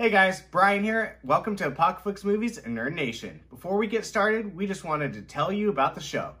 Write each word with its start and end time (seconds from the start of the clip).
Hey 0.00 0.08
guys, 0.08 0.40
Brian 0.50 0.82
here. 0.82 1.18
Welcome 1.22 1.56
to 1.56 1.66
Apocalypse 1.66 2.24
Movies 2.24 2.56
and 2.56 2.74
Nerd 2.74 2.94
Nation. 2.94 3.38
Before 3.50 3.76
we 3.76 3.86
get 3.86 4.06
started, 4.06 4.56
we 4.56 4.66
just 4.66 4.82
wanted 4.82 5.12
to 5.12 5.20
tell 5.20 5.52
you 5.52 5.68
about 5.68 5.94
the 5.94 6.00
show. 6.00 6.32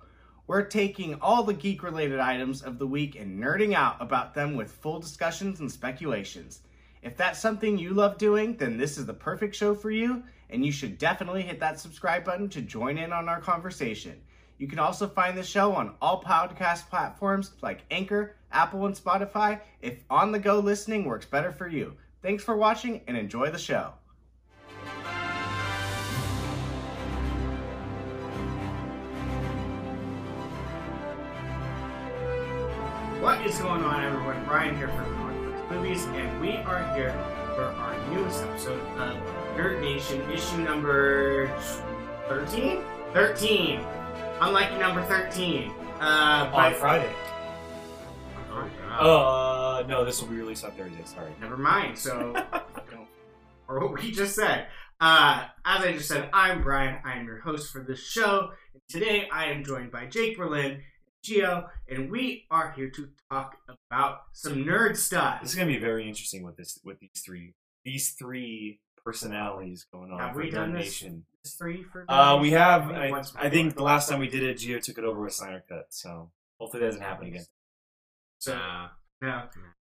We're 0.46 0.62
taking 0.62 1.16
all 1.16 1.42
the 1.42 1.52
geek 1.52 1.82
related 1.82 2.20
items 2.20 2.62
of 2.62 2.78
the 2.78 2.86
week 2.86 3.16
and 3.16 3.38
nerding 3.38 3.74
out 3.74 3.96
about 4.00 4.32
them 4.32 4.56
with 4.56 4.72
full 4.72 4.98
discussions 4.98 5.60
and 5.60 5.70
speculations. 5.70 6.60
If 7.02 7.18
that's 7.18 7.38
something 7.38 7.76
you 7.76 7.92
love 7.92 8.16
doing, 8.16 8.56
then 8.56 8.78
this 8.78 8.96
is 8.96 9.04
the 9.04 9.12
perfect 9.12 9.54
show 9.54 9.74
for 9.74 9.90
you, 9.90 10.22
and 10.48 10.64
you 10.64 10.72
should 10.72 10.96
definitely 10.96 11.42
hit 11.42 11.60
that 11.60 11.78
subscribe 11.78 12.24
button 12.24 12.48
to 12.48 12.62
join 12.62 12.96
in 12.96 13.12
on 13.12 13.28
our 13.28 13.42
conversation. 13.42 14.22
You 14.56 14.68
can 14.68 14.78
also 14.78 15.06
find 15.06 15.36
the 15.36 15.42
show 15.42 15.74
on 15.74 15.96
all 16.00 16.22
podcast 16.22 16.88
platforms 16.88 17.50
like 17.60 17.84
Anchor, 17.90 18.36
Apple, 18.52 18.86
and 18.86 18.96
Spotify 18.96 19.60
if 19.82 20.02
on 20.08 20.32
the 20.32 20.38
go 20.38 20.60
listening 20.60 21.04
works 21.04 21.26
better 21.26 21.52
for 21.52 21.68
you. 21.68 21.92
Thanks 22.22 22.44
for 22.44 22.54
watching 22.54 23.00
and 23.06 23.16
enjoy 23.16 23.50
the 23.50 23.58
show. 23.58 23.94
What 33.20 33.44
is 33.46 33.58
going 33.58 33.82
on, 33.84 34.04
everyone? 34.04 34.44
Brian 34.46 34.76
here 34.76 34.88
from 34.88 35.00
Apocalypse 35.14 35.70
Movies, 35.70 36.04
and 36.06 36.40
we 36.40 36.56
are 36.58 36.94
here 36.94 37.12
for 37.54 37.64
our 37.64 38.08
newest 38.10 38.42
episode 38.44 38.80
of 38.98 39.16
Nerd 39.56 39.80
Nation, 39.80 40.20
issue 40.30 40.58
number 40.58 41.48
13? 42.28 42.82
13! 43.14 43.80
Unlucky 44.40 44.78
number 44.78 45.02
13. 45.04 45.70
Uh, 46.00 46.02
on 46.02 46.52
but 46.52 46.76
Friday. 46.76 47.12
Uh, 48.98 49.49
no, 49.90 50.04
this 50.04 50.22
will 50.22 50.28
be 50.28 50.36
released 50.36 50.64
on 50.64 50.70
Thursday. 50.72 51.02
Sorry. 51.04 51.32
Never 51.40 51.56
mind. 51.56 51.98
So, 51.98 52.32
or 53.68 53.80
what 53.80 54.00
we 54.00 54.12
just 54.12 54.36
said. 54.36 54.68
Uh, 55.00 55.46
as 55.64 55.84
I 55.84 55.92
just 55.94 56.08
said, 56.08 56.30
I'm 56.32 56.62
Brian. 56.62 56.98
I 57.04 57.16
am 57.16 57.26
your 57.26 57.40
host 57.40 57.72
for 57.72 57.82
this 57.82 58.00
show. 58.00 58.50
And 58.72 58.82
today, 58.88 59.28
I 59.32 59.46
am 59.46 59.64
joined 59.64 59.90
by 59.90 60.06
Jake 60.06 60.38
Berlin, 60.38 60.82
Geo, 61.24 61.66
and 61.88 62.08
we 62.08 62.46
are 62.52 62.70
here 62.70 62.88
to 62.90 63.08
talk 63.32 63.56
about 63.90 64.20
some 64.32 64.64
nerd 64.64 64.96
stuff. 64.96 65.40
This 65.42 65.50
is 65.50 65.56
gonna 65.56 65.66
be 65.66 65.78
very 65.78 66.06
interesting 66.06 66.44
with 66.44 66.56
this 66.56 66.78
with 66.84 67.00
these 67.00 67.22
three 67.24 67.54
these 67.84 68.10
three 68.10 68.78
personalities 69.04 69.86
going 69.92 70.12
on 70.12 70.20
Have 70.20 70.36
we 70.36 70.50
done 70.50 70.72
Nerd 70.72 71.22
this? 71.42 71.56
Three 71.56 71.82
for. 71.82 72.04
Uh, 72.08 72.38
we 72.38 72.50
have. 72.50 72.88
think 72.88 72.96
I, 72.96 73.46
I 73.46 73.50
think 73.50 73.74
the 73.74 73.82
last 73.82 74.08
time 74.08 74.20
we 74.20 74.28
did 74.28 74.44
it, 74.44 74.58
Geo 74.58 74.78
took 74.78 74.98
it 74.98 75.04
over 75.04 75.20
with 75.20 75.32
Snyder 75.32 75.64
Cut. 75.68 75.86
So 75.88 76.30
hopefully 76.60 76.82
that 76.82 76.90
doesn't 76.90 77.02
happen 77.02 77.26
again. 77.26 77.46
So, 78.38 78.56
no. 79.22 79.42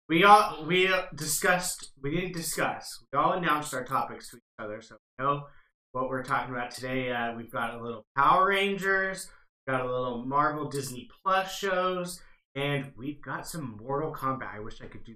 We 0.10 0.24
all 0.24 0.66
we 0.66 0.90
discussed. 1.16 1.92
We 2.02 2.12
didn't 2.12 2.34
discuss. 2.34 3.04
We 3.12 3.20
all 3.20 3.34
announced 3.34 3.74
our 3.74 3.84
topics 3.84 4.30
to 4.30 4.38
each 4.38 4.42
other, 4.58 4.82
so 4.82 4.96
we 4.96 5.26
know 5.26 5.48
what 5.92 6.08
we're 6.10 6.24
talking 6.24 6.56
about 6.56 6.72
today. 6.72 7.12
Uh, 7.12 7.36
we've 7.36 7.52
got 7.52 7.74
a 7.74 7.84
little 7.84 8.06
Power 8.16 8.48
Rangers, 8.48 9.30
got 9.68 9.82
a 9.82 9.86
little 9.86 10.26
Marvel 10.26 10.70
Disney 10.70 11.10
Plus 11.24 11.54
shows, 11.54 12.22
and 12.56 12.94
we've 12.96 13.22
got 13.22 13.48
some 13.48 13.78
Mortal 13.82 14.14
Kombat. 14.14 14.56
I 14.56 14.60
wish 14.62 14.82
I 14.82 14.86
could 14.86 15.04
do. 15.04 15.16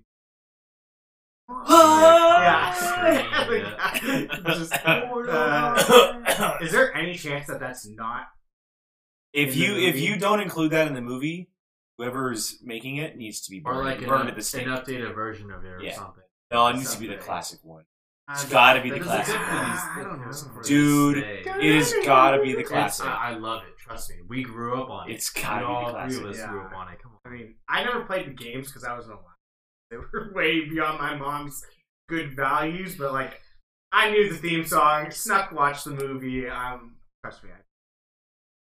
yeah. 1.70 2.73
Just, 4.45 4.73
uh, 4.86 6.58
is 6.61 6.72
there 6.72 6.94
any 6.95 7.16
chance 7.16 7.48
that 7.48 7.59
that's 7.59 7.88
not? 7.88 8.28
If 9.33 9.55
you 9.55 9.76
if 9.76 9.95
movie? 9.95 10.02
you 10.02 10.17
don't 10.17 10.42
include 10.42 10.72
that 10.72 10.88
in 10.88 10.94
the 10.94 11.02
movie, 11.02 11.50
whoever's 12.02 12.59
making 12.63 12.97
it 12.97 13.16
needs 13.17 13.41
to 13.41 13.52
be 13.52 13.59
burned, 13.59 13.77
Or 13.80 13.83
like 13.85 13.99
burned 13.99 14.23
up- 14.23 14.27
at 14.30 14.35
the 14.35 14.41
stake. 14.41 14.66
an 14.66 14.73
updated 14.73 15.13
version 15.13 15.52
of 15.52 15.63
it 15.63 15.67
or 15.69 15.81
Yeah. 15.83 15.94
something. 15.95 16.23
No, 16.52 16.67
it 16.67 16.73
needs 16.77 16.93
to 16.93 16.99
be 16.99 17.08
the 17.08 17.17
classic 17.17 17.59
one. 17.64 17.86
It's 18.31 18.45
gotta 18.45 18.81
be 18.81 18.89
the 18.89 18.99
classic. 18.99 19.36
doesn't 19.36 19.55
one. 19.58 19.71
exist 19.71 19.87
I 19.87 20.03
don't 20.03 20.20
know. 20.20 20.53
for 20.53 20.59
this 20.61 20.67
Dude, 20.67 21.15
day. 21.15 21.43
It 21.45 21.76
has 21.76 21.93
gotta 22.05 22.42
be 22.42 22.53
the 22.55 22.64
classic. 22.64 23.05
I, 23.05 23.31
I 23.31 23.33
love 23.36 23.64
it. 23.64 23.77
Trust 23.77 24.09
me. 24.09 24.17
We 24.27 24.43
grew 24.43 24.81
up 24.81 24.89
on 24.89 25.09
it. 25.09 25.14
It's 25.14 25.30
gotta 25.30 25.65
we 25.67 25.67
be 25.67 25.67
the 25.67 25.67
all 25.67 25.86
three 26.08 26.15
of 26.17 26.21
classic. 26.23 26.43
us 26.43 26.49
grew 26.49 26.59
Yeah. 26.59 26.65
up 26.65 26.73
on 26.73 26.87
it. 26.93 26.99
Come 27.02 27.11
I 27.26 27.30
mean, 27.30 27.55
I 27.70 27.83
never 27.83 28.03
played 28.05 28.26
the 28.27 28.31
games 28.31 28.67
because 28.67 28.83
I 28.83 28.95
wasn't 28.95 29.15
allowed. 29.20 29.26
They 29.92 29.97
were 29.97 30.31
way 30.36 30.67
beyond 30.67 30.99
my 30.99 31.15
mom's 31.15 31.64
good 32.09 32.36
values, 32.36 32.95
but 32.97 33.11
like, 33.14 33.42
I 33.92 34.09
knew 34.11 34.30
the 34.31 34.37
theme 34.37 34.65
song, 34.65 35.11
snuck 35.11 35.52
watched 35.52 35.83
the 35.86 35.92
movie. 35.92 36.47
Um, 36.47 36.95
trust 37.23 37.43
me. 37.43 37.49
I, 37.52 37.58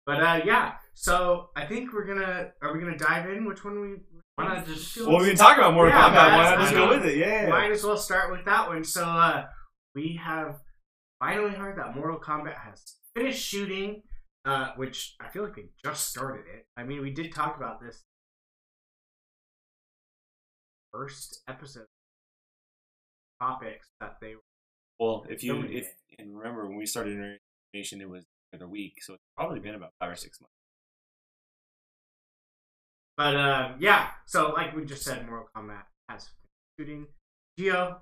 but 0.06 0.22
uh, 0.22 0.40
yeah. 0.44 0.74
So 1.00 1.50
I 1.54 1.64
think 1.64 1.92
we're 1.92 2.06
gonna. 2.06 2.50
Are 2.60 2.72
we 2.74 2.80
gonna 2.80 2.98
dive 2.98 3.30
in? 3.30 3.44
Which 3.44 3.64
one 3.64 3.80
we? 3.80 3.96
Why 4.34 4.56
not 4.56 4.66
just- 4.66 4.96
Well, 4.96 5.18
we've 5.18 5.28
been 5.28 5.36
talking 5.36 5.62
about 5.62 5.74
Mortal 5.74 5.94
Yeah, 5.94 6.08
Kombat. 6.08 6.12
Why 6.14 6.42
that's- 6.42 6.50
not 6.50 6.58
just 6.60 6.72
I 6.72 6.76
go 6.76 6.88
with 6.88 7.04
it? 7.06 7.16
Yeah. 7.18 7.48
Might 7.48 7.70
as 7.70 7.84
well 7.84 7.96
start 7.96 8.32
with 8.32 8.44
that 8.46 8.66
one. 8.66 8.82
So 8.82 9.04
uh, 9.04 9.46
we 9.94 10.18
have 10.20 10.60
finally 11.20 11.52
heard 11.54 11.78
that 11.78 11.94
Mortal 11.94 12.18
Kombat 12.18 12.56
has 12.58 12.96
finished 13.14 13.40
shooting, 13.46 14.02
uh, 14.44 14.72
which 14.74 15.14
I 15.20 15.28
feel 15.28 15.44
like 15.44 15.54
they 15.54 15.68
just 15.84 16.08
started 16.08 16.46
it. 16.52 16.66
I 16.76 16.82
mean, 16.82 17.00
we 17.00 17.10
did 17.12 17.32
talk 17.32 17.56
about 17.56 17.80
this 17.80 18.02
first 20.92 21.42
episode 21.48 21.86
topics 23.40 23.86
that 24.00 24.16
they 24.20 24.34
were. 24.34 24.42
Well, 24.98 25.26
if 25.28 25.44
you 25.44 25.62
if 25.62 25.94
and 26.18 26.36
remember 26.36 26.66
when 26.66 26.76
we 26.76 26.86
started 26.86 27.38
Nation, 27.72 28.00
it 28.00 28.10
was 28.10 28.24
the 28.50 28.58
other 28.58 28.68
week, 28.68 28.94
so 29.00 29.14
it's 29.14 29.22
probably 29.36 29.60
been 29.60 29.76
about 29.76 29.90
five 30.00 30.10
or 30.10 30.16
six 30.16 30.40
months. 30.40 30.57
But 33.18 33.34
um, 33.36 33.74
yeah, 33.80 34.06
so 34.26 34.52
like 34.56 34.74
we 34.74 34.84
just 34.86 35.02
said, 35.02 35.26
Mortal 35.28 35.48
Kombat 35.54 35.82
has 36.08 36.30
shooting. 36.78 37.08
Geo, 37.58 38.00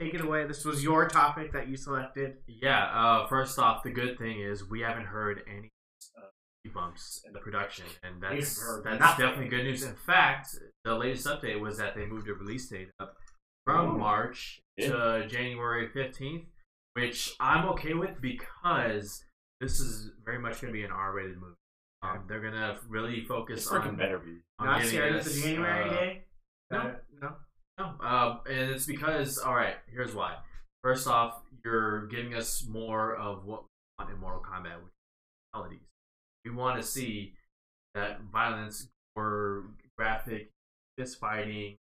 take 0.00 0.14
it 0.14 0.22
away. 0.22 0.46
This 0.46 0.64
was 0.64 0.82
your 0.82 1.06
topic 1.06 1.52
that 1.52 1.68
you 1.68 1.76
selected. 1.76 2.38
Yeah. 2.48 2.86
Uh, 2.86 3.26
first 3.28 3.58
off, 3.58 3.82
the 3.84 3.90
good 3.90 4.18
thing 4.18 4.40
is 4.40 4.68
we 4.68 4.80
haven't 4.80 5.04
heard 5.04 5.42
any 5.46 5.68
uh, 6.16 6.28
bumps 6.72 7.22
in 7.26 7.34
the 7.34 7.40
production, 7.40 7.84
and 8.02 8.22
that's 8.22 8.58
that's 8.82 8.98
nothing. 9.00 9.26
definitely 9.26 9.48
good 9.48 9.64
news. 9.64 9.82
In 9.84 9.94
fact, 9.94 10.48
the 10.84 10.94
latest 10.94 11.26
update 11.26 11.60
was 11.60 11.76
that 11.76 11.94
they 11.94 12.06
moved 12.06 12.26
the 12.26 12.32
release 12.32 12.66
date 12.70 12.88
up 12.98 13.16
from 13.66 13.90
Oh. 13.90 13.98
March 13.98 14.60
to 14.80 15.26
January 15.28 15.88
fifteenth, 15.88 16.46
which 16.94 17.34
I'm 17.38 17.66
okay 17.70 17.92
with 17.92 18.18
because 18.20 19.22
this 19.60 19.78
is 19.78 20.10
very 20.24 20.38
much 20.38 20.62
going 20.62 20.72
to 20.72 20.78
be 20.78 20.84
an 20.84 20.90
R-rated 20.90 21.36
movie. 21.38 21.54
Um, 22.04 22.24
they're 22.28 22.40
gonna 22.40 22.78
really 22.88 23.24
focus 23.24 23.62
It's 23.62 23.70
freaking 23.70 23.88
on, 23.88 23.96
better 23.96 24.18
be. 24.18 24.36
on 24.58 24.66
Not 24.66 24.76
getting 24.82 24.90
scared 24.90 25.14
of 25.14 25.20
us, 25.26 25.34
the 25.34 25.40
January 25.40 25.88
uh, 25.88 25.92
day. 25.92 26.22
no. 26.70 26.78
Uh, 26.78 26.92
no. 27.20 27.32
No, 27.76 27.84
um, 28.06 28.40
and 28.48 28.70
it's 28.70 28.86
because 28.86 29.38
all 29.38 29.54
right. 29.54 29.76
Here's 29.90 30.14
why. 30.14 30.36
First 30.82 31.08
off, 31.08 31.40
you're 31.64 32.06
giving 32.06 32.34
us 32.34 32.64
more 32.68 33.16
of 33.16 33.46
what 33.46 33.62
we 33.62 34.04
want 34.04 34.14
in 34.14 34.20
Mortal 34.20 34.42
Kombat, 34.42 34.76
which 34.76 34.92
is 34.92 35.50
fatalities. 35.52 35.80
We 36.44 36.50
want 36.52 36.80
to 36.80 36.86
see 36.86 37.32
that 37.94 38.20
violence 38.32 38.88
or 39.16 39.64
graphic 39.98 40.50
fist 40.98 41.18
fighting, 41.18 41.76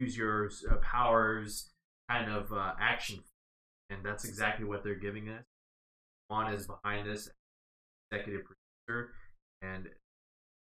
use 0.00 0.16
your 0.16 0.50
uh, 0.70 0.76
powers, 0.76 1.70
kind 2.08 2.30
of 2.30 2.52
uh, 2.52 2.72
action, 2.80 3.20
and 3.90 4.04
that's 4.04 4.24
exactly 4.24 4.64
what 4.64 4.84
they're 4.84 4.94
giving 4.94 5.28
us. 5.28 5.42
Wan 6.30 6.52
is 6.52 6.66
behind 6.66 7.06
this, 7.08 7.28
executive 8.10 8.44
producer, 8.44 8.55
and 9.62 9.88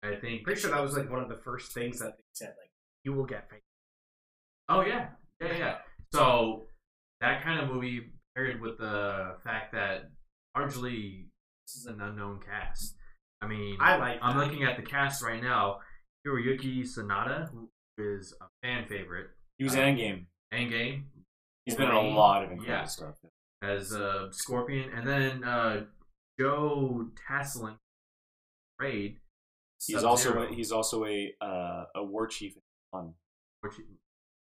I 0.04 0.16
think 0.16 0.44
Pretty 0.44 0.62
sure 0.62 0.72
that 0.72 0.82
was 0.82 0.96
like 0.98 1.10
one 1.10 1.22
of 1.22 1.30
the 1.30 1.40
first 1.44 1.74
things 1.74 2.00
that 2.00 2.18
they 2.18 2.24
said. 2.34 2.50
Like, 2.50 2.70
you 3.04 3.14
will 3.14 3.26
get 3.26 3.50
famous. 3.50 3.64
Oh 4.70 4.82
yeah, 4.82 5.08
yeah, 5.42 5.58
yeah. 5.58 5.76
So 6.14 6.68
that 7.22 7.44
kind 7.44 7.60
of 7.60 7.70
movie 7.70 8.12
paired 8.36 8.62
with 8.62 8.78
the 8.78 9.36
fact 9.44 9.74
that 9.74 10.10
largely 10.56 11.28
this 11.66 11.76
is 11.76 11.86
an 11.86 12.02
unknown 12.02 12.40
cast. 12.40 12.96
I 13.42 13.48
mean, 13.48 13.78
I 13.80 13.98
like 13.98 14.20
I'm 14.22 14.38
that. 14.38 14.46
looking 14.48 14.64
at 14.64 14.78
the 14.78 14.84
cast 14.84 15.24
right 15.24 15.42
now. 15.42 15.80
Hiroyuki 16.26 16.84
Sanada, 16.88 17.50
who 17.52 17.70
is 17.98 18.34
a 18.42 18.46
fan 18.66 18.86
favorite, 18.88 19.28
He 19.58 19.66
was 19.66 19.76
in 19.76 19.82
Endgame. 19.82 20.26
Endgame 20.54 21.04
He's 21.66 21.76
been 21.76 21.90
in 21.90 21.96
a 21.96 22.02
lot 22.02 22.44
of 22.44 22.52
incredible 22.52 22.80
yeah. 22.82 22.86
stuff. 22.86 23.16
as 23.62 23.94
uh, 23.94 24.28
Scorpion, 24.32 24.90
and 24.96 25.08
then 25.08 25.44
uh, 25.44 25.84
Joe 26.40 27.08
Taslim, 27.30 27.76
Raid. 28.80 29.18
He's 29.86 30.04
also 30.04 30.30
Sub-Zero. 30.34 30.54
he's 30.54 30.72
also 30.72 31.06
a 31.06 31.34
uh, 31.42 31.86
a 31.96 32.04
war 32.04 32.28
chief 32.28 32.56
in 32.56 32.62
one. 32.92 33.14
Which 33.62 33.74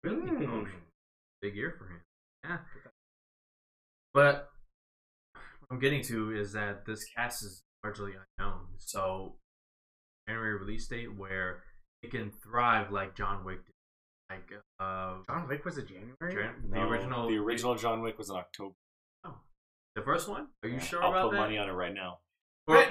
really 0.04 0.30
Mm. 0.30 0.70
big 1.42 1.54
year 1.56 1.74
for 1.78 1.86
him. 1.88 2.00
Yeah. 2.44 2.58
But 4.14 4.50
what 5.32 5.42
I'm 5.70 5.78
getting 5.78 6.02
to 6.04 6.32
is 6.34 6.52
that 6.52 6.84
this 6.86 7.04
cast 7.16 7.42
is 7.42 7.62
largely 7.84 8.12
unknown. 8.38 8.66
So 8.78 9.36
January 10.28 10.58
release 10.58 10.86
date 10.88 11.14
where 11.16 11.62
it 12.02 12.10
can 12.10 12.30
thrive 12.30 12.90
like 12.90 13.14
John 13.16 13.44
Wick 13.44 13.64
did. 13.66 13.74
Like 14.30 14.50
uh 14.78 15.16
John 15.28 15.48
Wick 15.48 15.64
was 15.64 15.76
a 15.78 15.82
January. 15.82 16.34
Jan- 16.34 16.70
the 16.70 16.80
original 16.80 17.28
the 17.28 17.36
original 17.36 17.74
John 17.74 18.00
Wick 18.00 18.16
was 18.18 18.30
in 18.30 18.36
October. 18.36 18.74
Oh. 19.24 19.34
The 19.96 20.02
first 20.02 20.28
one? 20.28 20.48
Are 20.62 20.68
you 20.68 20.76
Yeah, 20.76 20.80
sure 20.80 21.02
I'll 21.02 21.10
about 21.10 21.30
put 21.30 21.32
that? 21.32 21.40
money 21.40 21.58
on 21.58 21.68
it 21.68 21.72
right 21.72 21.92
now. 21.94 22.20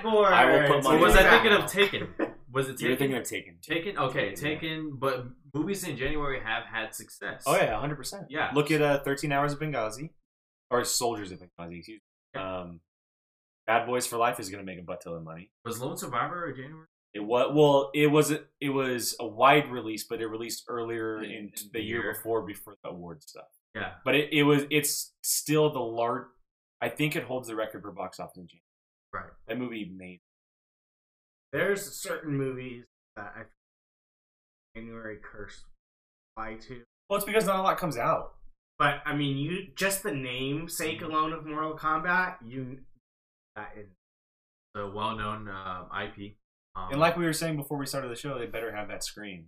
Or, 0.05 0.27
I 0.33 0.45
will 0.45 0.67
put 0.67 0.77
or 0.77 0.81
money 0.81 1.01
was 1.01 1.15
on 1.15 1.25
I 1.25 1.29
thinking 1.29 1.51
of 1.53 1.65
Taken? 1.71 2.07
Was 2.51 2.67
it 2.67 2.81
You're 2.81 2.91
Taken? 2.91 2.97
thinking 2.97 3.17
of 3.17 3.23
Taken. 3.23 3.57
Taken? 3.61 3.97
Okay, 3.99 4.33
Taken, 4.33 4.85
yeah. 4.85 4.91
But 4.99 5.25
movies 5.53 5.83
in 5.87 5.95
January 5.97 6.39
have 6.43 6.63
had 6.63 6.95
success. 6.95 7.43
Oh 7.45 7.55
yeah, 7.55 7.79
hundred 7.79 7.97
percent. 7.97 8.25
Yeah. 8.29 8.49
Look 8.55 8.71
at 8.71 8.81
uh, 8.81 8.99
Thirteen 9.03 9.31
Hours 9.31 9.53
of 9.53 9.59
Benghazi. 9.59 10.09
or 10.71 10.83
Soldiers 10.83 11.31
of 11.31 11.37
Benghazi. 11.39 11.77
Excuse 11.77 12.01
me. 12.33 12.41
Um, 12.41 12.79
Bad 13.67 13.85
Boys 13.85 14.07
for 14.07 14.17
Life 14.17 14.39
is 14.39 14.49
going 14.49 14.65
to 14.65 14.65
make 14.65 14.79
a 14.79 14.81
butt 14.83 15.01
ton 15.01 15.13
of 15.13 15.23
money. 15.23 15.51
Was 15.63 15.79
Lone 15.79 15.95
Survivor 15.95 16.45
a 16.45 16.55
January? 16.55 16.87
It 17.13 17.19
was 17.19 17.51
well, 17.53 17.91
it 17.93 18.07
was 18.07 18.31
a, 18.31 18.39
it 18.59 18.69
was 18.69 19.15
a 19.19 19.27
wide 19.27 19.69
release, 19.71 20.05
but 20.09 20.19
it 20.19 20.25
released 20.27 20.63
earlier 20.67 21.21
In- 21.23 21.29
in, 21.29 21.37
in 21.37 21.51
the 21.55 21.69
the 21.73 21.81
year 21.83 22.01
year. 22.03 22.13
before 22.13 22.41
before 22.47 22.75
the 22.83 22.89
award 22.89 23.21
stuff. 23.21 23.45
Yeah. 23.75 23.91
But 24.03 24.15
it, 24.15 24.29
it 24.33 24.41
was 24.43 24.63
it's 24.71 25.13
still 25.21 25.71
the 25.71 25.79
large. 25.79 26.23
I 26.81 26.89
think 26.89 27.15
it 27.15 27.23
holds 27.25 27.47
the 27.47 27.55
record 27.55 27.83
for 27.83 27.91
box 27.91 28.19
office 28.19 28.37
in 28.37 28.47
January. 28.47 28.63
Right. 29.13 29.29
That 29.47 29.57
movie 29.57 29.91
made. 29.95 30.19
There's 31.51 31.99
certain 31.99 32.37
movies 32.37 32.85
that 33.15 33.33
I 33.35 33.41
January 34.75 35.17
curse 35.21 35.63
by 36.35 36.55
to. 36.55 36.83
Well, 37.09 37.17
it's 37.17 37.25
because 37.25 37.45
not 37.45 37.59
a 37.59 37.61
lot 37.63 37.77
comes 37.77 37.97
out. 37.97 38.33
But 38.77 39.01
I 39.05 39.15
mean, 39.15 39.37
you 39.37 39.67
just 39.75 40.03
the 40.03 40.11
namesake 40.13 41.01
alone 41.01 41.33
of 41.33 41.45
Mortal 41.45 41.77
Kombat, 41.77 42.35
you 42.45 42.79
that 43.55 43.73
is 43.77 43.87
The 44.73 44.87
well-known 44.89 45.49
uh, 45.49 45.85
IP. 46.03 46.35
Um, 46.75 46.91
And 46.91 46.99
like 46.99 47.17
we 47.17 47.25
were 47.25 47.33
saying 47.33 47.57
before 47.57 47.77
we 47.77 47.85
started 47.85 48.09
the 48.09 48.15
show, 48.15 48.37
they 48.37 48.45
better 48.45 48.73
have 48.73 48.87
that 48.87 49.03
screen, 49.03 49.47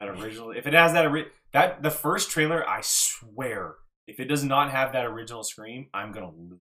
that 0.00 0.08
original. 0.08 0.50
If 0.50 0.66
it 0.66 0.72
has 0.74 0.92
that 0.94 1.06
ori- 1.06 1.28
that 1.52 1.82
the 1.82 1.90
first 1.90 2.30
trailer, 2.30 2.68
I 2.68 2.80
swear, 2.82 3.74
if 4.08 4.18
it 4.18 4.24
does 4.24 4.42
not 4.42 4.70
have 4.72 4.92
that 4.92 5.04
original 5.04 5.44
scream, 5.44 5.88
I'm 5.94 6.10
gonna 6.12 6.32
lose. 6.32 6.58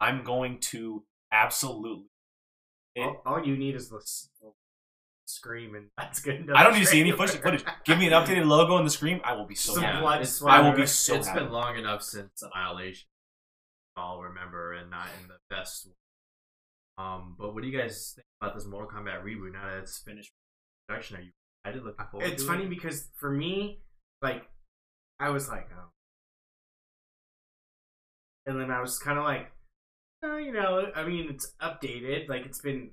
I'm 0.00 0.22
going 0.22 0.58
to 0.72 1.02
absolutely. 1.32 2.06
It- 2.94 3.02
all, 3.02 3.22
all 3.26 3.44
you 3.46 3.56
need 3.56 3.74
is 3.74 3.88
the 3.90 3.98
s- 3.98 4.28
scream, 5.26 5.74
and 5.74 5.86
that's 5.98 6.20
good. 6.20 6.36
enough 6.36 6.56
I 6.56 6.64
don't 6.64 6.74
need 6.74 6.80
to 6.80 6.86
see 6.86 7.00
any 7.00 7.12
footage. 7.12 7.40
footage. 7.40 7.64
Give 7.84 7.98
me 7.98 8.06
an 8.06 8.12
updated 8.12 8.46
logo 8.46 8.76
and 8.78 8.86
the 8.86 8.90
scream. 8.90 9.20
I 9.24 9.34
will 9.34 9.46
be 9.46 9.54
so 9.54 9.74
Some 9.74 9.82
happy. 9.82 10.00
blood. 10.00 10.28
I 10.46 10.60
will 10.60 10.76
be 10.76 10.86
so 10.86 11.14
it's 11.16 11.26
happy. 11.28 11.40
been 11.40 11.50
long 11.52 11.76
enough 11.76 12.02
since 12.02 12.42
Annihilation. 12.42 13.06
I'll 13.96 14.20
remember, 14.20 14.72
and 14.74 14.90
not 14.90 15.08
in 15.22 15.28
the 15.28 15.36
best. 15.50 15.88
Um, 16.98 17.34
but 17.38 17.52
what 17.54 17.62
do 17.62 17.68
you 17.68 17.78
guys 17.78 18.12
think 18.14 18.26
about 18.40 18.54
this 18.54 18.66
Mortal 18.66 18.90
Kombat 18.90 19.22
reboot 19.22 19.52
now 19.52 19.66
that 19.66 19.78
it's 19.82 19.98
finished 19.98 20.32
production? 20.88 21.16
Are 21.16 21.20
you 21.20 21.30
excited? 21.64 21.84
Looking 21.84 22.06
forward 22.10 22.26
It's 22.30 22.42
to 22.42 22.48
funny 22.48 22.64
it? 22.64 22.70
because 22.70 23.08
for 23.16 23.30
me, 23.30 23.80
like, 24.22 24.44
I 25.20 25.28
was 25.30 25.48
like, 25.48 25.68
oh. 25.74 25.88
And 28.46 28.60
then 28.60 28.70
I 28.70 28.80
was 28.80 28.98
kind 28.98 29.18
of 29.18 29.24
like, 29.24 29.50
oh, 30.26 30.36
you 30.38 30.52
know, 30.52 30.90
I 30.94 31.04
mean, 31.04 31.28
it's 31.30 31.52
updated. 31.62 32.28
Like, 32.28 32.44
it's 32.46 32.60
been 32.60 32.90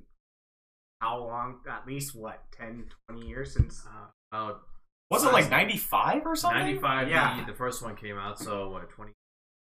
how 1.02 1.20
long? 1.20 1.60
At 1.70 1.86
least, 1.88 2.16
what, 2.16 2.44
10, 2.58 2.86
20 3.10 3.28
years 3.28 3.54
since. 3.54 3.84
Uh, 3.86 4.08
about 4.32 4.62
Was 5.12 5.24
it 5.24 5.34
like 5.34 5.50
95 5.50 6.26
or 6.26 6.36
something? 6.36 6.60
95 6.62 7.10
Yeah. 7.10 7.40
the, 7.46 7.52
the 7.52 7.58
first 7.58 7.82
one 7.84 7.96
came 7.96 8.18
out, 8.18 8.40
so 8.40 8.70
what, 8.70 8.90
20? 8.90 9.12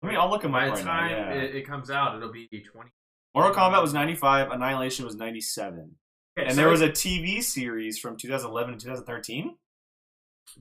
I 0.02 0.06
mean, 0.06 0.16
I'll 0.16 0.30
look 0.30 0.44
at 0.44 0.50
By 0.52 0.60
my 0.60 0.64
the 0.66 0.72
right 0.72 0.84
time 0.84 1.10
now. 1.10 1.16
Yeah. 1.34 1.40
it, 1.42 1.54
it 1.56 1.66
comes 1.66 1.90
out, 1.90 2.16
it'll 2.16 2.32
be 2.32 2.46
20. 2.48 2.90
Mortal 3.34 3.54
Kombat 3.54 3.80
was 3.80 3.92
95. 3.94 4.50
Annihilation 4.50 5.04
was 5.04 5.14
97. 5.14 5.94
Okay, 6.38 6.46
And 6.46 6.54
so 6.54 6.60
there 6.60 6.68
was 6.70 6.80
a 6.80 6.88
TV 6.88 7.42
series 7.42 7.98
from 7.98 8.16
2011 8.16 8.74
to 8.74 8.80
2013. 8.84 9.56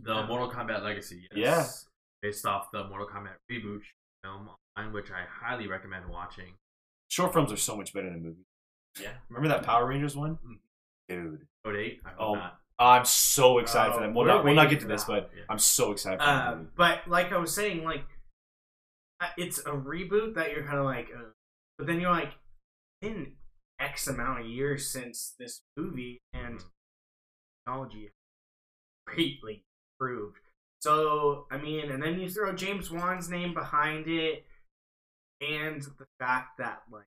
The 0.04 0.14
Yeah. 0.14 0.26
Mortal 0.28 0.52
Kombat 0.52 0.84
Legacy, 0.84 1.28
yes. 1.34 1.38
Yeah. 2.24 2.30
Based 2.30 2.46
off 2.46 2.68
the 2.72 2.84
Mortal 2.86 3.08
Kombat 3.08 3.36
reboot 3.52 3.82
film, 4.24 4.50
which 4.94 5.10
I 5.12 5.24
highly 5.30 5.68
recommend 5.68 6.08
watching. 6.10 6.54
Short 7.10 7.34
films 7.34 7.52
are 7.52 7.58
so 7.58 7.76
much 7.76 7.94
better 7.94 8.10
than 8.10 8.24
movies. 8.24 8.46
Yeah. 9.02 9.12
Remember 9.30 9.50
that 9.56 9.66
Power 9.66 9.86
Rangers 9.88 10.16
one? 10.16 10.38
Mhm. 10.38 10.60
Dude. 11.08 11.48
Code 11.66 11.76
8? 11.76 12.02
I 12.06 12.10
hope 12.10 12.18
Oh, 12.20 12.36
not. 12.36 12.60
I'm 12.78 13.06
so 13.06 13.58
excited 13.60 13.92
for 13.94 14.00
Oh, 14.00 14.02
that. 14.04 14.14
We'll 14.14 14.26
we're 14.26 14.32
not, 14.32 14.44
we'll 14.46 14.54
not 14.56 14.70
get 14.70 14.80
to 14.82 14.88
this, 14.88 15.04
that. 15.04 15.30
but 15.30 15.38
Yeah. 15.38 15.44
I'm 15.50 15.60
so 15.60 15.92
excited 15.92 16.20
for 16.20 16.26
that 16.26 16.54
Uh, 16.54 16.56
but 16.76 17.08
like 17.08 17.32
I 17.34 17.38
was 17.38 17.54
saying, 17.54 17.84
like 17.84 18.06
it's 19.38 19.60
a 19.60 19.72
reboot 19.72 20.36
that 20.36 20.52
you're 20.52 20.64
kind 20.64 20.78
of 20.78 20.86
like, 20.86 21.10
uh, 21.14 21.32
but 21.78 21.88
then 21.88 22.00
you're 22.00 22.12
like, 22.12 22.34
in 23.02 23.36
X 23.80 24.08
amount 24.08 24.42
of 24.42 24.46
years 24.46 24.90
since 24.90 25.32
this 25.40 25.62
movie, 25.78 26.20
and 26.34 26.64
technology 27.66 28.12
greatly 29.08 29.64
improved. 30.00 30.40
So 30.82 31.48
I 31.52 31.58
mean, 31.58 31.90
and 31.92 32.02
then 32.02 32.20
you 32.20 32.30
throw 32.30 32.54
James 32.56 32.90
Wan's 32.92 33.30
name 33.30 33.54
behind 33.54 34.08
it, 34.08 34.46
and 35.42 35.82
the 35.82 36.06
fact 36.20 36.58
that 36.58 36.82
like 36.92 37.06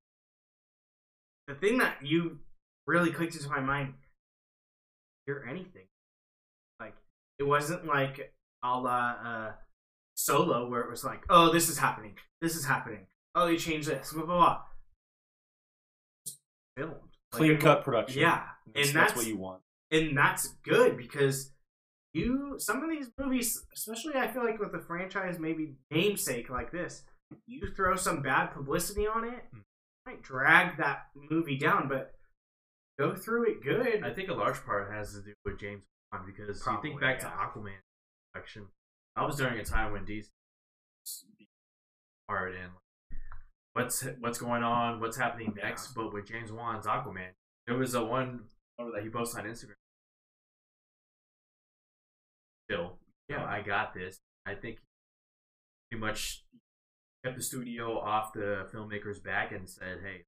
the 1.49 1.55
thing 1.55 1.79
that 1.79 1.97
you 2.03 2.39
really 2.87 3.11
clicked 3.11 3.35
into 3.37 3.49
my 3.49 3.61
mind, 3.61 3.95
hear 5.27 5.45
anything 5.49 5.87
like 6.81 6.95
it 7.39 7.45
wasn't 7.45 7.85
like 7.87 8.33
a 8.63 8.69
la 8.79 9.17
uh, 9.25 9.53
Solo 10.15 10.69
where 10.69 10.83
it 10.83 10.91
was 10.91 11.05
like, 11.05 11.25
oh, 11.31 11.51
this 11.53 11.69
is 11.69 11.79
happening, 11.79 12.15
this 12.41 12.55
is 12.57 12.65
happening, 12.65 13.07
oh, 13.35 13.47
you 13.47 13.59
changed 13.59 13.89
this, 13.89 14.13
blah 14.13 14.25
blah 14.25 14.37
blah. 14.37 14.61
Just 16.27 16.39
filmed 16.77 16.93
Like, 16.95 17.03
clean-cut 17.31 17.85
production. 17.85 18.21
Yeah, 18.21 18.43
That's, 18.75 18.89
and 18.89 18.97
that's 18.97 19.13
that's 19.13 19.17
what 19.17 19.27
you 19.27 19.37
want. 19.39 19.63
and 19.91 20.17
that's 20.17 20.49
good 20.65 20.97
because 20.97 21.51
you 22.15 22.57
some 22.59 22.83
of 22.83 22.91
these 22.91 23.09
movies, 23.19 23.65
especially 23.75 24.15
I 24.17 24.29
feel 24.29 24.45
like 24.45 24.59
with 24.61 24.75
a 24.75 24.81
franchise 24.81 25.39
maybe 25.39 25.77
namesake 25.91 26.51
like 26.51 26.71
this, 26.71 27.03
you 27.47 27.73
throw 27.75 27.97
some 27.97 28.23
bad 28.23 28.53
publicity 28.53 29.07
on 29.07 29.25
it, 29.25 29.45
Hmm. 29.53 29.61
might 30.07 30.23
drag 30.23 30.77
that 30.79 31.11
movie 31.15 31.59
down, 31.59 31.89
but 31.89 32.15
go 32.99 33.15
through 33.15 33.45
it 33.45 33.63
good. 33.63 34.05
I 34.05 34.13
think 34.13 34.29
a 34.29 34.35
large 34.35 34.65
part 34.65 34.93
has 34.93 35.13
to 35.15 35.23
do 35.23 35.35
with 35.45 35.59
James 35.59 35.85
Wan 36.13 36.27
because 36.27 36.65
you 36.67 36.79
think 36.83 37.01
back 37.01 37.21
yeah. 37.23 37.29
to 37.29 37.35
Aquaman 37.37 37.81
action. 38.37 38.69
I 39.17 39.25
was 39.25 39.37
during 39.37 39.59
a 39.59 39.65
time 39.65 39.93
when 39.93 40.05
DC 40.05 40.29
was 41.05 41.25
hard 42.29 42.55
and 42.55 42.73
what's 43.75 44.03
what's 44.21 44.39
going 44.39 44.63
on, 44.63 45.01
what's 45.01 45.17
happening 45.17 45.55
next. 45.55 45.89
But 45.95 46.13
with 46.13 46.27
James 46.27 46.51
Wan's 46.53 46.87
Aquaman, 46.87 47.35
there 47.67 47.77
was 47.77 47.95
a 47.95 48.05
one 48.05 48.45
that 48.79 49.03
he 49.03 49.09
posted 49.11 49.45
on 49.45 49.51
Instagram. 49.51 49.75
Still, 52.71 52.99
yeah, 53.29 53.45
I 53.45 53.61
got 53.61 53.95
this. 53.95 54.19
I 54.47 54.55
think 54.55 54.79
pretty 55.91 56.01
much 56.01 56.45
kept 57.25 57.37
the 57.37 57.43
studio 57.43 57.99
off 57.99 58.33
the 58.33 58.69
filmmaker's 58.73 59.21
back 59.21 59.53
and 59.53 59.69
said, 59.69 60.01
"Hey, 60.03 60.25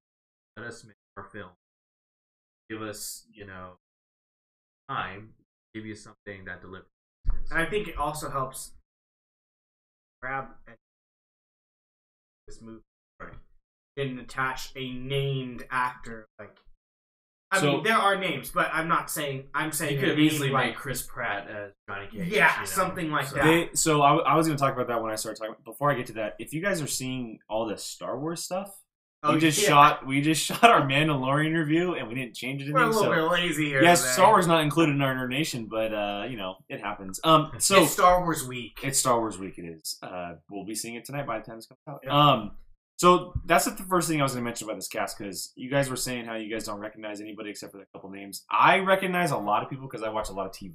let 0.57 0.67
us 0.67 0.83
make 0.83 0.95
our 1.17 1.25
film. 1.25 1.51
Give 2.69 2.81
us, 2.81 3.27
you 3.31 3.45
know, 3.45 3.77
time. 4.89 5.33
Give 5.73 5.85
you 5.85 5.95
something 5.95 6.45
that 6.45 6.61
delivers." 6.61 6.89
And 7.51 7.59
I 7.59 7.65
think 7.65 7.87
it 7.87 7.97
also 7.97 8.29
helps 8.29 8.73
grab 10.21 10.57
this 12.47 12.61
movie 12.61 12.83
Right. 13.19 13.39
and 13.97 14.19
attach 14.19 14.71
a 14.75 14.93
named 14.93 15.67
actor. 15.69 16.27
Like, 16.39 16.59
I 17.55 17.59
So- 17.59 17.71
mean, 17.73 17.83
there 17.83 17.97
are 17.97 18.15
names, 18.17 18.49
but 18.51 18.69
I'm 18.73 18.87
not 18.87 19.09
saying. 19.09 19.45
I'm 19.53 19.71
saying 19.71 19.99
You 19.99 20.05
could 20.07 20.19
easily 20.19 20.49
like, 20.49 20.67
made 20.67 20.75
Chris 20.75 21.01
Pratt 21.01 21.47
as 21.49 21.71
Johnny 21.89 22.07
Cage. 22.07 22.27
Yeah, 22.31 22.53
you 22.55 22.59
know? 22.61 22.65
something 22.65 23.11
like 23.11 23.27
So- 23.27 23.35
that. 23.35 23.43
They, 23.45 23.69
so 23.73 24.01
I, 24.01 24.15
I 24.17 24.35
was 24.35 24.47
going 24.47 24.57
to 24.57 24.61
talk 24.63 24.73
about 24.73 24.87
that 24.87 25.01
when 25.01 25.11
I 25.11 25.15
started 25.15 25.39
talking. 25.39 25.55
Before 25.65 25.91
I 25.91 25.95
get 25.95 26.07
to 26.07 26.13
that, 26.13 26.35
if 26.39 26.53
you 26.53 26.61
guys 26.61 26.81
are 26.81 26.87
seeing 26.87 27.39
all 27.49 27.65
this 27.65 27.83
Star 27.83 28.19
Wars 28.19 28.43
stuff, 28.43 28.69
Oh, 29.27 29.33
we 29.33 29.39
just 29.39 29.59
yeah. 29.59 29.69
shot 29.69 30.05
we 30.05 30.21
just 30.21 30.45
shot 30.45 30.63
our 30.65 30.81
Mandalorian 30.83 31.57
review 31.57 31.95
and 31.95 32.07
we 32.07 32.13
didn't 32.13 32.35
change 32.35 32.61
it. 32.61 32.71
We're 32.71 32.81
a 32.81 32.83
anything, 32.83 33.01
little 33.09 33.15
so 33.15 33.29
bit 33.29 33.41
lazy 33.41 33.65
here. 33.65 33.81
yes, 33.81 34.01
today. 34.01 34.11
Star 34.13 34.29
Wars 34.33 34.45
not 34.45 34.61
included 34.61 34.91
in 34.93 35.01
our 35.01 35.27
nation, 35.27 35.65
but 35.67 35.91
uh, 35.91 36.25
you 36.29 36.37
know 36.37 36.57
it 36.69 36.79
happens. 36.79 37.19
Um, 37.23 37.51
so 37.57 37.81
it's 37.83 37.93
Star 37.93 38.21
Wars 38.21 38.45
week. 38.47 38.77
It's 38.83 38.99
Star 38.99 39.17
Wars 39.19 39.39
week. 39.39 39.57
It 39.57 39.65
is. 39.65 39.97
Uh, 40.03 40.33
we'll 40.51 40.65
be 40.65 40.75
seeing 40.75 40.93
it 40.93 41.05
tonight 41.05 41.25
by 41.25 41.39
the 41.39 41.45
time 41.45 41.55
this 41.55 41.65
comes 41.65 41.79
out. 41.89 42.01
Yeah. 42.03 42.11
Um, 42.33 42.51
so 42.97 43.33
that's 43.45 43.65
the 43.65 43.71
first 43.83 44.07
thing 44.07 44.21
I 44.21 44.23
was 44.23 44.33
going 44.33 44.43
to 44.43 44.45
mention 44.45 44.67
about 44.67 44.77
this 44.77 44.87
cast 44.87 45.17
because 45.17 45.51
you 45.55 45.69
guys 45.69 45.89
were 45.89 45.97
saying 45.97 46.25
how 46.25 46.35
you 46.35 46.49
guys 46.49 46.65
don't 46.65 46.79
recognize 46.79 47.19
anybody 47.19 47.49
except 47.49 47.73
for 47.73 47.81
a 47.81 47.85
couple 47.93 48.09
names. 48.09 48.45
I 48.49 48.79
recognize 48.79 49.31
a 49.31 49.37
lot 49.37 49.63
of 49.63 49.69
people 49.69 49.87
because 49.87 50.03
I 50.03 50.09
watch 50.09 50.29
a 50.29 50.33
lot 50.33 50.45
of 50.45 50.53
TV. 50.53 50.73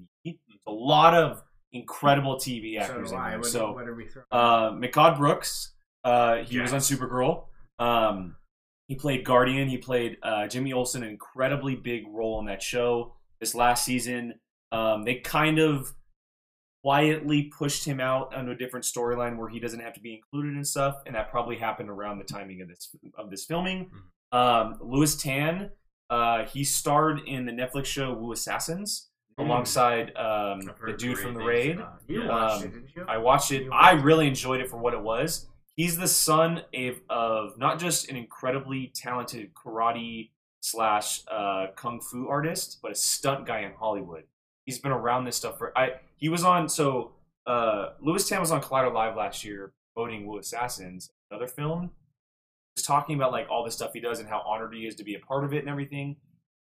A 0.67 0.71
lot 0.71 1.15
of 1.15 1.43
incredible 1.73 2.37
TV 2.37 2.75
so 2.75 2.83
actors 2.83 3.11
do 3.11 3.17
in 3.17 3.21
I. 3.23 3.31
there. 3.31 3.43
So 3.45 3.73
what 3.73 3.89
are 3.89 3.95
we 3.95 4.07
throwing? 4.07 4.27
uh, 4.31 4.73
Mehcad 4.73 5.17
Brooks, 5.17 5.73
uh, 6.05 6.37
he 6.39 6.59
was 6.59 6.73
on 6.73 6.81
Supergirl. 6.81 7.45
Um, 7.79 8.37
he 8.87 8.97
played 8.97 9.25
Guardian. 9.25 9.69
He 9.69 9.79
played 9.79 10.19
uh, 10.23 10.47
Jimmy 10.49 10.73
Olsen, 10.73 11.03
an 11.03 11.09
incredibly 11.09 11.77
big 11.77 12.05
role 12.09 12.41
in 12.41 12.47
that 12.47 12.63
show. 12.63 13.15
This 13.41 13.55
last 13.55 13.85
season, 13.85 14.35
um, 14.73 15.05
they 15.05 15.15
kind 15.15 15.59
of 15.59 15.95
quietly 16.83 17.45
pushed 17.57 17.85
him 17.85 18.01
out 18.01 18.35
onto 18.35 18.51
a 18.53 18.55
different 18.55 18.85
storyline 18.85 19.37
where 19.37 19.49
he 19.49 19.61
doesn't 19.61 19.81
have 19.81 19.93
to 19.95 20.01
be 20.01 20.15
included 20.15 20.55
and 20.55 20.67
stuff, 20.67 20.97
and 21.07 21.15
that 21.15 21.31
probably 21.31 21.57
happened 21.57 21.91
around 21.91 22.19
the 22.19 22.25
timing 22.25 22.61
of 22.63 22.69
this 22.69 22.95
of 23.19 23.31
this 23.31 23.45
filming. 23.45 23.91
Um, 24.33 24.79
Lewis 24.81 25.17
Tan, 25.17 25.71
uh, 26.09 26.45
he 26.45 26.65
starred 26.65 27.21
in 27.27 27.47
the 27.47 27.53
Netflix 27.53 27.87
show 27.87 28.13
Wu 28.15 28.33
Assassins 28.33 29.07
Mm. 29.39 29.47
alongside 29.47 30.17
um, 30.17 30.61
the 30.85 30.93
dude 30.93 31.19
from 31.19 31.35
the 31.35 31.41
Raid. 31.45 31.79
you 32.09 32.23
Yeah. 32.23 32.29
watched 32.29 32.65
um, 32.65 32.69
it, 32.85 32.97
you? 32.97 33.05
I 33.09 33.17
watched 33.19 33.53
it. 33.53 33.69
I 33.73 33.93
it. 33.97 34.03
really 34.03 34.27
enjoyed 34.27 34.61
it 34.61 34.69
for 34.69 34.77
what 34.77 34.93
it 34.93 35.01
was. 35.01 35.47
He's 35.77 35.97
the 35.97 36.09
son 36.09 36.63
of, 36.75 37.01
of 37.09 37.57
not 37.57 37.79
just 37.79 38.11
an 38.11 38.17
incredibly 38.17 38.93
talented 38.95 39.55
karate 39.55 40.31
slash 40.61 41.23
uh, 41.31 41.69
kung 41.77 42.01
fu 42.01 42.29
artist, 42.29 42.81
but 42.83 42.91
a 42.91 42.95
stunt 42.95 43.47
guy 43.47 43.61
in 43.61 43.73
Hollywood. 43.73 44.25
He's 44.67 44.79
been 44.79 44.93
around 44.93 45.25
this 45.25 45.37
stuff 45.37 45.59
for. 45.59 45.77
I 45.77 45.95
he 46.17 46.29
was 46.29 46.45
on 46.45 46.69
so 46.69 47.13
uh, 47.47 47.91
Lewis 48.01 48.29
Tan 48.29 48.41
was 48.41 48.53
on 48.53 48.63
Collider 48.63 48.93
Live 48.93 49.17
last 49.17 49.45
year, 49.45 49.73
voting 49.97 50.27
Wu 50.27 50.39
Assassins. 50.39 51.11
another 51.31 51.47
film. 51.47 51.91
He's 52.77 52.85
talking 52.85 53.17
about 53.17 53.33
like 53.33 53.49
all 53.51 53.65
the 53.65 53.71
stuff 53.71 53.93
he 53.93 54.01
does 54.01 54.21
and 54.21 54.29
how 54.29 54.43
honored 54.47 54.75
he 54.75 54.87
is 54.87 54.95
to 54.97 55.05
be 55.05 55.15
a 55.15 55.19
part 55.19 55.45
of 55.45 55.53
it 55.53 55.59
and 55.59 55.69
everything. 55.69 56.17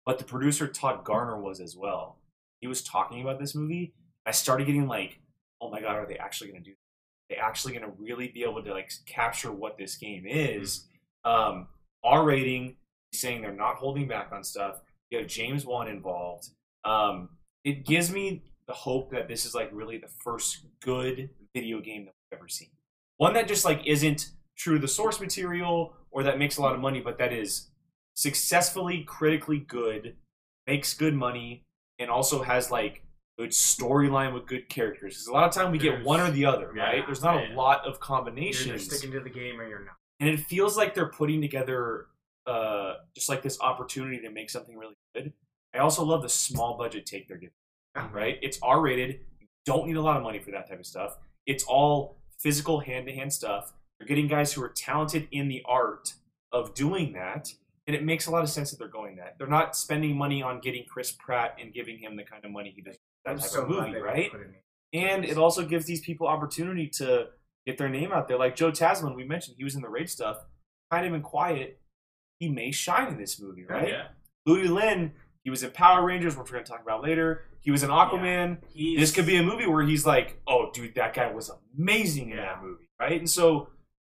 But 0.06 0.20
the 0.20 0.24
producer 0.24 0.68
Todd 0.68 1.04
Garner 1.04 1.40
was 1.40 1.60
as 1.60 1.76
well. 1.76 2.18
He 2.60 2.68
was 2.68 2.84
talking 2.84 3.22
about 3.22 3.40
this 3.40 3.56
movie. 3.56 3.94
I 4.26 4.32
started 4.32 4.68
getting 4.68 4.88
like, 4.88 5.20
oh 5.62 5.70
my 5.70 5.82
god, 5.82 5.96
are 5.96 6.06
they 6.06 6.18
actually 6.18 6.52
going 6.52 6.64
to 6.64 6.70
do? 6.70 6.74
Are 6.74 7.30
they 7.30 7.36
actually 7.36 7.74
going 7.74 7.86
to 7.86 7.94
really 7.98 8.30
be 8.30 8.44
able 8.44 8.64
to 8.64 8.72
like 8.72 8.92
capture 9.06 9.52
what 9.52 9.78
this 9.78 9.96
game 9.96 10.26
is? 10.26 10.86
Um, 11.26 11.68
R 12.04 12.24
rating, 12.24 12.76
saying 13.14 13.42
they're 13.42 13.52
not 13.52 13.76
holding 13.76 14.08
back 14.08 14.30
on 14.32 14.44
stuff. 14.44 14.82
You 15.10 15.20
have 15.20 15.28
James 15.28 15.66
Wan 15.66 15.88
involved. 15.88 16.50
Um, 16.86 17.30
it 17.68 17.86
gives 17.86 18.10
me 18.10 18.44
the 18.68 18.74
hope 18.74 19.12
that 19.12 19.28
this 19.28 19.46
is 19.46 19.54
like 19.54 19.70
really 19.74 19.98
the 19.98 20.08
first 20.24 20.66
good 20.82 21.30
video 21.54 21.82
game 21.82 22.06
that 22.06 22.14
we've 22.32 22.40
ever 22.40 22.48
seen. 22.48 22.70
One 23.18 23.34
that 23.34 23.50
just 23.50 23.66
like 23.66 23.86
isn't 23.86 24.32
true 24.58 24.76
to 24.76 24.80
the 24.80 24.88
source 24.88 25.20
material 25.20 25.94
or 26.10 26.24
that 26.24 26.40
makes 26.40 26.58
a 26.58 26.62
lot 26.62 26.74
of 26.74 26.80
money, 26.80 27.02
but 27.02 27.18
that 27.18 27.34
is 27.34 27.70
successfully 28.16 29.04
critically 29.04 29.60
good, 29.60 30.16
makes 30.66 30.94
good 30.94 31.14
money, 31.14 31.66
and 32.00 32.10
also 32.10 32.42
has 32.42 32.72
like 32.72 33.04
good 33.38 33.50
storyline 33.50 34.34
with 34.34 34.48
good 34.48 34.70
characters. 34.70 35.16
Because 35.16 35.28
a 35.28 35.34
lot 35.34 35.44
of 35.44 35.54
time 35.54 35.70
we 35.70 35.78
get 35.78 36.06
one 36.06 36.22
or 36.22 36.32
the 36.32 36.46
other, 36.46 36.72
yeah, 36.74 36.84
right? 36.84 37.04
There's 37.06 37.22
not 37.22 37.36
yeah. 37.36 37.54
a 37.54 37.56
lot 37.56 37.82
of 37.82 37.94
You're 37.96 38.00
combinations 38.00 38.86
sticking 38.86 39.12
to 39.12 39.20
the 39.20 39.30
game 39.30 39.60
or 39.60 39.68
you're 39.68 39.84
not. 39.84 39.96
and 40.22 40.30
it 40.30 40.40
feels 40.40 40.78
like 40.78 40.96
they're 40.96 41.10
putting 41.10 41.42
together 41.42 42.06
uh, 42.46 42.94
just 43.14 43.28
like 43.28 43.42
this 43.42 43.60
opportunity 43.60 44.20
to 44.22 44.32
make 44.32 44.50
something 44.50 44.78
really 44.78 44.96
good. 45.14 45.34
I 45.78 45.82
also 45.82 46.04
love 46.04 46.22
the 46.22 46.30
small 46.30 46.78
budget 46.78 47.06
take 47.06 47.28
they're 47.28 47.38
giving. 47.38 47.54
Yeah. 47.96 48.10
Right? 48.12 48.38
It's 48.42 48.60
R 48.62 48.82
rated. 48.82 49.20
You 49.40 49.48
don't 49.66 49.88
need 49.88 49.98
a 49.98 50.02
lot 50.02 50.18
of 50.18 50.24
money 50.24 50.40
for 50.40 50.52
that 50.52 50.70
type 50.70 50.80
of 50.80 50.86
stuff. 50.86 51.18
It's 51.46 51.64
all 51.64 52.18
physical 52.40 52.80
hand 52.80 53.08
to 53.08 53.14
hand 53.14 53.32
stuff. 53.32 53.74
They're 54.00 54.08
getting 54.08 54.28
guys 54.28 54.54
who 54.54 54.64
are 54.64 54.70
talented 54.70 55.28
in 55.32 55.48
the 55.48 55.64
art 55.66 56.14
of 56.52 56.74
doing 56.74 57.14
that. 57.14 57.52
And 57.88 57.96
it 57.96 58.04
makes 58.04 58.28
a 58.28 58.32
lot 58.32 58.44
of 58.44 58.50
sense 58.50 58.70
that 58.72 58.80
they're 58.80 58.88
going 58.90 59.16
that. 59.16 59.38
They're 59.38 59.48
not 59.48 59.76
spending 59.76 60.18
money 60.18 60.44
on 60.44 60.60
getting 60.60 60.84
Chris 60.88 61.12
Pratt 61.12 61.58
and 61.60 61.74
giving 61.74 61.98
him 61.98 62.18
the 62.18 62.24
kind 62.24 62.44
of 62.44 62.52
money 62.52 62.74
he 62.76 62.82
does 62.82 62.96
for 62.96 63.02
that 63.26 63.32
I'm 63.32 63.40
type 63.40 63.50
so 63.50 63.62
of 63.62 63.70
movie, 63.70 63.96
right? 64.00 64.30
it. 64.34 64.64
And 64.94 65.26
it 65.26 65.38
also 65.38 65.66
gives 65.66 65.86
these 65.86 66.02
people 66.02 66.28
opportunity 66.28 66.88
to 66.96 67.28
get 67.66 67.78
their 67.78 67.90
name 67.90 68.12
out 68.12 68.28
there. 68.28 68.38
Like 68.38 68.56
Joe 68.56 68.72
Taslim, 68.72 69.16
we 69.16 69.24
mentioned, 69.24 69.56
he 69.58 69.64
was 69.64 69.76
in 69.76 69.82
the 69.82 69.90
raid 69.90 70.10
stuff, 70.10 70.38
kind 70.92 71.06
of 71.06 71.12
been 71.14 71.22
quiet. 71.22 71.80
He 72.40 72.50
may 72.50 72.72
shine 72.72 73.08
in 73.08 73.18
this 73.18 73.42
movie, 73.42 73.66
right? 73.66 73.90
Yeah. 73.90 74.08
Ludi 74.46 74.68
Lin, 74.68 75.14
he 75.48 75.50
was 75.50 75.64
in 75.64 75.72
Power 75.72 76.04
Rangers, 76.04 76.36
which 76.36 76.48
we're 76.52 76.58
going 76.58 76.66
to 76.66 76.70
talk 76.70 76.82
about 76.82 77.02
later. 77.02 77.46
He 77.62 77.72
was 77.72 77.82
in 77.82 77.90
Aquaman. 77.90 78.58
He's, 78.74 79.00
This 79.00 79.12
could 79.14 79.26
be 79.26 79.38
a 79.38 79.44
movie 79.44 79.66
where 79.66 79.82
he's 79.82 80.06
like, 80.06 80.42
"Oh, 80.46 80.72
dude, 80.74 80.96
that 80.96 81.14
guy 81.14 81.32
was 81.32 81.50
amazing 81.80 82.32
in 82.32 82.36
that 82.36 82.62
movie," 82.62 82.90
right? 83.00 83.18
And 83.18 83.30
so 83.30 83.70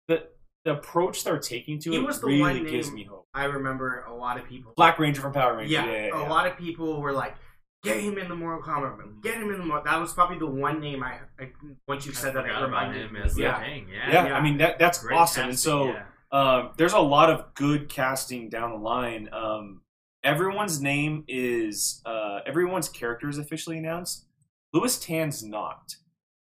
the 0.07 0.27
the 0.63 0.73
approach 0.73 1.23
they're 1.23 1.39
taking 1.39 1.79
to 1.79 1.89
He 1.89 1.97
it 1.97 2.05
was 2.05 2.21
the 2.21 2.27
really 2.27 2.39
one 2.39 2.65
gives 2.67 2.91
me 2.91 3.05
hope. 3.05 3.25
I 3.33 3.45
remember 3.45 4.03
a 4.07 4.13
lot 4.13 4.39
of 4.39 4.47
people. 4.47 4.73
Black 4.77 4.99
Ranger 4.99 5.21
from 5.21 5.33
Power 5.33 5.57
Rangers. 5.57 5.71
yeah, 5.71 5.85
Yeah, 5.87 5.91
yeah, 5.91 6.05
yeah. 6.09 6.27
a 6.27 6.29
lot 6.29 6.45
of 6.45 6.55
people 6.55 7.01
were 7.01 7.13
like, 7.13 7.33
"Get 7.81 7.99
him 7.99 8.19
in 8.19 8.29
the 8.29 8.35
Mortal 8.35 8.61
Kombat 8.61 8.99
movie. 8.99 9.17
Get 9.23 9.33
him 9.33 9.49
in 9.49 9.57
the." 9.57 9.65
Mortal. 9.65 9.85
That 9.85 9.99
was 9.99 10.13
probably 10.13 10.37
the 10.37 10.45
one 10.45 10.79
name 10.79 11.01
I. 11.01 11.17
I 11.39 11.49
once 11.87 12.05
you 12.05 12.11
I 12.11 12.15
said 12.15 12.35
that, 12.35 12.43
I 12.45 12.49
forgot 12.49 12.57
about 12.65 12.67
reminded 12.83 13.05
him 13.07 13.13
me. 13.13 13.21
as 13.21 13.35
Yeah. 13.39 13.59
Liu 13.59 13.85
Yeah. 13.91 14.11
yeah, 14.11 14.27
yeah. 14.27 14.37
I 14.37 14.41
mean 14.43 14.57
that 14.59 14.77
that's 14.77 14.99
Great 15.01 15.17
awesome. 15.17 15.49
And 15.49 15.57
so 15.57 15.85
yeah. 15.87 16.03
Um, 16.31 16.71
there's 16.77 16.93
a 16.93 16.99
lot 16.99 17.29
of 17.31 17.53
good 17.55 17.89
casting 17.89 18.49
down 18.49 18.69
the 18.71 18.77
line. 18.77 19.29
Um, 19.31 19.81
everyone's 20.23 20.81
name 20.81 21.23
is 21.27 22.01
uh, 22.05 22.39
everyone's 22.45 22.89
character 22.89 23.29
is 23.29 23.37
officially 23.37 23.77
announced. 23.77 24.25
Lewis 24.73 24.99
Tan's 24.99 25.43
not. 25.43 25.95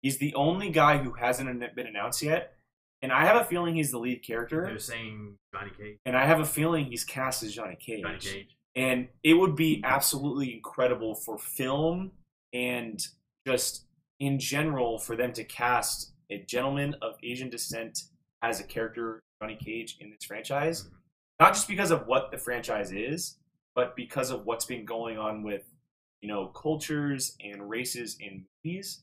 He's 0.03 0.19
the 0.19 0.35
only 0.35 0.71
guy 0.71 0.99
who 0.99 1.13
hasn't 1.13 1.75
been 1.75 1.87
announced 1.87 2.23
yet, 2.23 2.55
and 3.03 3.13
I 3.13 3.25
have 3.25 3.37
a 3.41 3.45
feeling 3.45 3.75
he's 3.77 3.91
the 3.91 3.99
lead 3.99 4.23
character. 4.25 4.65
They're 4.67 4.79
saying 4.79 5.37
Johnny 5.55 5.71
Cage. 5.77 5.99
And 6.07 6.17
I 6.17 6.25
have 6.27 6.41
a 6.41 6.45
feeling 6.47 6.87
he's 6.87 7.05
cast 7.05 7.43
as 7.43 7.55
Johnny 7.55 7.77
Cage. 7.77 8.03
Johnny 8.03 8.19
Cage. 8.19 8.57
And 8.77 9.09
it 9.25 9.35
would 9.35 9.57
be 9.57 9.83
absolutely 9.85 10.55
incredible 10.55 11.15
for 11.17 11.37
film 11.37 12.13
and 12.53 13.01
just 13.47 13.87
in 14.21 14.39
general 14.39 14.99
for 14.99 15.17
them 15.17 15.33
to 15.33 15.45
cast 15.45 16.13
a 16.31 16.39
gentleman 16.45 16.95
of 17.03 17.15
Asian 17.23 17.51
descent 17.51 18.05
as 18.43 18.61
a 18.61 18.65
character, 18.65 19.21
Johnny 19.43 19.57
Cage, 19.57 19.97
in 20.01 20.11
this 20.11 20.25
franchise. 20.25 20.85
Mhm. 20.85 20.93
Not 21.41 21.55
just 21.55 21.69
because 21.69 21.91
of 21.91 22.07
what 22.07 22.31
the 22.31 22.39
franchise 22.39 22.93
is, 22.93 23.39
but 23.75 23.95
because 23.97 24.31
of 24.31 24.45
what's 24.45 24.65
been 24.65 24.85
going 24.85 25.19
on 25.19 25.43
with, 25.43 25.62
you 26.21 26.29
know, 26.29 26.47
cultures 26.49 27.37
and 27.43 27.69
races 27.71 28.17
in 28.21 28.45
movies. 28.65 29.03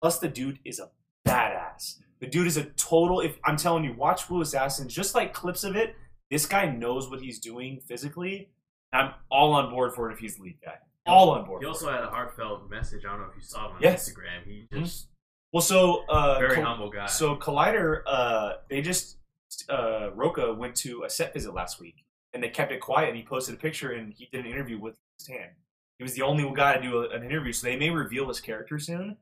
Plus, 0.00 0.18
the 0.18 0.28
dude 0.28 0.58
is 0.64 0.78
a 0.78 0.90
badass. 1.26 1.96
The 2.20 2.26
dude 2.26 2.46
is 2.46 2.56
a 2.56 2.64
total. 2.64 3.20
If 3.20 3.36
I'm 3.44 3.56
telling 3.56 3.84
you, 3.84 3.94
watch 3.94 4.28
Wu 4.28 4.40
Assassins, 4.40 4.92
just 4.94 5.14
like 5.14 5.32
clips 5.32 5.62
of 5.64 5.76
it. 5.76 5.94
This 6.30 6.46
guy 6.46 6.66
knows 6.66 7.08
what 7.08 7.20
he's 7.20 7.38
doing 7.38 7.80
physically. 7.86 8.50
I'm 8.92 9.12
all 9.30 9.52
on 9.54 9.70
board 9.70 9.94
for 9.94 10.10
it 10.10 10.14
if 10.14 10.18
he's 10.18 10.36
the 10.36 10.42
lead 10.42 10.58
guy. 10.64 10.74
All 11.06 11.30
on 11.30 11.46
board. 11.46 11.62
He 11.62 11.68
also 11.68 11.90
had 11.90 12.02
a 12.02 12.08
heartfelt 12.08 12.68
message. 12.68 13.04
I 13.06 13.10
don't 13.10 13.20
know 13.20 13.26
if 13.30 13.36
you 13.36 13.42
saw 13.42 13.66
it 13.70 13.74
on 13.76 13.80
Yeah. 13.80 13.94
Instagram. 13.94 14.44
He 14.46 14.66
just 14.72 15.08
well, 15.52 15.62
so 15.62 16.04
uh, 16.08 16.38
very 16.38 16.56
Col- 16.56 16.64
humble 16.64 16.90
guy. 16.90 17.06
So 17.06 17.34
Collider, 17.36 18.02
uh, 18.06 18.52
they 18.68 18.82
just 18.82 19.16
uh, 19.70 20.10
Roca 20.14 20.52
went 20.52 20.74
to 20.76 21.04
a 21.04 21.10
set 21.10 21.32
visit 21.32 21.54
last 21.54 21.80
week, 21.80 22.04
and 22.34 22.42
they 22.42 22.48
kept 22.48 22.72
it 22.72 22.80
quiet. 22.80 23.08
And 23.08 23.16
he 23.16 23.24
posted 23.24 23.54
a 23.54 23.58
picture, 23.58 23.92
and 23.92 24.12
he 24.16 24.28
did 24.32 24.44
an 24.44 24.50
interview 24.50 24.78
with 24.78 24.96
Stan. 25.18 25.48
He 25.98 26.04
was 26.04 26.14
the 26.14 26.22
only 26.22 26.50
guy 26.54 26.76
to 26.76 26.82
do 26.82 26.98
a, 27.02 27.08
an 27.10 27.24
interview, 27.24 27.52
so 27.52 27.66
they 27.66 27.76
may 27.76 27.90
reveal 27.90 28.28
his 28.28 28.40
character 28.40 28.78
soon. 28.78 29.16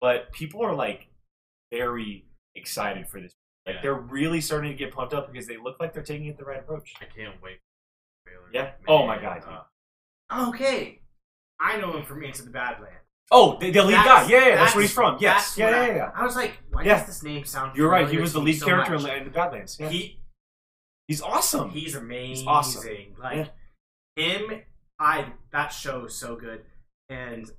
But 0.00 0.32
people 0.32 0.62
are 0.64 0.74
like 0.74 1.08
very 1.72 2.26
excited 2.54 3.08
for 3.08 3.20
this. 3.20 3.32
Like 3.66 3.76
Yeah. 3.76 3.82
they're 3.82 3.94
really 3.94 4.40
starting 4.40 4.70
to 4.70 4.76
get 4.76 4.92
pumped 4.94 5.14
up 5.14 5.30
because 5.32 5.46
they 5.46 5.56
look 5.56 5.76
like 5.80 5.92
they're 5.92 6.02
taking 6.02 6.26
it 6.26 6.38
the 6.38 6.44
right 6.44 6.60
approach. 6.60 6.92
I 7.00 7.04
can't 7.04 7.34
wait. 7.42 7.58
Yeah. 8.52 8.72
Oh 8.88 9.06
my 9.06 9.20
God, 9.20 9.42
uh, 9.48 10.48
Okay, 10.48 11.00
I 11.60 11.78
know 11.78 11.96
him 11.96 12.04
from 12.04 12.22
Into 12.24 12.42
the 12.42 12.50
Badlands. 12.50 12.96
Oh, 13.30 13.58
the, 13.58 13.70
the 13.70 13.82
lead 13.82 13.94
That's- 13.94 14.26
guy. 14.26 14.30
Yeah, 14.30 14.38
yeah, 14.38 14.44
that's, 14.44 14.56
that's- 14.56 14.74
where 14.74 14.82
he's 14.82 14.92
from. 14.92 15.16
Yes. 15.20 15.56
Yeah, 15.58 15.70
yeah, 15.70 15.94
yeah. 15.96 16.10
I 16.14 16.24
was 16.24 16.36
like, 16.36 16.58
why 16.70 16.82
Yeah. 16.84 16.98
does 16.98 17.06
this 17.06 17.22
name 17.22 17.44
sound? 17.44 17.76
You're 17.76 17.90
right. 17.90 18.08
He 18.08 18.18
was 18.18 18.32
the 18.32 18.40
lead 18.40 18.58
so 18.58 18.66
character 18.66 18.98
much? 18.98 19.10
in 19.12 19.24
the 19.24 19.30
Badlands. 19.30 19.76
Yeah. 19.80 19.88
He 19.88 20.20
he's 21.08 21.20
awesome. 21.22 21.70
He's 21.70 21.94
amazing. 21.94 22.48
awesome. 22.48 22.88
Like 23.18 23.52
him, 24.16 24.62
I 24.98 25.32
that 25.52 25.68
show 25.68 26.04
is 26.06 26.14
so 26.14 26.36
good, 26.36 26.64
and 27.08 27.50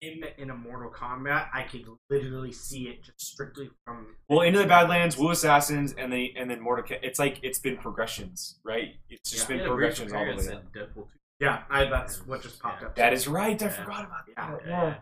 him 0.00 0.24
in 0.38 0.50
a 0.50 0.54
Mortal 0.56 0.90
Kombat, 0.90 1.48
I 1.52 1.62
could 1.64 1.86
literally 2.08 2.52
see 2.52 2.88
it 2.88 3.02
just 3.02 3.20
strictly 3.20 3.70
from. 3.86 4.16
Well, 4.28 4.40
into 4.40 4.58
the 4.58 4.66
Badlands, 4.66 5.16
Wu 5.18 5.30
Assassins, 5.30 5.92
and 5.92 6.12
the 6.12 6.34
and 6.36 6.50
then 6.50 6.60
Mordecai. 6.60 6.96
It's 7.02 7.18
like 7.18 7.38
it's 7.42 7.58
been 7.58 7.76
progressions, 7.76 8.58
right? 8.64 8.94
It's 9.10 9.30
just 9.30 9.42
Yeah, 9.44 9.48
been 9.48 9.56
he 9.58 9.62
had 9.64 9.72
a 9.72 9.74
great 9.74 9.96
progressions 9.96 10.12
all 10.12 10.24
the 10.24 10.48
way. 10.50 10.54
up. 10.56 10.62
in 10.74 10.80
Deadpool 10.82 10.94
2. 10.94 11.18
Yeah, 11.40 11.62
I, 11.70 11.84
that's 11.86 12.26
what 12.26 12.42
just 12.42 12.60
popped 12.60 12.82
Yeah. 12.82 12.88
up. 12.88 12.96
That 12.96 13.12
is 13.14 13.26
right. 13.28 13.60
I 13.62 13.66
Yeah. 13.66 13.70
forgot 13.72 14.04
about 14.04 14.26
that. 14.36 14.66
Yeah. 14.66 15.00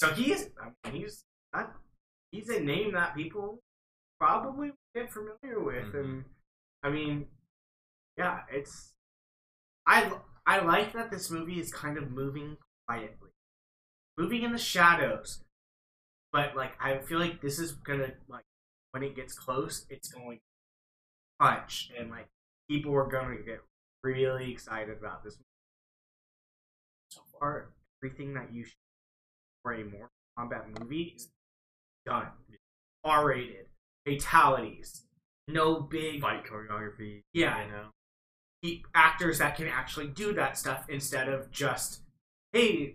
So 0.00 0.12
he's 0.12 0.48
I 0.60 0.90
mean, 0.90 1.02
he's 1.02 1.24
not, 1.54 1.74
he's 2.30 2.48
a 2.50 2.60
name 2.60 2.92
that 2.92 3.14
people 3.14 3.60
probably 4.18 4.72
get 4.94 5.10
familiar 5.12 5.60
with, 5.60 5.92
Mhm. 5.92 6.00
and 6.00 6.24
I 6.82 6.90
mean, 6.90 7.26
yeah, 8.18 8.40
it's 8.50 8.92
I 9.86 10.12
I 10.46 10.60
like 10.60 10.92
that 10.92 11.10
this 11.10 11.30
movie 11.30 11.60
is 11.60 11.72
kind 11.72 11.96
of 11.98 12.10
moving 12.10 12.56
quietly, 12.86 13.30
moving 14.18 14.42
in 14.42 14.52
the 14.52 14.58
shadows, 14.58 15.44
but 16.32 16.56
like 16.56 16.72
I 16.80 16.98
feel 16.98 17.18
like 17.18 17.40
this 17.40 17.58
is 17.58 17.72
gonna 17.72 18.12
like 18.28 18.44
when 18.92 19.02
it 19.02 19.16
gets 19.16 19.34
close, 19.34 19.86
it's 19.90 20.12
going 20.12 20.38
to 20.38 20.42
punch, 21.44 21.90
and 21.98 22.10
like 22.10 22.28
people 22.68 22.94
are 22.94 23.08
gonna 23.08 23.36
get 23.36 23.60
really 24.02 24.50
excited 24.52 24.98
about 24.98 25.24
this. 25.24 25.38
So 27.10 27.22
far, 27.38 27.70
everything 28.02 28.34
that 28.34 28.52
you 28.52 28.64
should 28.64 28.74
for 29.62 29.74
a 29.74 29.84
Mortal 29.84 30.10
Kombat 30.38 30.80
movie 30.80 31.14
is 31.16 31.28
done. 32.06 32.28
R 33.04 33.26
rated, 33.26 33.66
fatalities, 34.06 35.06
no 35.48 35.80
big 35.80 36.20
Fight 36.20 36.44
choreography. 36.44 37.20
Yeah. 37.32 37.64
You 37.64 37.70
know? 37.72 37.84
keep 38.62 38.86
actors 38.94 39.38
that 39.38 39.56
can 39.56 39.66
actually 39.66 40.06
do 40.06 40.32
that 40.34 40.56
stuff 40.56 40.86
instead 40.88 41.28
of 41.28 41.50
just, 41.50 42.00
hey, 42.52 42.94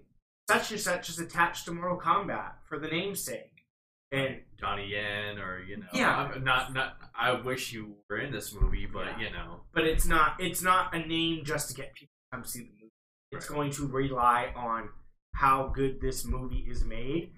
such 0.49 0.71
and 0.71 0.79
such 0.79 1.09
is 1.09 1.19
attached 1.19 1.65
to 1.65 1.73
Mortal 1.73 1.99
Kombat 1.99 2.51
for 2.63 2.79
the 2.79 2.87
namesake. 2.87 3.65
And 4.13 4.37
Johnny 4.57 4.87
Yen 4.87 5.37
or, 5.37 5.59
you 5.59 5.75
know. 5.75 5.87
Yeah. 5.93 6.15
I'm 6.33 6.41
not, 6.45 6.73
not, 6.73 6.95
I 7.13 7.33
wish 7.33 7.73
you 7.73 7.95
were 8.09 8.17
in 8.19 8.31
this 8.31 8.53
movie, 8.53 8.85
but, 8.85 9.07
Yeah. 9.19 9.25
you 9.25 9.31
know. 9.31 9.59
but 9.73 9.83
it's 9.83 10.05
not 10.05 10.39
it's 10.39 10.61
not 10.61 10.95
a 10.95 10.99
name 11.05 11.43
just 11.43 11.67
to 11.67 11.75
get 11.75 11.93
people 11.93 12.13
to 12.31 12.37
come 12.37 12.45
see 12.45 12.59
the 12.61 12.69
movie. 12.79 12.91
It's 13.33 13.49
Right. 13.49 13.55
going 13.57 13.71
to 13.71 13.87
rely 13.87 14.53
on 14.55 14.87
how 15.33 15.67
good 15.67 15.99
this 15.99 16.23
movie 16.23 16.65
is 16.69 16.85
made. 16.85 17.33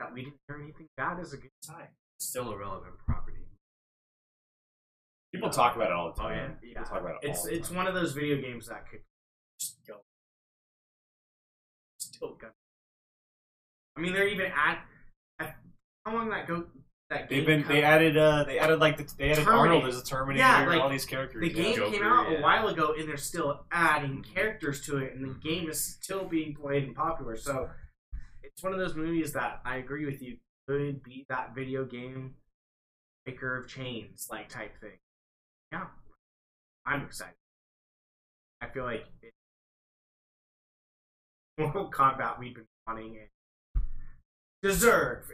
That 0.00 0.14
we 0.14 0.22
didn't 0.22 0.36
hear 0.48 0.56
anything 0.62 0.86
bad 0.96 1.20
is 1.20 1.34
a 1.34 1.36
good 1.36 1.50
sign. 1.62 1.88
Still 2.18 2.50
a 2.52 2.56
relevant 2.56 2.94
property. 3.04 3.35
People 5.36 5.50
talk 5.50 5.76
about 5.76 5.90
it 5.90 5.92
all 5.92 6.12
the 6.12 6.20
time. 6.20 6.32
Oh, 6.32 6.46
time. 6.46 6.56
yeah. 6.62 6.68
People 6.68 6.84
talk 6.84 7.00
about 7.00 7.14
it 7.22 7.28
It's 7.30 7.42
the 7.44 7.54
it's 7.54 7.68
time. 7.68 7.76
one 7.76 7.86
of 7.86 7.94
those 7.94 8.12
video 8.12 8.40
games 8.40 8.68
that 8.68 8.88
could 8.90 9.00
just 9.60 9.76
go 9.86 9.96
still 11.98 12.36
go. 12.40 12.48
I 13.96 14.00
mean, 14.00 14.12
they're 14.12 14.28
even 14.28 14.46
at, 14.46 14.80
at 15.38 15.56
how 16.04 16.14
long 16.14 16.28
that 16.30 16.46
go 16.46 16.64
that 17.10 17.28
game. 17.28 17.38
They've 17.38 17.46
game 17.46 17.62
been 17.62 17.68
they 17.68 17.82
added 17.82 18.16
uh 18.16 18.44
they 18.44 18.58
added 18.58 18.80
like 18.80 18.96
the, 18.96 19.12
they 19.18 19.30
added 19.30 19.44
Terminator. 19.44 19.74
Arnold 19.74 19.84
as 19.86 19.98
a 19.98 20.04
Terminator 20.04 20.38
Yeah, 20.44 20.66
like, 20.66 20.80
all 20.80 20.88
these 20.90 21.04
characters. 21.04 21.40
the 21.40 21.48
yeah. 21.48 21.62
game 21.62 21.76
Joker, 21.76 21.90
came 21.92 22.02
out 22.02 22.30
yeah. 22.30 22.38
a 22.38 22.42
while 22.42 22.68
ago, 22.68 22.94
and 22.98 23.08
they're 23.08 23.16
still 23.16 23.64
adding 23.70 24.24
characters 24.34 24.80
to 24.86 24.98
it, 24.98 25.14
and 25.14 25.24
the 25.24 25.34
game 25.48 25.68
is 25.68 25.82
still 26.02 26.24
being 26.24 26.54
played 26.54 26.84
and 26.84 26.94
popular. 26.94 27.36
So 27.36 27.70
it's 28.42 28.62
one 28.62 28.72
of 28.72 28.78
those 28.78 28.94
movies 28.94 29.32
that 29.34 29.60
I 29.64 29.76
agree 29.76 30.04
with 30.06 30.20
you 30.22 30.36
could 30.68 31.02
be 31.02 31.24
that 31.28 31.54
video 31.54 31.84
game 31.84 32.34
breaker 33.24 33.56
of 33.62 33.68
chains 33.68 34.26
like 34.30 34.48
type 34.48 34.78
thing. 34.80 34.98
Yeah, 35.72 35.86
I'm 36.86 37.02
excited. 37.02 37.34
I 38.60 38.68
feel 38.68 38.84
like 38.84 39.04
it, 39.22 39.32
Mortal 41.58 41.90
Kombat 41.90 42.38
we've 42.38 42.54
been 42.54 42.64
wanting 42.86 43.16
and 43.18 43.82
deserve. 44.62 45.24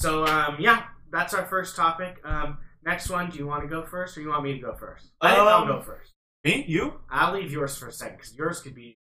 So 0.00 0.24
um, 0.26 0.56
yeah, 0.58 0.84
that's 1.10 1.34
our 1.34 1.46
first 1.46 1.76
topic. 1.76 2.20
Um, 2.24 2.58
next 2.84 3.10
one, 3.10 3.30
do 3.30 3.38
you 3.38 3.46
want 3.46 3.62
to 3.62 3.68
go 3.68 3.84
first, 3.84 4.16
or 4.16 4.20
you 4.20 4.28
want 4.28 4.44
me 4.44 4.52
to 4.54 4.58
go 4.60 4.74
first? 4.74 5.10
I 5.20 5.30
think 5.30 5.40
I'll 5.40 5.62
Um, 5.62 5.68
go 5.68 5.82
first. 5.82 6.12
Me? 6.44 6.64
You? 6.68 7.00
I'll 7.10 7.32
leave 7.34 7.50
yours 7.50 7.76
for 7.76 7.88
a 7.88 7.92
second 7.92 8.16
because 8.18 8.34
yours 8.34 8.60
could 8.60 8.74
be 8.74 8.96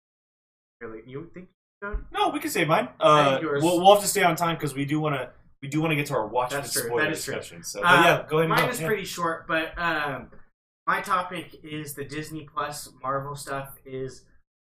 really. 0.81 1.01
You 1.05 1.29
think? 1.33 1.49
No, 2.13 2.29
we 2.29 2.39
can 2.39 2.49
save 2.49 2.67
mine. 2.69 2.87
Uh, 2.99 3.39
yours- 3.41 3.61
we'll, 3.61 3.81
we'll 3.81 3.93
have 3.95 4.03
to 4.03 4.07
stay 4.07 4.23
on 4.23 4.35
time 4.37 4.55
because 4.55 4.73
we 4.73 4.85
do 4.85 4.99
want 5.01 5.15
to 5.15 5.29
we 5.63 5.69
do 5.69 5.79
want 5.81 5.91
to 5.91 5.95
get 5.95 6.05
to 6.07 6.13
our 6.13 6.27
watch 6.27 6.51
That's 6.51 6.67
and 6.67 6.73
true, 6.83 6.89
spoiler 6.89 7.03
that 7.05 7.11
is 7.13 7.23
true. 7.23 7.35
discussion. 7.35 7.63
So, 7.63 7.81
but 7.81 7.87
Uh, 7.87 8.03
yeah, 8.03 8.25
go 8.29 8.37
ahead. 8.39 8.41
and 8.41 8.49
Mine 8.49 8.65
go. 8.65 8.69
is 8.69 8.81
Yeah. 8.81 8.87
pretty 8.87 9.05
short, 9.05 9.47
but 9.47 9.73
um, 9.79 10.29
my 10.85 10.99
topic 11.01 11.55
is 11.63 11.95
the 11.95 12.03
Disney 12.03 12.45
Plus 12.53 12.89
Marvel 13.01 13.35
stuff 13.35 13.77
is 13.85 14.25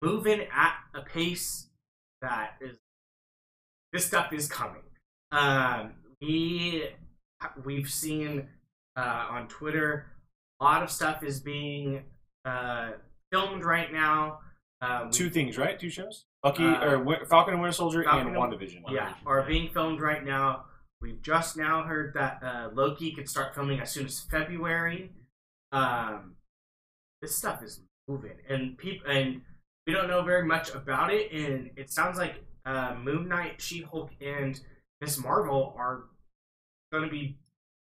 moving 0.01 0.41
at 0.51 0.75
a 0.95 1.03
pace 1.03 1.69
that 2.23 2.57
is. 2.63 2.79
This 3.93 4.07
stuff 4.07 4.33
is 4.33 4.49
coming. 4.51 4.83
Um, 5.31 5.93
we 6.23 6.89
we've 7.65 7.91
seen 7.91 8.49
uh, 8.97 9.27
on 9.31 9.47
Twitter 9.49 10.07
a 10.61 10.65
lot 10.65 10.83
of 10.83 10.91
stuff 10.91 11.23
is 11.23 11.39
being 11.41 12.03
uh, 12.45 12.93
filmed 13.31 13.63
right 13.65 13.93
now. 13.93 14.41
Uh, 14.81 15.03
we- 15.05 15.11
Two 15.13 15.29
things, 15.31 15.59
right? 15.59 15.79
Two 15.79 15.91
shows. 15.91 16.25
Bucky 16.43 16.65
Uh, 16.65 16.97
or 16.99 17.27
Falcon 17.27 17.53
and 17.55 17.63
Winter 17.63 17.75
Soldier 17.75 18.05
Falcon 18.05 18.29
and 18.29 18.37
and- 18.37 18.53
WandaVision. 18.53 18.83
yeah, 18.91 19.15
are 19.27 19.43
being 19.43 19.71
filmed 19.73 20.01
right 20.01 20.25
now. 20.25 20.65
We've 21.01 21.23
just 21.23 21.57
now 21.57 21.85
heard 21.85 22.15
that 22.15 22.43
uh, 22.43 22.71
Loki 22.75 23.13
could 23.13 23.29
start 23.29 23.55
filming 23.55 23.81
as 23.81 23.91
soon 23.91 24.07
as 24.07 24.21
February. 24.21 25.13
Um, 25.71 26.35
this 27.23 27.37
stuff 27.37 27.63
is 27.63 27.81
moving, 28.09 28.37
and 28.49 28.77
people 28.77 29.09
and 29.11 29.43
we 29.87 29.93
don't 29.93 30.09
know 30.09 30.23
very 30.23 30.45
much 30.45 30.75
about 30.75 31.13
it. 31.13 31.31
And 31.33 31.71
it 31.77 31.91
sounds 31.91 32.19
like 32.19 32.43
uh, 32.67 32.97
Moon 33.01 33.29
Knight, 33.29 33.61
She 33.61 33.83
Hulk, 33.83 34.11
and 34.21 34.61
Ms. 35.01 35.23
Marvel 35.23 35.75
are 35.79 36.05
going 36.93 37.05
to 37.05 37.11
be 37.11 37.39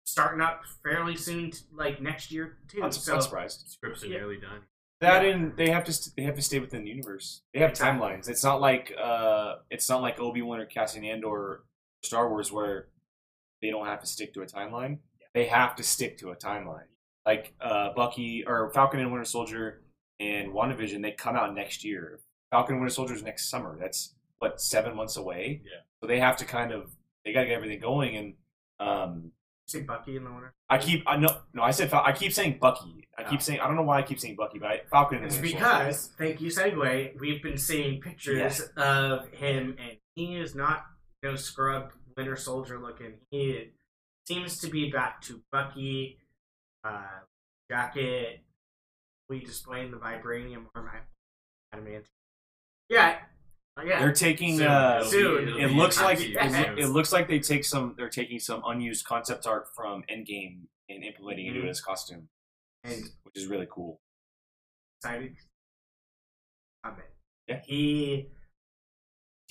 starting 0.06 0.40
up 0.40 0.62
fairly 0.82 1.16
soon, 1.16 1.50
t- 1.50 1.58
like 1.74 2.00
next 2.00 2.30
year 2.30 2.56
too. 2.68 2.80
Not, 2.80 2.94
so 2.94 3.14
not 3.14 3.22
surprised. 3.22 3.64
Scripts 3.68 4.02
are 4.02 4.06
Yeah. 4.06 4.18
nearly 4.18 4.38
done. 4.38 4.60
That 5.00 5.24
Yeah. 5.24 5.30
and 5.32 5.56
they 5.58 5.68
have 5.70 5.84
to 5.84 5.92
st- 5.92 6.16
they 6.16 6.22
have 6.22 6.36
to 6.36 6.42
stay 6.42 6.58
within 6.58 6.84
the 6.84 6.90
universe. 6.90 7.42
They 7.52 7.60
have 7.60 7.70
Exactly. 7.70 8.00
timelines. 8.00 8.28
It's 8.30 8.44
not 8.44 8.60
like 8.62 8.94
uh 8.98 9.56
it's 9.70 9.88
not 9.90 10.00
like 10.00 10.18
Obi 10.20 10.40
Wan 10.42 10.60
or 10.60 10.66
Cassian 10.66 11.04
Andor 11.04 11.28
or 11.28 11.64
Star 12.02 12.28
Wars 12.30 12.50
where 12.52 12.88
they 13.64 13.70
don't 13.70 13.86
have 13.86 14.00
to 14.00 14.06
stick 14.06 14.34
to 14.34 14.42
a 14.42 14.46
timeline. 14.46 14.98
They 15.32 15.46
have 15.46 15.74
to 15.76 15.82
stick 15.82 16.18
to 16.18 16.30
a 16.30 16.36
timeline. 16.36 16.88
Like 17.26 17.54
uh 17.60 17.94
Bucky 17.96 18.44
or 18.46 18.70
Falcon 18.74 19.00
and 19.00 19.10
Winter 19.10 19.24
Soldier 19.24 19.82
and 20.20 20.52
WandaVision, 20.52 21.00
they 21.02 21.12
come 21.12 21.34
out 21.36 21.54
next 21.54 21.82
year. 21.84 22.20
Falcon 22.50 22.74
and 22.74 22.82
Winter 22.82 22.94
Soldier 22.94 23.14
is 23.14 23.22
next 23.22 23.48
summer. 23.50 23.76
That's 23.80 24.14
what 24.38 24.60
seven 24.60 24.94
months 24.94 25.16
away. 25.16 25.62
Yeah. 25.64 25.80
So 26.00 26.06
they 26.06 26.20
have 26.20 26.36
to 26.36 26.44
kind 26.44 26.70
of 26.72 26.94
they 27.24 27.32
got 27.32 27.40
to 27.40 27.46
get 27.46 27.54
everything 27.56 27.80
going 27.80 28.16
and 28.16 28.34
um 28.80 29.22
you 29.66 29.80
say 29.80 29.80
Bucky 29.80 30.16
in 30.16 30.24
the 30.24 30.30
winter. 30.30 30.52
I 30.68 30.76
keep 30.76 31.02
I 31.06 31.16
no 31.16 31.28
no 31.54 31.62
I 31.62 31.70
said 31.70 31.90
I 31.94 32.12
keep 32.12 32.32
saying 32.34 32.58
Bucky. 32.60 33.08
I 33.18 33.22
Oh. 33.24 33.30
keep 33.30 33.40
saying 33.40 33.60
I 33.60 33.66
don't 33.66 33.76
know 33.76 33.82
why 33.82 33.98
I 34.00 34.02
keep 34.02 34.20
saying 34.20 34.36
Bucky, 34.36 34.58
but 34.58 34.68
I, 34.68 34.80
Falcon 34.90 35.18
and 35.18 35.26
It's 35.26 35.36
Winter 35.40 35.50
Soldier. 35.60 35.78
because, 35.84 36.10
thank 36.18 36.40
you, 36.42 36.50
segue. 36.50 37.18
We've 37.20 37.42
been 37.42 37.56
seeing 37.56 38.00
pictures 38.00 38.60
of 38.76 39.28
him, 39.30 39.76
and 39.78 39.96
he 40.16 40.36
is 40.36 40.54
not 40.54 40.84
no 41.22 41.36
scrub 41.36 41.92
Winter 42.16 42.36
Soldier 42.36 42.78
looking. 42.80 43.14
He 43.30 43.70
seems 44.26 44.58
to 44.60 44.68
be 44.68 44.90
back 44.90 45.20
to 45.22 45.42
Bucky, 45.52 46.18
uh, 46.84 47.02
jacket. 47.70 48.40
We 49.28 49.40
displaying 49.40 49.90
the 49.90 49.96
vibranium 49.96 50.66
arm. 50.74 50.88
I- 50.92 51.00
Adamant. 51.76 52.06
Yeah, 52.88 53.18
uh, 53.76 53.82
yeah. 53.84 53.98
They're 53.98 54.12
taking. 54.12 54.58
Soon. 54.58 54.66
Uh, 54.68 54.96
It'll 54.98 55.10
soon. 55.10 55.48
it'll 55.48 55.60
it 55.60 55.72
looks 55.72 56.00
like 56.00 56.18
empty 56.20 56.34
it, 56.36 56.52
soon. 56.52 56.78
it 56.78 56.86
looks 56.88 57.12
like 57.12 57.26
they 57.26 57.40
take 57.40 57.64
some. 57.64 57.94
They're 57.96 58.08
taking 58.10 58.38
some 58.38 58.62
unused 58.64 59.04
concept 59.06 59.46
art 59.46 59.66
from 59.74 60.04
Endgame 60.10 60.66
and 60.88 61.02
implementing 61.02 61.46
it 61.46 61.50
into 61.56 61.62
Mhm. 61.62 61.68
his 61.68 61.80
costume, 61.80 62.28
and 62.84 63.02
which 63.24 63.34
is 63.36 63.46
really 63.46 63.66
cool. 63.70 64.00
excited. 65.00 65.36
I'm 66.84 66.94
in. 66.96 67.02
Yeah. 67.48 67.62
He. 67.66 68.30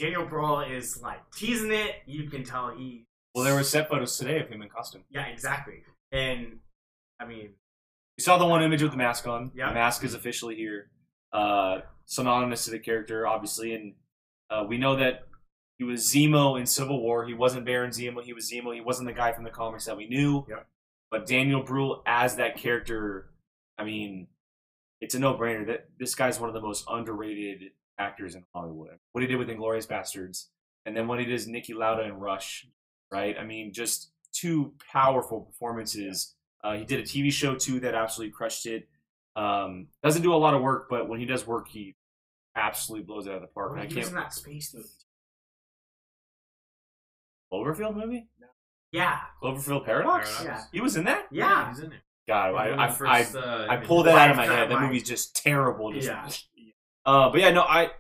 Daniel 0.04 0.26
Bruhl 0.26 0.60
is 0.60 1.02
like 1.02 1.20
teasing 1.34 1.72
it. 1.72 1.96
You 2.06 2.30
can 2.30 2.44
tell 2.44 2.76
he. 2.76 3.06
Well, 3.34 3.46
there 3.46 3.54
were 3.56 3.64
set 3.64 3.88
photos 3.90 4.18
today 4.18 4.40
of 4.42 4.50
him 4.50 4.62
in 4.62 4.68
costume. 4.68 5.06
Yeah, 5.10 5.28
exactly. 5.28 5.76
And 6.12 6.60
I 7.22 7.26
mean, 7.26 7.52
You 8.18 8.24
saw 8.24 8.38
the 8.38 8.46
one 8.46 8.62
image 8.62 8.82
with 8.82 8.92
the 8.92 8.98
mask 8.98 9.26
on. 9.28 9.52
Yeah. 9.56 9.70
The 9.70 9.76
mask 9.76 10.04
is 10.04 10.14
officially 10.14 10.56
here. 10.56 10.90
Uh, 11.32 11.80
synonymous 12.06 12.66
to 12.66 12.72
the 12.72 12.80
character, 12.80 13.26
obviously, 13.26 13.74
and 13.74 13.94
uh, 14.50 14.66
we 14.68 14.78
know 14.78 14.98
that 14.98 15.24
he 15.78 15.86
was 15.86 16.14
Zemo 16.14 16.60
in 16.60 16.66
Civil 16.66 17.02
War. 17.02 17.26
He 17.26 17.34
wasn't 17.34 17.66
Baron 17.66 17.92
Zemo. 17.92 18.22
He 18.22 18.34
was 18.34 18.52
Zemo. 18.52 18.76
He 18.76 18.82
wasn't 18.82 19.08
the 19.08 19.14
guy 19.14 19.32
from 19.32 19.46
the 19.46 19.50
comics 19.52 19.86
that 19.86 19.96
we 19.96 20.08
knew. 20.08 20.46
Yep. 20.50 20.68
But 21.10 21.26
Daniel 21.26 21.64
Bruhl 21.64 22.04
as 22.06 22.36
that 22.36 22.58
character, 22.58 23.30
I 23.78 23.86
mean, 23.86 24.28
it's 25.00 25.16
a 25.16 25.20
no-brainer 25.20 25.66
that 25.68 25.88
this 25.98 26.14
guy's 26.14 26.42
one 26.42 26.50
of 26.50 26.54
the 26.54 26.62
most 26.62 26.86
underrated 26.90 27.72
actors 28.04 28.36
in 28.36 28.44
Hollywood. 28.54 28.98
What 29.14 29.22
he 29.22 29.28
did 29.28 29.38
with 29.38 29.50
Inglorious 29.50 29.86
Bastards, 29.86 30.50
and 30.86 30.96
then 30.96 31.08
what 31.08 31.20
he 31.20 31.26
did 31.26 31.36
as 31.36 31.48
Niki 31.48 31.74
Lauda 31.76 32.04
in 32.04 32.14
Rush, 32.14 32.68
right? 33.12 33.36
I 33.40 33.44
mean, 33.44 33.74
just 33.74 34.12
two 34.34 34.74
powerful 34.92 35.42
performances. 35.42 36.36
Uh, 36.64 36.74
he 36.74 36.86
did 36.86 37.00
a 37.00 37.04
TV 37.04 37.32
show 37.32 37.56
too 37.56 37.80
that 37.82 37.96
absolutely 37.96 38.32
crushed 38.32 38.66
it. 38.66 38.88
Um, 39.36 39.88
doesn't 40.04 40.22
do 40.22 40.34
a 40.34 40.36
lot 40.36 40.54
of 40.54 40.62
work, 40.62 40.88
but 40.90 41.08
when 41.10 41.20
he 41.20 41.26
does 41.26 41.48
work, 41.48 41.68
he 41.70 41.96
absolutely 42.56 43.06
blows 43.06 43.26
it 43.26 43.32
out 43.32 43.38
of 43.38 43.42
the 43.42 43.48
park. 43.48 43.72
And 43.74 43.82
I 43.82 43.86
he 43.86 43.96
was 43.96 44.08
in 44.08 44.14
can't. 44.14 44.26
that 44.26 44.34
space 44.34 44.74
movie. 44.74 44.88
Cloverfield 47.52 47.96
movie? 47.96 48.28
Yeah, 48.92 49.20
Cloverfield 49.42 49.86
Paradox? 49.86 50.36
Paradox. 50.38 50.64
Yeah. 50.64 50.64
He 50.72 50.82
was 50.82 50.96
in 50.96 51.06
that? 51.06 51.28
yeah. 51.32 51.70
he's 51.70 51.80
in 51.80 51.90
there. 51.90 52.00
God, 52.28 52.50
I, 52.50 52.52
One 52.52 52.80
I, 52.80 52.88
of 52.88 53.02
I, 53.02 53.24
first, 53.24 53.36
uh, 53.36 53.66
I 53.70 53.78
pulled 53.78 54.06
that 54.06 54.16
out 54.18 54.32
of 54.32 54.38
my 54.38 54.48
Life 54.48 54.58
head. 54.58 54.72
That 54.72 54.80
movie's 54.82 55.04
just 55.04 55.36
terrible. 55.36 55.92
Just, 55.92 56.08
Yeah. 56.08 56.30
Uh, 57.06 57.30
but 57.30 57.42
yeah, 57.42 57.52
no, 57.52 57.62
I 57.62 57.92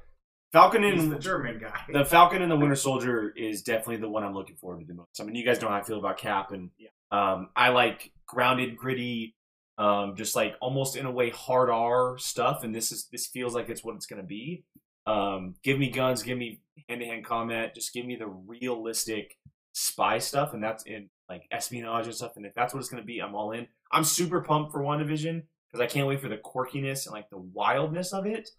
Falcon 0.54 0.84
He's 0.84 1.04
and 1.04 1.12
the 1.12 1.20
German 1.20 1.60
guy. 1.60 1.82
the 1.92 2.06
Falcon 2.06 2.42
and 2.42 2.52
the 2.52 2.56
Winter 2.56 2.76
Soldier 2.76 3.34
is 3.36 3.64
definitely 3.64 3.98
the 3.98 4.10
one 4.10 4.24
I'm 4.24 4.36
looking 4.36 4.56
forward 4.56 4.82
to 4.82 4.86
the 4.86 4.94
most. 4.94 5.20
I 5.20 5.24
mean, 5.24 5.36
you 5.36 5.44
guys 5.44 5.60
know 5.60 5.68
how 5.68 5.76
I 5.76 5.84
feel 5.84 5.98
about 5.98 6.18
Cap, 6.20 6.52
and 6.52 6.70
um, 7.12 7.50
I 7.56 7.70
like 7.70 8.12
grounded, 8.28 8.78
gritty, 8.78 9.36
um, 9.80 10.16
just 10.16 10.36
like 10.36 10.56
almost 10.62 10.96
in 10.96 11.08
a 11.08 11.12
way 11.12 11.32
hard 11.32 11.70
R 11.72 12.18
stuff. 12.20 12.64
And 12.64 12.74
this 12.74 12.92
is 12.92 13.08
this 13.12 13.28
feels 13.28 13.56
like 13.56 13.70
it's 13.70 13.84
what 13.84 13.96
it's 13.96 14.06
going 14.06 14.22
to 14.22 14.28
be. 14.28 14.64
Um, 15.08 15.56
give 15.64 15.80
me 15.80 15.90
guns, 15.90 16.22
give 16.22 16.38
me 16.38 16.62
hand 16.88 17.02
to 17.02 17.08
hand 17.08 17.26
combat, 17.26 17.74
just 17.76 17.92
give 17.92 18.06
me 18.06 18.16
the 18.16 18.28
realistic 18.28 19.38
spy 19.74 20.20
stuff, 20.20 20.54
and 20.54 20.64
that's 20.64 20.84
in 20.84 21.10
like 21.28 21.48
espionage 21.52 22.06
and 22.06 22.16
stuff. 22.16 22.34
And 22.36 22.46
if 22.46 22.54
that's 22.54 22.74
what 22.76 22.80
it's 22.80 22.90
going 22.90 23.02
to 23.02 23.08
be, 23.08 23.20
I'm 23.20 23.34
all 23.34 23.52
in. 23.52 23.68
I'm 23.92 24.04
super 24.04 24.42
pumped 24.42 24.72
for 24.72 24.82
WandaVision 24.82 25.44
because 25.72 25.82
I 25.82 25.88
can't 25.88 26.08
wait 26.08 26.22
for 26.22 26.30
the 26.30 26.38
quirkiness 26.38 27.08
and 27.08 27.14
like 27.14 27.30
the 27.32 27.40
wildness 27.40 28.14
of 28.14 28.28
it. 28.28 28.50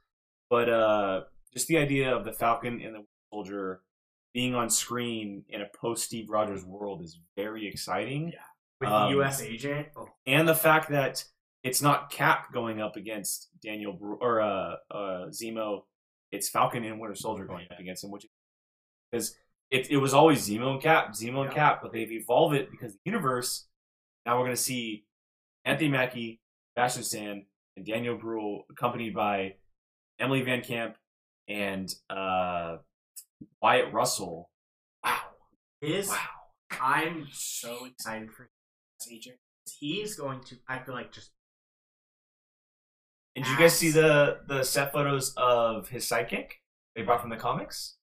But 0.54 0.68
uh, 0.68 1.20
just 1.52 1.66
the 1.66 1.78
idea 1.78 2.14
of 2.14 2.24
the 2.24 2.32
Falcon 2.32 2.74
and 2.74 2.94
the 2.94 2.98
Winter 3.00 3.08
Soldier 3.32 3.80
being 4.32 4.54
on 4.54 4.70
screen 4.70 5.42
in 5.48 5.62
a 5.62 5.66
post 5.76 6.04
Steve 6.04 6.30
Rogers 6.30 6.64
world 6.64 7.02
is 7.02 7.18
very 7.36 7.66
exciting. 7.66 8.28
Yeah. 8.28 8.38
With 8.80 8.88
um, 8.88 9.10
the 9.10 9.16
U.S. 9.16 9.42
agent. 9.42 9.88
Oh, 9.96 10.06
And 10.28 10.46
the 10.46 10.54
fact 10.54 10.90
that 10.90 11.24
it's 11.64 11.82
not 11.82 12.08
Cap 12.12 12.52
going 12.52 12.80
up 12.80 12.94
against 12.94 13.48
Daniel 13.64 13.94
Bru- 13.94 14.18
or 14.20 14.40
uh, 14.42 14.76
uh, 14.92 15.26
Zemo, 15.30 15.86
it's 16.30 16.48
Falcon 16.48 16.84
and 16.84 17.00
Winter 17.00 17.16
Soldier 17.16 17.46
going 17.46 17.66
up 17.72 17.80
against 17.80 18.04
him, 18.04 18.12
which 18.12 18.26
because 19.10 19.34
it, 19.72 19.90
it 19.90 19.96
was 19.96 20.14
always 20.14 20.48
Zemo 20.48 20.70
and 20.74 20.80
Cap, 20.80 21.14
Zemo 21.14 21.40
and 21.40 21.50
Yeah. 21.50 21.54
Cap, 21.54 21.80
but 21.82 21.92
they've 21.92 22.12
evolved 22.12 22.54
it 22.54 22.70
because 22.70 22.92
the 22.92 23.00
universe. 23.06 23.66
Now 24.24 24.36
we're 24.36 24.44
going 24.44 24.56
to 24.56 24.62
see 24.62 25.04
Anthony 25.64 25.90
Mackie, 25.90 26.40
Sebastian 26.76 27.02
Stan, 27.02 27.46
and 27.76 27.84
Daniel 27.84 28.16
Bruhl 28.16 28.66
accompanied 28.70 29.14
by 29.16 29.54
Emily 30.24 30.42
Van 30.42 30.62
Camp 30.62 30.96
and 31.48 31.94
uh, 32.10 32.78
Wyatt 33.62 33.92
Russell. 33.92 34.50
Wow. 35.04 35.18
his. 35.80 36.08
Wow. 36.08 36.18
I'm 36.80 37.28
so 37.32 37.86
excited 37.86 38.30
for 38.32 38.44
U.S. 38.44 39.08
agent. 39.12 39.36
He's 39.78 40.16
going 40.16 40.42
to. 40.44 40.56
I 40.68 40.78
feel 40.80 40.94
like 40.94 41.12
just. 41.12 41.30
And 43.36 43.44
did 43.44 43.52
you 43.52 43.58
guys 43.58 43.76
see 43.78 43.90
the 43.90 44.40
the 44.48 44.64
set 44.64 44.92
photos 44.92 45.34
of 45.36 45.88
his 45.88 46.06
sidekick 46.06 46.48
they 46.96 47.02
brought 47.02 47.20
from 47.20 47.30
the 47.30 47.36
comics? 47.36 47.96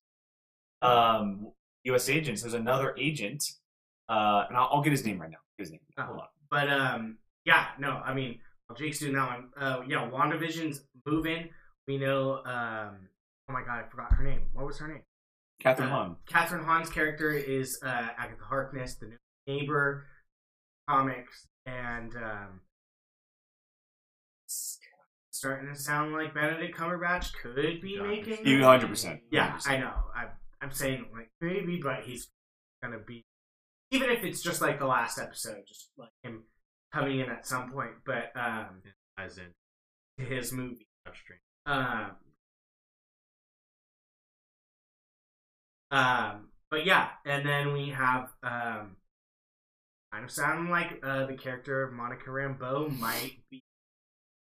Um, 0.81 1.51
U.S. 1.85 2.09
agents. 2.09 2.41
There's 2.41 2.53
another 2.53 2.95
agent 2.99 3.43
Uh, 4.09 4.45
and 4.49 4.57
I'll, 4.57 4.69
I'll 4.73 4.81
get 4.81 4.91
his 4.91 5.05
name 5.05 5.19
right 5.21 5.31
now. 5.31 5.37
His 5.57 5.71
name. 5.71 5.79
Oh. 5.97 6.03
Hold 6.03 6.19
on. 6.19 6.27
But 6.51 6.71
um, 6.71 7.17
yeah, 7.45 7.67
no, 7.79 8.01
I 8.05 8.13
mean, 8.13 8.39
Jake's 8.77 8.99
doing 8.99 9.13
that 9.13 9.27
one, 9.27 9.49
uh, 9.57 9.81
yeah, 9.87 10.09
WandaVision's 10.09 10.83
moving. 11.05 11.49
We 11.87 11.97
know, 11.97 12.41
um, 12.45 13.07
oh 13.49 13.53
my 13.53 13.61
god, 13.65 13.83
I 13.85 13.89
forgot 13.89 14.13
her 14.13 14.23
name. 14.23 14.43
What 14.53 14.65
was 14.65 14.77
her 14.79 14.87
name? 14.87 15.01
Kathryn 15.63 15.87
Uh, 15.87 15.89
Hahn. 15.89 16.15
Kathryn 16.27 16.65
Hahn's 16.65 16.89
character 16.89 17.31
is 17.31 17.79
uh, 17.83 18.07
Agatha 18.17 18.43
Harkness, 18.43 18.95
the 18.95 19.17
neighbor 19.47 20.05
comics, 20.87 21.47
and 21.65 22.15
um, 22.15 22.61
starting 25.31 25.67
to 25.73 25.79
sound 25.79 26.13
like 26.13 26.33
Benedict 26.33 26.77
Cumberbatch 26.77 27.31
could 27.41 27.81
be 27.81 27.97
God, 27.97 28.07
making. 28.07 28.45
You 28.45 28.59
100%. 28.59 29.21
Yeah, 29.31 29.59
I 29.65 29.77
know. 29.77 29.93
I'm, 30.15 30.27
I'm 30.61 30.71
saying 30.71 31.05
like 31.13 31.31
maybe, 31.41 31.79
but 31.81 32.03
he's 32.03 32.29
gonna 32.83 32.99
be, 32.99 33.25
even 33.91 34.09
if 34.09 34.23
it's 34.23 34.41
just 34.41 34.61
like 34.61 34.79
the 34.79 34.87
last 34.87 35.19
episode, 35.19 35.63
just 35.67 35.89
like 35.97 36.09
him 36.23 36.43
coming 36.93 37.19
in 37.19 37.29
at 37.29 37.45
some 37.45 37.71
point. 37.71 37.91
But 38.05 38.31
um, 38.35 38.81
As 39.17 39.37
in 39.37 40.25
his 40.25 40.51
movie. 40.51 40.87
Um, 41.65 42.11
um, 45.91 46.47
but 46.69 46.85
yeah, 46.85 47.09
and 47.25 47.45
then 47.45 47.73
we 47.73 47.89
have 47.89 48.31
um, 48.43 48.95
kind 50.11 50.23
of 50.23 50.31
sounding 50.31 50.69
like 50.71 50.99
uh, 51.03 51.25
the 51.25 51.33
character 51.33 51.83
of 51.83 51.93
Monica 51.93 52.29
Rambeau 52.29 52.97
might 52.99 53.37
be 53.49 53.63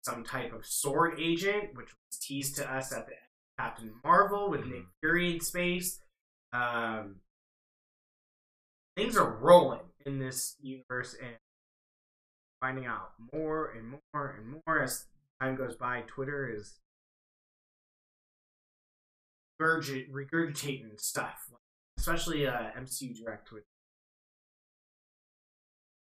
some 0.03 0.23
type 0.23 0.53
of 0.53 0.61
S.W.O.R.D. 0.61 1.21
agent, 1.23 1.75
which 1.75 1.89
was 1.89 2.19
teased 2.19 2.55
to 2.57 2.71
us 2.71 2.91
at 2.91 3.07
the 3.07 3.13
end 3.13 3.21
of 3.21 3.63
Captain 3.63 3.93
Marvel 4.03 4.49
with 4.49 4.65
Nick 4.65 4.83
Fury 5.01 5.33
in 5.33 5.39
space. 5.39 5.99
Um, 6.53 7.17
things 8.95 9.17
are 9.17 9.29
rolling 9.29 9.81
in 10.05 10.19
this 10.19 10.55
universe, 10.61 11.15
and 11.19 11.35
finding 12.61 12.85
out 12.85 13.11
more 13.33 13.71
and 13.71 13.95
more 14.13 14.35
and 14.37 14.61
more 14.65 14.83
as 14.83 15.05
time 15.41 15.55
goes 15.55 15.75
by. 15.75 16.03
Twitter 16.07 16.53
is 16.55 16.79
regurgit- 19.61 20.09
regurgitating 20.11 20.99
stuff, 20.99 21.49
especially 21.97 22.47
uh, 22.47 22.71
MCU 22.79 23.15
Direct 23.17 23.47
Twitter. 23.47 23.65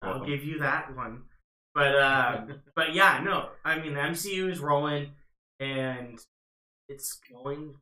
I'll 0.03 0.11
Welcome. 0.13 0.29
give 0.29 0.45
you 0.45 0.59
that 0.61 0.95
one, 0.97 1.23
but 1.75 1.95
uh, 1.95 2.43
but 2.77 2.95
yeah, 2.95 3.21
no, 3.25 3.51
I 3.65 3.79
mean 3.81 3.95
the 3.95 4.01
MCU 4.01 4.51
is 4.51 4.61
rolling, 4.61 5.13
and 5.61 6.19
it's 6.89 7.19
going. 7.33 7.75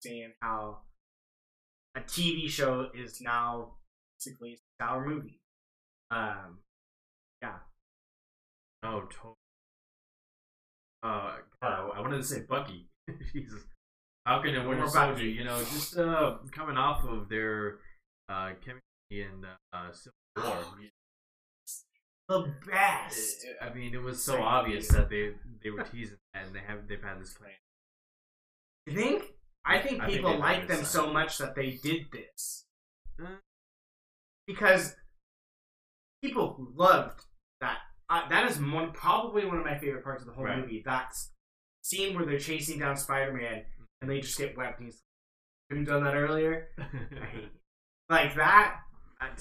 Saying 0.00 0.34
how 0.40 0.78
a 1.96 2.00
TV 2.00 2.48
show 2.48 2.88
is 2.94 3.20
now 3.20 3.72
basically 4.16 4.52
a 4.54 4.84
sour 4.84 5.04
movie. 5.04 5.40
Um, 6.12 6.58
yeah, 7.42 7.56
Oh, 8.84 9.02
totally. 9.10 9.34
Uh, 11.02 11.36
God, 11.60 11.90
I 11.96 12.00
wanted 12.00 12.18
to 12.18 12.22
say 12.22 12.42
Bucky. 12.48 12.86
Jesus. 13.32 13.62
Falcon 14.24 14.54
and 14.56 14.68
Winter 14.68 14.88
Soldier, 14.88 15.24
you 15.24 15.44
know, 15.44 15.58
just 15.58 15.96
uh, 15.96 16.36
coming 16.52 16.76
off 16.76 17.04
of 17.04 17.28
their 17.28 17.78
uh, 18.28 18.50
chemistry 18.60 18.82
in 19.10 19.46
uh, 19.72 19.90
Civil 19.92 20.14
War. 20.36 20.64
the 22.28 22.54
best. 22.70 23.46
I 23.62 23.72
mean, 23.72 23.94
it 23.94 24.02
was 24.02 24.22
so 24.22 24.32
Thank 24.34 24.44
obvious 24.44 24.88
that 24.88 25.08
they 25.08 25.32
they 25.62 25.70
were 25.70 25.82
teasing 25.84 26.18
that 26.34 26.44
and 26.44 26.54
they 26.54 26.60
have 26.60 26.86
they've 26.86 27.02
had 27.02 27.20
this 27.20 27.32
plan. 27.34 27.52
You 28.86 28.94
think? 28.94 29.24
I 29.64 29.78
think 29.78 30.02
I 30.02 30.06
think 30.06 30.16
people 30.16 30.38
like 30.38 30.66
them 30.68 30.84
so 30.84 31.08
uh, 31.08 31.12
much 31.12 31.38
that 31.38 31.54
they 31.54 31.78
did 31.82 32.06
this 32.12 32.64
Uh. 33.22 33.36
because 34.46 34.94
people 36.22 36.68
loved 36.74 37.24
that. 37.60 37.78
Uh, 38.10 38.28
that 38.28 38.50
is 38.50 38.58
one 38.58 38.92
probably 38.92 39.44
one 39.46 39.58
of 39.58 39.64
my 39.64 39.78
favorite 39.78 40.04
parts 40.04 40.22
of 40.22 40.26
the 40.28 40.32
whole 40.34 40.44
Right. 40.44 40.58
movie. 40.58 40.82
That's 40.84 41.30
scene 41.88 42.14
where 42.16 42.24
they're 42.26 42.38
chasing 42.38 42.78
down 42.78 42.96
Spider-Man 42.96 43.62
and 44.02 44.10
they 44.10 44.20
just 44.20 44.36
get 44.38 44.56
webbed. 44.56 44.78
And 44.80 44.86
he's 44.88 45.02
couldn't 45.70 45.86
have 45.86 45.94
done 45.94 46.04
that 46.04 46.14
earlier. 46.16 46.68
I 46.78 46.82
hate 47.26 47.44
it. 47.44 47.50
like 48.08 48.34
that. 48.36 48.80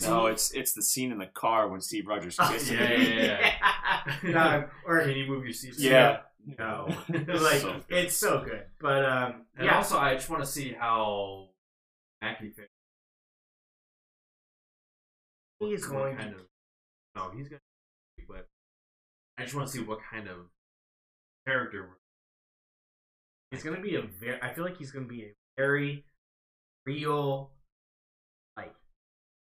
No, 0.02 0.26
me- 0.26 0.32
it's 0.32 0.52
it's 0.52 0.74
the 0.74 0.82
scene 0.82 1.12
in 1.12 1.20
the 1.20 1.28
car 1.28 1.68
when 1.70 1.82
Steve 1.82 2.08
Rogers 2.08 2.36
Oh, 2.40 2.50
kisses 2.52 2.72
yeah, 2.72 2.78
him. 2.88 3.02
yeah, 3.18 3.54
yeah. 4.24 4.32
no, 4.32 4.68
or 4.86 5.02
Can 5.02 5.12
you 5.16 5.28
move 5.28 5.44
your 5.44 5.54
seat? 5.54 5.76
Yeah. 5.78 6.22
no, 6.58 6.88
like 7.10 7.60
So- 7.62 7.82
it's 7.90 8.16
so 8.16 8.44
good. 8.44 8.64
But 8.80 9.06
um, 9.06 9.46
And 9.56 9.66
yeah, 9.68 9.78
also, 9.78 9.98
I 9.98 10.16
just 10.16 10.30
want 10.30 10.44
to 10.44 10.50
see 10.50 10.74
how 10.74 11.50
Mackie 12.22 12.50
fits. 12.50 12.68
he 15.60 15.68
is 15.74 15.84
what 15.88 15.92
going 15.98 16.18
kind 16.18 16.32
to 16.32 16.38
of. 16.38 16.46
No, 17.16 17.32
he's 17.38 17.48
gonna. 17.50 17.62
But 18.28 18.48
I 19.38 19.44
just 19.44 19.56
want 19.56 19.68
to 19.68 19.74
see 19.74 19.84
what 19.84 20.00
kind 20.12 20.28
of 20.28 20.38
character. 21.46 21.90
He's 23.52 23.64
gonna 23.64 23.82
be 23.82 23.96
a 23.96 24.02
very. 24.02 24.42
I 24.42 24.54
feel 24.54 24.64
like 24.64 24.78
he's 24.78 24.92
gonna 24.92 25.06
be 25.08 25.24
a 25.24 25.34
very 25.58 26.04
real, 26.86 27.52
like 28.58 28.74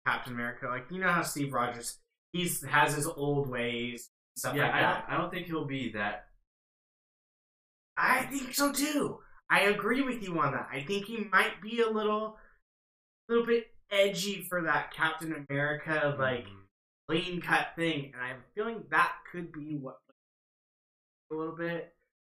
Captain 0.05 0.33
America. 0.33 0.67
Like 0.67 0.85
you 0.91 0.99
know 0.99 1.11
how 1.11 1.21
Steve 1.21 1.53
Rogers, 1.53 1.99
he's 2.33 2.63
has 2.63 2.95
his 2.95 3.05
old 3.07 3.49
ways, 3.49 4.09
stuff 4.37 4.55
Yeah, 4.55 4.63
like 4.65 4.73
I 4.73 4.81
that. 4.81 5.07
don't, 5.07 5.13
I 5.15 5.21
don't 5.21 5.31
think 5.31 5.47
he'll 5.47 5.65
be 5.65 5.91
that. 5.93 6.27
I 7.97 8.23
think 8.25 8.53
so 8.53 8.71
too. 8.71 9.19
I 9.49 9.61
agree 9.61 10.01
with 10.01 10.23
you 10.23 10.39
on 10.39 10.53
that. 10.53 10.69
I 10.71 10.81
think 10.81 11.05
he 11.05 11.25
might 11.31 11.61
be 11.61 11.81
a 11.81 11.89
little, 11.89 12.37
little 13.29 13.45
bit 13.45 13.67
edgy 13.91 14.43
for 14.43 14.61
that 14.63 14.91
Captain 14.93 15.45
America 15.49 16.15
like 16.17 16.45
Mhm. 16.47 16.67
clean 17.07 17.41
cut 17.41 17.75
thing, 17.75 18.13
and 18.13 18.23
I 18.23 18.29
have 18.29 18.37
a 18.39 18.43
feeling 18.55 18.87
that 18.89 19.13
could 19.31 19.51
be 19.51 19.75
what 19.75 19.99
a 21.31 21.35
little 21.35 21.55
bit 21.55 21.95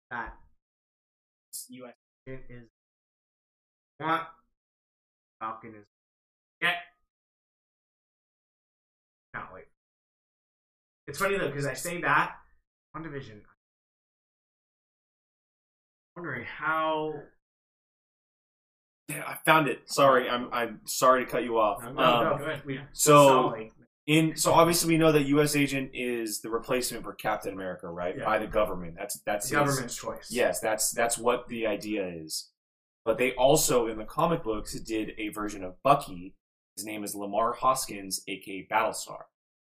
that 0.10 0.38
U.S. 1.70 1.94
is 2.28 2.70
want 4.00 4.24
Falcon 5.40 5.76
is 5.76 5.86
get. 6.62 6.76
Can't 9.36 9.54
wait. 9.54 9.66
It's 11.08 11.20
funny 11.20 11.38
though 11.38 11.48
because 11.48 11.66
I 11.66 11.74
say 11.74 12.02
that 12.02 12.36
on 12.96 13.04
division. 13.04 13.42
wondering 16.16 16.46
how. 16.46 17.14
Yeah, 19.10 19.24
I 19.28 19.36
found 19.46 19.68
it. 19.68 19.82
Sorry, 19.92 20.30
I'm 20.30 20.50
I'm 20.54 20.80
sorry 20.86 21.26
to 21.26 21.30
cut 21.32 21.44
you 21.44 21.60
off. 21.60 21.84
No, 21.84 21.90
Um, 21.90 21.96
no, 21.96 22.36
go 22.38 22.46
ahead. 22.46 22.62
We, 22.66 22.80
so 22.94 23.28
solid. 23.28 23.72
In 24.08 24.36
so 24.36 24.52
obviously 24.54 24.94
we 24.94 24.98
know 24.98 25.12
that 25.12 25.24
U.S. 25.28 25.56
Agent 25.56 25.92
is 25.94 26.42
the 26.42 26.50
replacement 26.50 27.04
for 27.04 27.14
Captain 27.14 27.54
America, 27.54 27.88
right? 27.88 28.16
Yeah. 28.18 28.26
By 28.26 28.38
the 28.40 28.48
government. 28.48 28.96
That's 28.98 29.20
that's 29.26 29.50
the 29.50 29.58
his- 29.60 29.66
government's 29.68 29.96
choice. 29.96 30.28
Yes, 30.30 30.60
that's 30.60 30.92
that's 30.92 31.18
what 31.18 31.48
the 31.48 31.66
idea 31.68 32.06
is. 32.08 32.50
But 33.06 33.18
they 33.18 33.34
also 33.34 33.88
in 33.88 33.98
the 33.98 34.06
comic 34.06 34.44
books 34.44 34.74
did 34.80 35.12
a 35.18 35.30
version 35.30 35.64
of 35.64 35.82
Bucky. 35.84 36.36
His 36.76 36.86
name 36.86 37.04
is 37.04 37.16
Lamar 37.16 37.54
Hoskins, 37.54 38.22
aka 38.28 38.68
Battlestar, 38.70 39.24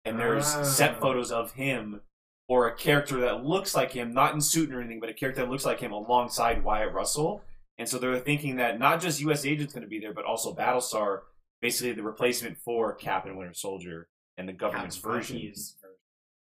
and 0.06 0.18
there's 0.20 0.46
Ah. 0.56 0.64
set 0.64 1.00
photos 1.00 1.32
of 1.32 1.52
him 1.54 2.02
or 2.48 2.68
a 2.68 2.76
character 2.76 3.20
that 3.22 3.44
looks 3.44 3.74
like 3.76 3.92
him, 3.92 4.14
not 4.14 4.34
in 4.34 4.40
suit 4.42 4.72
or 4.72 4.80
anything, 4.80 5.00
but 5.00 5.10
a 5.10 5.14
character 5.14 5.42
that 5.42 5.50
looks 5.52 5.66
like 5.66 5.80
him 5.80 5.92
alongside 5.92 6.64
Wyatt 6.64 6.94
Russell. 6.94 7.42
And 7.78 7.90
so 7.90 7.98
they're 7.98 8.20
thinking 8.20 8.56
that 8.58 8.80
not 8.80 9.02
just 9.02 9.20
U.S. 9.22 9.46
Agent's 9.46 9.74
going 9.74 9.82
to 9.82 9.90
be 9.90 10.00
there, 10.00 10.14
but 10.14 10.24
also 10.26 10.54
Battlestar, 10.56 11.22
basically 11.62 11.92
the 11.94 12.04
replacement 12.04 12.58
for 12.60 12.94
Cap 12.94 13.26
and 13.26 13.36
Winter 13.38 13.54
Soldier 13.56 14.08
and 14.38 14.48
the 14.50 14.54
government's 14.54 14.98
version. 14.98 15.38
Bucky's. 15.38 15.76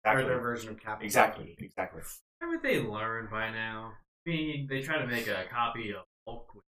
Exactly. 0.03 0.23
Or 0.23 0.27
their 0.27 0.39
version 0.39 0.69
of 0.69 0.75
Captain 0.77 0.93
America. 0.93 1.05
Exactly. 1.05 1.45
Bucky. 1.55 1.65
Exactly. 1.65 2.01
Haven't 2.41 2.63
they 2.63 2.79
learned 2.79 3.29
by 3.29 3.51
now? 3.51 3.93
I 4.25 4.29
mean, 4.29 4.67
they 4.69 4.81
try 4.81 4.97
to 4.99 5.07
make 5.07 5.27
a 5.27 5.45
copy 5.51 5.91
of 5.91 6.03
Hulk 6.27 6.53
with 6.55 6.63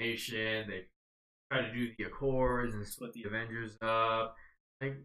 Nation. 0.00 0.66
They 0.68 0.84
try 1.52 1.62
to 1.66 1.72
do 1.72 1.88
the 1.96 2.04
Accords 2.04 2.74
and 2.74 2.86
split 2.86 3.12
the 3.12 3.24
Avengers 3.24 3.76
up. 3.80 4.34
Like, 4.80 4.96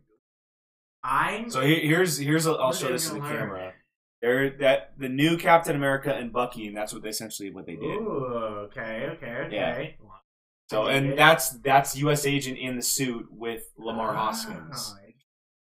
I'm 1.03 1.49
So 1.49 1.61
here, 1.61 1.79
here's 1.79 2.17
here's 2.17 2.45
a, 2.47 2.51
I'll 2.53 2.73
show 2.73 2.91
this 2.91 3.07
to 3.07 3.13
the 3.15 3.19
learn? 3.19 3.37
camera. 3.37 3.73
They're 4.21 4.49
that 4.57 4.93
the 4.97 5.07
new 5.09 5.37
Captain 5.37 5.75
America 5.75 6.13
and 6.13 6.33
Bucky, 6.33 6.67
and 6.67 6.75
that's 6.75 6.91
what 6.91 7.03
they, 7.03 7.09
essentially 7.09 7.51
what 7.51 7.65
they 7.65 7.75
did. 7.75 7.83
Ooh, 7.85 8.67
okay, 8.69 9.07
okay, 9.13 9.47
Yeah. 9.51 9.71
okay. 9.73 9.97
So 10.69 10.87
and 10.87 11.17
that's 11.17 11.49
that's 11.61 11.95
U.S. 11.97 12.25
Agent 12.25 12.57
in 12.57 12.75
the 12.75 12.81
suit 12.81 13.27
with 13.31 13.63
Lamar 13.77 14.13
Ah. 14.15 14.25
Hoskins. 14.25 14.93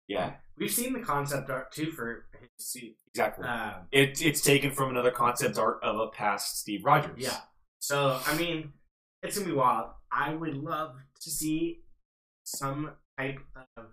Yeah, 0.08 0.32
We've 0.56 0.70
seen 0.72 0.92
the 0.94 1.00
concept 1.00 1.50
art 1.50 1.70
too 1.70 1.92
for 1.92 2.24
his 2.40 2.66
suit. 2.66 2.96
exactly. 3.14 3.46
Um, 3.46 3.74
it 3.92 4.20
it's 4.22 4.40
taken 4.40 4.70
from 4.72 4.90
another 4.90 5.10
concept 5.10 5.58
art 5.58 5.78
of 5.82 5.98
a 6.00 6.08
past 6.08 6.58
Steve 6.58 6.84
Rogers. 6.84 7.12
yeah. 7.18 7.36
So 7.78 8.18
I 8.26 8.36
mean, 8.36 8.72
it's 9.22 9.36
gonna 9.38 9.50
be 9.50 9.54
wild. 9.54 9.90
I 10.10 10.34
would 10.34 10.54
love 10.56 10.96
to 11.20 11.30
see 11.30 11.82
some 12.44 12.92
type 13.18 13.38
of 13.76 13.84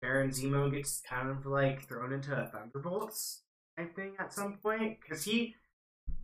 Baron 0.00 0.30
Zemo 0.30 0.72
gets 0.72 1.02
kind 1.02 1.28
of 1.28 1.44
like 1.44 1.86
thrown 1.86 2.12
into 2.12 2.32
a 2.34 2.46
Thunderbolts 2.46 3.42
type 3.76 3.94
thing 3.94 4.12
at 4.18 4.32
some 4.32 4.58
point 4.62 4.98
because 5.00 5.24
he 5.24 5.54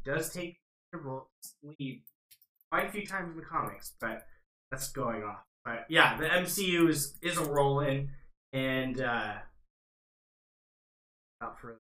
does 0.04 0.32
take 0.32 0.58
Thunderbolts 0.92 1.56
lead 1.62 2.02
quite 2.70 2.86
a 2.86 2.90
few 2.92 3.04
times 3.04 3.32
in 3.32 3.36
the 3.36 3.44
comics, 3.44 3.92
but 4.00 4.24
that's 4.70 4.90
going 4.92 5.22
off 5.24 5.40
But 5.66 5.84
yeah, 5.88 6.16
the 6.16 6.26
MCU 6.28 6.88
is 6.88 7.14
is 7.20 7.38
a 7.38 7.44
rolling, 7.44 8.10
and 8.52 9.00
uh, 9.00 9.32
further, 11.60 11.80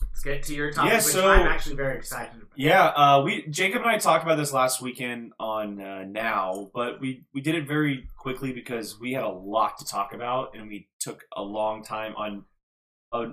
let's 0.00 0.22
get 0.22 0.42
to 0.44 0.54
your 0.54 0.72
topic, 0.72 0.90
Yeah, 0.90 0.96
which 0.96 1.04
so- 1.04 1.30
I'm 1.30 1.46
actually 1.46 1.76
very 1.76 1.96
excited 1.96 2.34
about. 2.34 2.48
Yeah, 2.56 2.86
uh, 2.86 3.22
we 3.24 3.46
Jacob 3.48 3.82
and 3.82 3.90
I 3.90 3.98
talked 3.98 4.24
about 4.24 4.36
this 4.36 4.52
last 4.52 4.82
weekend 4.82 5.32
on 5.38 5.80
uh, 5.80 6.04
Now, 6.04 6.70
but 6.74 7.00
we 7.00 7.24
we 7.32 7.40
did 7.40 7.54
it 7.54 7.68
very 7.68 8.08
quickly 8.18 8.52
because 8.52 8.98
we 8.98 9.12
had 9.12 9.22
a 9.22 9.28
lot 9.28 9.78
to 9.78 9.84
talk 9.84 10.12
about, 10.12 10.56
and 10.56 10.68
we 10.68 10.88
took 10.98 11.24
a 11.36 11.42
long 11.42 11.84
time 11.84 12.14
on. 12.16 12.44
Uh, 13.12 13.26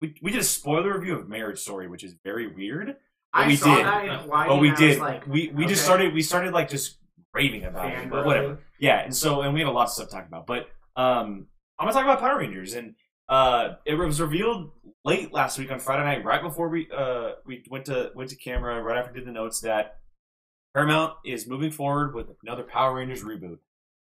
we 0.00 0.14
we 0.22 0.30
did 0.30 0.40
a 0.40 0.44
spoiler 0.44 0.98
review 0.98 1.14
of 1.18 1.28
Marriage 1.28 1.58
Story, 1.58 1.86
which 1.86 2.02
is 2.02 2.14
very 2.24 2.46
weird. 2.46 2.96
I 3.34 3.46
we 3.46 3.56
saw 3.56 3.74
did. 3.76 3.84
that 3.84 4.04
in 4.06 4.28
But 4.30 4.58
we 4.58 4.68
and 4.68 4.78
I 4.78 4.80
was 4.80 4.94
did. 4.94 4.98
like, 5.00 5.26
we 5.26 5.48
we 5.54 5.66
just 5.66 5.84
started. 5.84 6.14
We 6.14 6.22
started 6.22 6.54
like 6.54 6.70
just 6.70 6.97
raving 7.34 7.64
about 7.64 7.92
it, 7.92 8.10
but 8.10 8.24
whatever. 8.26 8.58
Yeah, 8.78 9.00
and 9.00 9.14
so 9.14 9.42
and 9.42 9.54
we 9.54 9.60
had 9.60 9.68
a 9.68 9.72
lot 9.72 9.84
of 9.84 9.90
stuff 9.90 10.08
to 10.08 10.14
talk 10.14 10.26
about, 10.26 10.46
but 10.46 10.68
um, 10.96 11.46
I'm 11.78 11.86
gonna 11.86 11.92
talk 11.92 12.04
about 12.04 12.20
Power 12.20 12.38
Rangers, 12.38 12.74
and 12.74 12.94
uh, 13.28 13.74
it 13.84 13.94
was 13.94 14.20
revealed 14.20 14.72
late 15.04 15.32
last 15.32 15.58
week 15.58 15.70
on 15.70 15.78
Friday 15.78 16.04
night, 16.04 16.24
right 16.24 16.42
before 16.42 16.68
we 16.68 16.88
uh 16.96 17.32
we 17.46 17.64
went 17.70 17.86
to 17.86 18.10
went 18.14 18.30
to 18.30 18.36
camera, 18.36 18.82
right 18.82 18.98
after 18.98 19.12
we 19.12 19.18
did 19.20 19.28
the 19.28 19.32
notes 19.32 19.60
that 19.60 19.98
Paramount 20.74 21.14
is 21.24 21.46
moving 21.46 21.70
forward 21.70 22.14
with 22.14 22.28
another 22.42 22.62
Power 22.62 22.94
Rangers 22.94 23.22
reboot. 23.22 23.58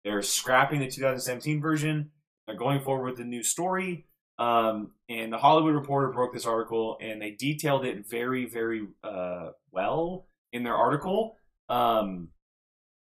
They're 0.04 0.22
scrapping 0.22 0.80
the 0.80 0.88
2017 0.88 1.62
version. 1.62 2.12
They're 2.48 2.58
going 2.58 2.82
forward 2.82 3.12
with 3.12 3.20
a 3.20 3.24
new 3.24 3.44
story. 3.44 4.06
Um, 4.40 4.92
and 5.10 5.32
the 5.32 5.38
Hollywood 5.38 5.76
Reporter 5.76 6.10
broke 6.10 6.34
this 6.34 6.46
article, 6.46 6.98
and 7.02 7.22
they 7.22 7.32
detailed 7.32 7.86
it 7.86 8.08
very, 8.10 8.46
very 8.46 8.88
uh, 9.04 9.50
well 9.72 10.28
in 10.52 10.64
their 10.64 10.76
article, 10.76 11.38
um, 11.70 12.30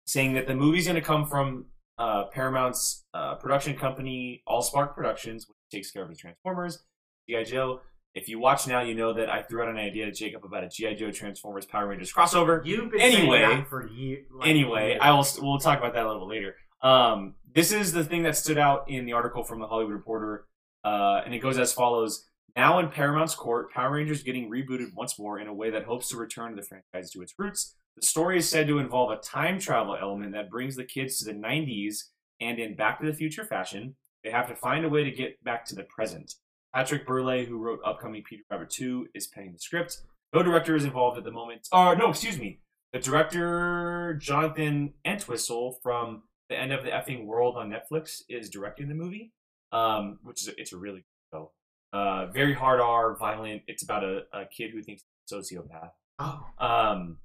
saying 0.06 0.34
that 0.34 0.46
the 0.46 0.54
movie's 0.54 0.84
going 0.86 0.94
to 0.96 1.00
come 1.02 1.26
from 1.26 1.66
uh, 1.98 2.24
Paramount's 2.26 3.04
uh, 3.14 3.34
production 3.36 3.76
company, 3.76 4.42
Allspark 4.48 4.94
Productions, 4.94 5.46
which 5.48 5.56
takes 5.72 5.90
care 5.90 6.02
of 6.02 6.08
the 6.08 6.14
Transformers, 6.16 6.84
GI 7.28 7.44
Joe. 7.44 7.80
If 8.14 8.28
you 8.28 8.38
watch 8.38 8.66
now, 8.66 8.80
you 8.80 8.94
know 8.94 9.12
that 9.12 9.28
I 9.28 9.42
threw 9.42 9.62
out 9.62 9.68
an 9.68 9.76
idea 9.76 10.06
to 10.06 10.12
Jacob 10.12 10.44
about 10.44 10.64
a 10.64 10.68
GI 10.68 10.94
Joe 10.94 11.10
Transformers 11.10 11.66
Power 11.66 11.88
Rangers 11.88 12.12
crossover. 12.12 12.64
You've 12.64 12.90
been 12.90 13.00
Anyway- 13.00 13.40
saying 13.42 13.58
that 13.58 13.68
for 13.68 13.86
years. 13.88 14.26
anyway, 14.42 14.96
I 14.98 15.10
will. 15.12 15.26
We'll 15.40 15.58
talk 15.58 15.78
about 15.78 15.92
that 15.94 16.04
a 16.04 16.08
little 16.08 16.28
later. 16.28 16.56
Um, 16.82 17.34
this 17.54 17.72
is 17.72 17.92
the 17.92 18.04
thing 18.04 18.22
that 18.22 18.36
stood 18.36 18.58
out 18.58 18.88
in 18.88 19.04
the 19.06 19.12
article 19.12 19.42
from 19.42 19.58
the 19.60 19.66
Hollywood 19.66 19.92
Reporter, 19.94 20.46
uh, 20.84 21.22
and 21.24 21.34
it 21.34 21.38
goes 21.40 21.58
as 21.58 21.72
follows: 21.72 22.26
Now 22.54 22.78
in 22.78 22.88
Paramount's 22.88 23.34
court, 23.34 23.70
Power 23.72 23.92
Rangers 23.92 24.22
getting 24.22 24.50
rebooted 24.50 24.94
once 24.94 25.18
more 25.18 25.38
in 25.38 25.46
a 25.46 25.52
way 25.54 25.70
that 25.70 25.84
hopes 25.84 26.08
to 26.10 26.16
return 26.16 26.54
the 26.56 26.62
franchise 26.62 27.10
to 27.12 27.22
its 27.22 27.34
roots. 27.38 27.76
The 27.96 28.06
story 28.06 28.38
is 28.38 28.48
said 28.48 28.66
to 28.68 28.78
involve 28.78 29.11
a 29.11 29.16
time 29.16 29.59
travel 29.59 29.96
element 29.98 30.32
that 30.32 30.50
brings 30.50 30.76
the 30.76 30.85
kids 30.85 31.18
to 31.18 31.24
the 31.24 31.32
90s, 31.32 32.04
and 32.40 32.59
in 32.59 32.76
Back 32.76 33.00
to 33.00 33.06
the 33.06 33.14
Future 33.14 33.44
fashion, 33.44 33.96
they 34.22 34.30
have 34.30 34.48
to 34.48 34.54
find 34.56 34.85
a 34.85 34.88
way 34.88 35.04
to 35.04 35.11
get 35.11 35.42
back 35.44 35.64
to 35.66 35.74
the 35.74 35.85
present. 35.85 36.35
Patrick 36.74 37.06
Burleigh, 37.06 37.46
who 37.46 37.56
wrote 37.59 37.80
upcoming 37.87 38.22
Peter 38.22 38.42
Rabbit 38.50 38.68
2, 38.70 39.09
is 39.14 39.26
penning 39.28 39.52
the 39.52 39.59
script. 39.59 40.02
No 40.35 40.42
director 40.42 40.76
is 40.76 40.85
involved 40.85 41.16
at 41.16 41.24
the 41.24 41.30
moment. 41.30 41.68
Oh, 41.72 41.94
no, 41.94 42.11
excuse 42.11 42.38
me. 42.38 42.61
The 42.92 42.98
director, 42.98 44.18
Jonathan 44.20 44.92
Entwistle 45.06 45.78
from 45.82 46.24
The 46.50 46.59
End 46.59 46.72
of 46.72 46.85
the 46.85 46.90
Effing 46.90 47.24
World 47.24 47.56
on 47.56 47.70
Netflix, 47.70 48.20
is 48.28 48.50
directing 48.50 48.88
the 48.88 48.94
movie, 48.94 49.32
um, 49.72 50.18
which 50.22 50.42
is 50.42 50.48
a, 50.48 50.61
it's 50.61 50.72
a 50.74 50.76
really 50.76 50.98
good 51.32 51.38
show. 51.38 51.52
Uh, 51.94 52.26
very 52.26 52.52
hard 52.52 52.80
R, 52.80 53.16
violent. 53.16 53.62
It's 53.68 53.82
about 53.82 54.04
a, 54.04 54.24
a 54.35 54.44
kid 54.44 54.72
who 54.72 54.82
thinks 54.82 55.02
he's 55.28 55.38
a 55.38 55.40
sociopath. 55.54 55.90
Oh, 56.18 56.46
Um, 56.59 57.18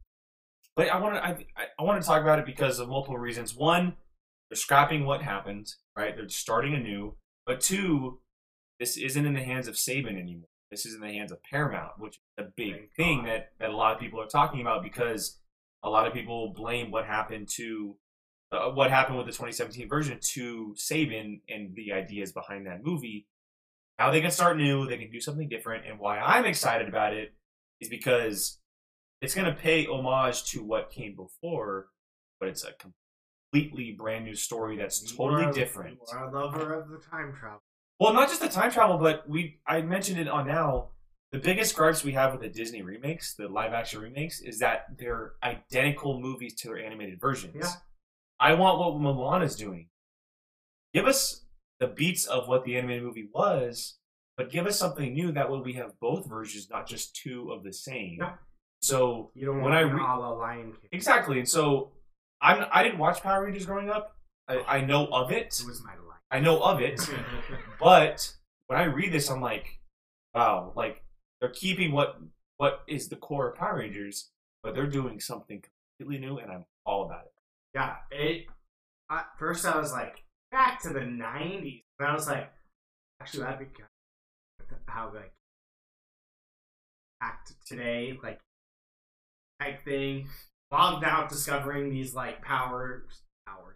but 0.76 0.90
I 0.90 1.00
want 1.00 1.16
to 1.16 1.24
I, 1.26 1.30
I- 1.58 1.68
I 1.80 1.84
want 1.84 2.02
to 2.02 2.08
talk 2.08 2.22
about 2.22 2.40
it 2.40 2.46
because 2.46 2.80
of 2.80 2.90
multiple 2.90 3.18
reasons. 3.18 3.56
One, 3.56 3.96
they're 4.50 4.56
scrapping 4.58 5.06
what 5.06 5.22
happened, 5.24 5.68
right? 5.98 6.16
They're 6.16 6.30
starting 6.30 6.74
anew. 6.76 7.16
But 7.46 7.60
two, 7.62 8.20
this 8.80 8.98
isn't 8.98 9.26
in 9.26 9.34
the 9.34 9.42
hands 9.44 9.68
of 9.68 9.76
Saban 9.76 10.20
anymore. 10.20 10.48
This 10.70 10.86
is 10.86 10.94
in 10.96 11.02
the 11.02 11.12
hands 11.12 11.32
of 11.32 11.40
Paramount, 11.44 11.94
which 11.98 12.16
is 12.16 12.46
a 12.46 12.50
big 12.56 12.74
Thank 12.74 12.94
thing 12.96 13.18
God. 13.20 13.28
that, 13.28 13.48
that 13.60 13.70
a 13.72 13.76
lot 13.76 13.94
of 13.94 14.00
people 14.00 14.22
are 14.22 14.28
talking 14.28 14.62
about 14.62 14.84
because 14.84 15.40
a 15.84 15.90
lot 15.90 16.08
of 16.08 16.14
people 16.14 16.54
blame 16.56 16.92
what 16.92 17.06
happened 17.06 17.50
to 17.58 17.96
uh, 18.54 18.70
what 18.70 18.90
happened 18.92 19.18
with 19.18 19.26
the 19.28 19.32
2017 19.32 19.88
version 19.90 20.20
to 20.34 20.76
Saban 20.78 21.42
and 21.50 21.74
the 21.76 21.94
ideas 21.94 22.32
behind 22.32 22.68
that 22.68 22.84
movie. 22.84 23.28
Now 23.98 24.12
they 24.12 24.22
can 24.22 24.32
start 24.32 24.58
new, 24.58 24.86
they 24.88 24.98
can 24.98 25.12
do 25.12 25.20
something 25.22 25.48
different, 25.50 25.86
and 25.88 26.00
why 26.00 26.20
I'm 26.20 26.46
excited 26.46 26.88
about 26.88 27.14
it 27.14 27.34
is 27.80 27.90
because 27.90 28.60
it's 29.22 29.36
going 29.36 29.48
to 29.48 29.54
pay 29.60 29.86
homage 29.86 30.44
to 30.52 30.64
what 30.64 30.92
came 30.92 31.16
before, 31.16 31.88
but 32.40 32.50
it's 32.50 32.64
a 32.64 32.72
completely 33.52 33.92
brand 33.92 34.26
new 34.26 34.36
story 34.36 34.78
that's 34.78 35.02
you 35.12 35.18
totally 35.18 35.46
are- 35.46 35.54
different. 35.54 36.00
You 36.12 36.18
are 36.18 36.28
a 36.28 36.32
lover 36.32 36.74
of 36.74 36.90
the 36.90 36.98
time 36.98 37.34
travel. 37.34 37.62
Well, 38.00 38.14
not 38.14 38.30
just 38.30 38.42
the 38.42 38.50
time 38.50 38.72
travel, 38.72 38.98
but 38.98 39.30
we 39.30 39.60
I 39.68 39.82
mentioned 39.82 40.20
it 40.20 40.28
on 40.28 40.48
now. 40.48 40.90
The 41.32 41.40
biggest 41.40 41.76
gripes 41.76 42.04
we 42.04 42.12
have 42.14 42.34
with 42.34 42.42
the 42.42 42.50
Disney 42.50 42.82
remakes, 42.82 43.36
the 43.36 43.48
live 43.48 43.72
action 43.74 44.02
remakes, 44.02 44.42
is 44.42 44.60
that 44.60 44.88
they're 44.98 45.34
identical 45.44 46.20
movies 46.20 46.56
to 46.56 46.68
their 46.70 46.84
animated 46.84 47.22
versions. 47.22 47.56
Yeah. 47.58 47.72
I 48.40 48.54
want 48.56 48.80
what 48.80 48.96
Mulan 49.00 49.44
is 49.44 49.56
doing. 49.56 49.88
Give 50.94 51.06
us 51.06 51.46
the 51.80 51.88
beats 51.88 52.26
of 52.26 52.50
what 52.50 52.66
the 52.66 52.76
animated 52.76 53.04
movie 53.04 53.30
was, 53.34 53.98
but 54.36 54.52
give 54.52 54.66
us 54.66 54.78
something 54.78 55.14
new. 55.14 55.32
That 55.32 55.50
way 55.50 55.62
we 55.64 55.74
have 55.74 55.98
both 56.02 56.28
versions, 56.28 56.70
not 56.70 56.88
just 56.88 57.16
two 57.16 57.52
of 57.52 57.64
the 57.64 57.72
same. 57.72 58.18
Yeah. 58.20 58.34
So 58.82 59.32
You 59.36 59.46
don't 59.46 59.56
When 59.62 59.72
want 59.72 59.76
I 59.76 59.82
re- 59.82 60.02
a 60.02 60.34
Lion 60.34 60.72
King. 60.74 60.90
exactly, 60.92 61.40
and 61.40 61.48
so 61.48 61.92
I'm 62.42 62.66
I 62.72 62.84
didn't 62.84 62.98
watch 63.00 63.22
Power 63.22 63.44
Rangers 63.46 63.66
growing 63.66 63.90
up. 63.90 64.16
I, 64.48 64.78
I 64.78 64.82
know 64.82 65.06
of 65.08 65.32
it. 65.32 65.60
It 65.60 65.68
was 65.68 65.84
my 65.84 65.92
life. 65.92 66.20
I 66.32 66.40
know 66.40 66.62
of 66.62 66.82
it. 66.82 67.00
But 67.80 68.36
when 68.68 68.80
I 68.80 68.84
read 68.84 69.12
this, 69.12 69.30
I'm 69.30 69.42
like, 69.42 69.80
wow, 70.36 70.72
like 70.76 71.04
they're 71.40 71.50
keeping 71.50 71.92
what 71.92 72.20
what 72.58 72.84
is 72.88 73.10
the 73.10 73.16
core 73.16 73.50
of 73.50 73.56
Power 73.58 73.78
Rangers, 73.80 74.30
but 74.64 74.76
they're 74.76 74.88
doing 74.88 75.20
something 75.20 75.64
completely 76.00 76.24
new, 76.26 76.38
and 76.38 76.52
I'm 76.52 76.66
all 76.86 77.06
about 77.06 77.26
it. 77.26 77.34
Yeah, 77.74 77.96
it. 78.12 78.46
At 79.10 79.28
first, 79.38 79.66
I 79.66 79.78
was 79.78 79.92
like, 79.92 80.24
back 80.52 80.82
to 80.84 80.90
the 80.90 81.00
'90s, 81.02 81.84
and 82.00 82.08
I 82.08 82.14
was 82.14 82.28
like, 82.28 82.52
actually, 83.20 83.44
that'd 83.44 83.60
be 83.60 83.66
good. 83.66 83.86
How 84.86 85.12
like 85.14 85.34
act 87.22 87.54
today, 87.66 88.18
like 88.24 88.40
type 89.62 89.84
thing. 89.84 90.28
While 90.70 91.02
out 91.04 91.30
discovering 91.30 91.90
these 91.90 92.16
like 92.16 92.42
powers, 92.42 93.22
powers, 93.46 93.76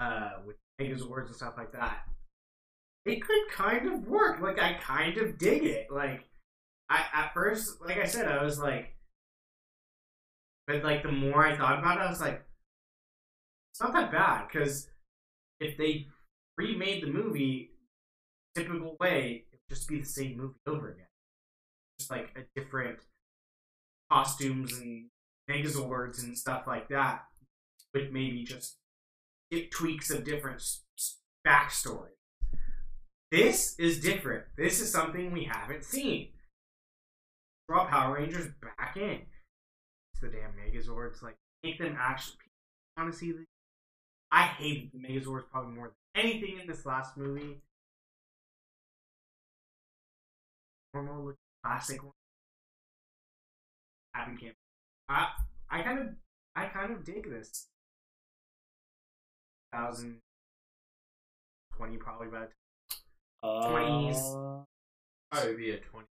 uh, 0.00 0.40
with 0.46 0.56
Megazords 0.80 1.26
and 1.26 1.36
stuff 1.36 1.54
like 1.58 1.72
that, 1.72 2.04
it 3.04 3.22
could 3.22 3.48
kind 3.50 3.86
of 3.86 4.06
work. 4.06 4.40
Like 4.40 4.58
I 4.58 4.74
kind 4.74 5.18
of 5.18 5.38
dig 5.38 5.64
it. 5.64 5.88
Like 5.90 6.24
I 6.88 7.04
at 7.12 7.34
first, 7.34 7.82
like 7.84 7.98
I 7.98 8.06
said, 8.06 8.26
I 8.26 8.42
was 8.42 8.58
like, 8.58 8.96
but 10.66 10.82
like 10.82 11.02
the 11.02 11.12
more 11.12 11.46
I 11.46 11.56
thought 11.56 11.78
about 11.78 11.98
it, 11.98 12.02
I 12.02 12.10
was 12.10 12.20
like 12.20 12.42
it's 13.72 13.80
not 13.80 13.92
that 13.94 14.12
bad 14.12 14.48
because 14.48 14.88
if 15.60 15.76
they 15.76 16.06
remade 16.58 17.02
the 17.02 17.10
movie 17.10 17.70
typical 18.54 18.96
way, 19.00 19.44
it 19.50 19.56
would 19.56 19.74
just 19.74 19.88
be 19.88 20.00
the 20.00 20.06
same 20.06 20.36
movie 20.36 20.58
over 20.66 20.90
again. 20.90 21.06
Just 21.98 22.10
like 22.10 22.36
a 22.36 22.58
different 22.58 22.98
costumes 24.12 24.78
and 24.78 25.06
megazords 25.50 26.22
and 26.22 26.36
stuff 26.36 26.64
like 26.66 26.88
that, 26.88 27.24
with 27.94 28.10
maybe 28.12 28.44
just 28.44 28.76
it 29.50 29.70
tweaks 29.70 30.10
of 30.10 30.24
different 30.24 30.62
backstory. 31.46 32.08
This 33.30 33.74
is 33.78 34.00
different. 34.00 34.44
This 34.56 34.80
is 34.80 34.92
something 34.92 35.32
we 35.32 35.44
haven't 35.44 35.84
seen. 35.84 36.28
Draw 37.68 37.86
Power 37.86 38.16
Rangers 38.16 38.48
back 38.60 38.96
in. 38.96 39.22
It's 40.12 40.20
the 40.20 40.28
damn 40.28 40.52
Megazords. 40.52 41.22
Like 41.22 41.36
make 41.64 41.78
them 41.78 41.96
actually. 41.98 42.36
The 42.96 43.46
I 44.30 44.42
hated 44.42 44.90
the 44.92 44.98
Megazords 44.98 45.44
probably 45.50 45.74
more 45.74 45.92
than 46.14 46.24
anything 46.24 46.58
in 46.60 46.66
this 46.66 46.84
last 46.84 47.16
movie. 47.16 47.62
Normal 50.92 51.32
classic 51.64 52.02
one. 52.02 52.12
Happy 54.14 54.36
Camp. 54.40 54.54
I 55.08 55.28
I 55.70 55.82
kind 55.82 55.98
of 55.98 56.06
I 56.54 56.66
kind 56.66 56.92
of 56.92 57.04
dig 57.04 57.28
this. 57.28 57.68
Thousand 59.72 60.18
twenty 61.76 61.96
probably 61.96 62.28
about 62.28 62.50
Twenties. 63.42 64.16
Uh, 64.18 64.62
Probably 65.32 65.56
be 65.56 65.70
a 65.70 65.78
twenty. 65.78 66.06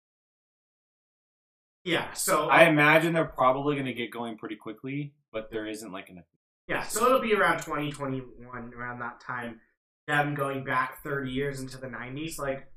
yeah. 1.83 2.13
So 2.13 2.49
I 2.49 2.65
imagine 2.65 3.13
they're 3.13 3.25
probably 3.25 3.75
going 3.75 3.87
to 3.87 3.93
get 3.93 4.11
going 4.11 4.37
pretty 4.37 4.55
quickly, 4.55 5.13
but 5.33 5.49
there 5.51 5.65
isn't 5.65 5.91
like 5.91 6.09
an. 6.09 6.23
Yeah, 6.67 6.83
so 6.83 7.05
it'll 7.05 7.21
be 7.21 7.33
around 7.33 7.59
2021, 7.59 8.73
around 8.73 8.99
that 8.99 9.21
time. 9.21 9.61
Them 10.05 10.35
going 10.35 10.65
back 10.65 11.01
30 11.01 11.31
years 11.31 11.61
into 11.61 11.77
the 11.77 11.87
90s, 11.87 12.37
like, 12.37 12.57
it 12.57 12.67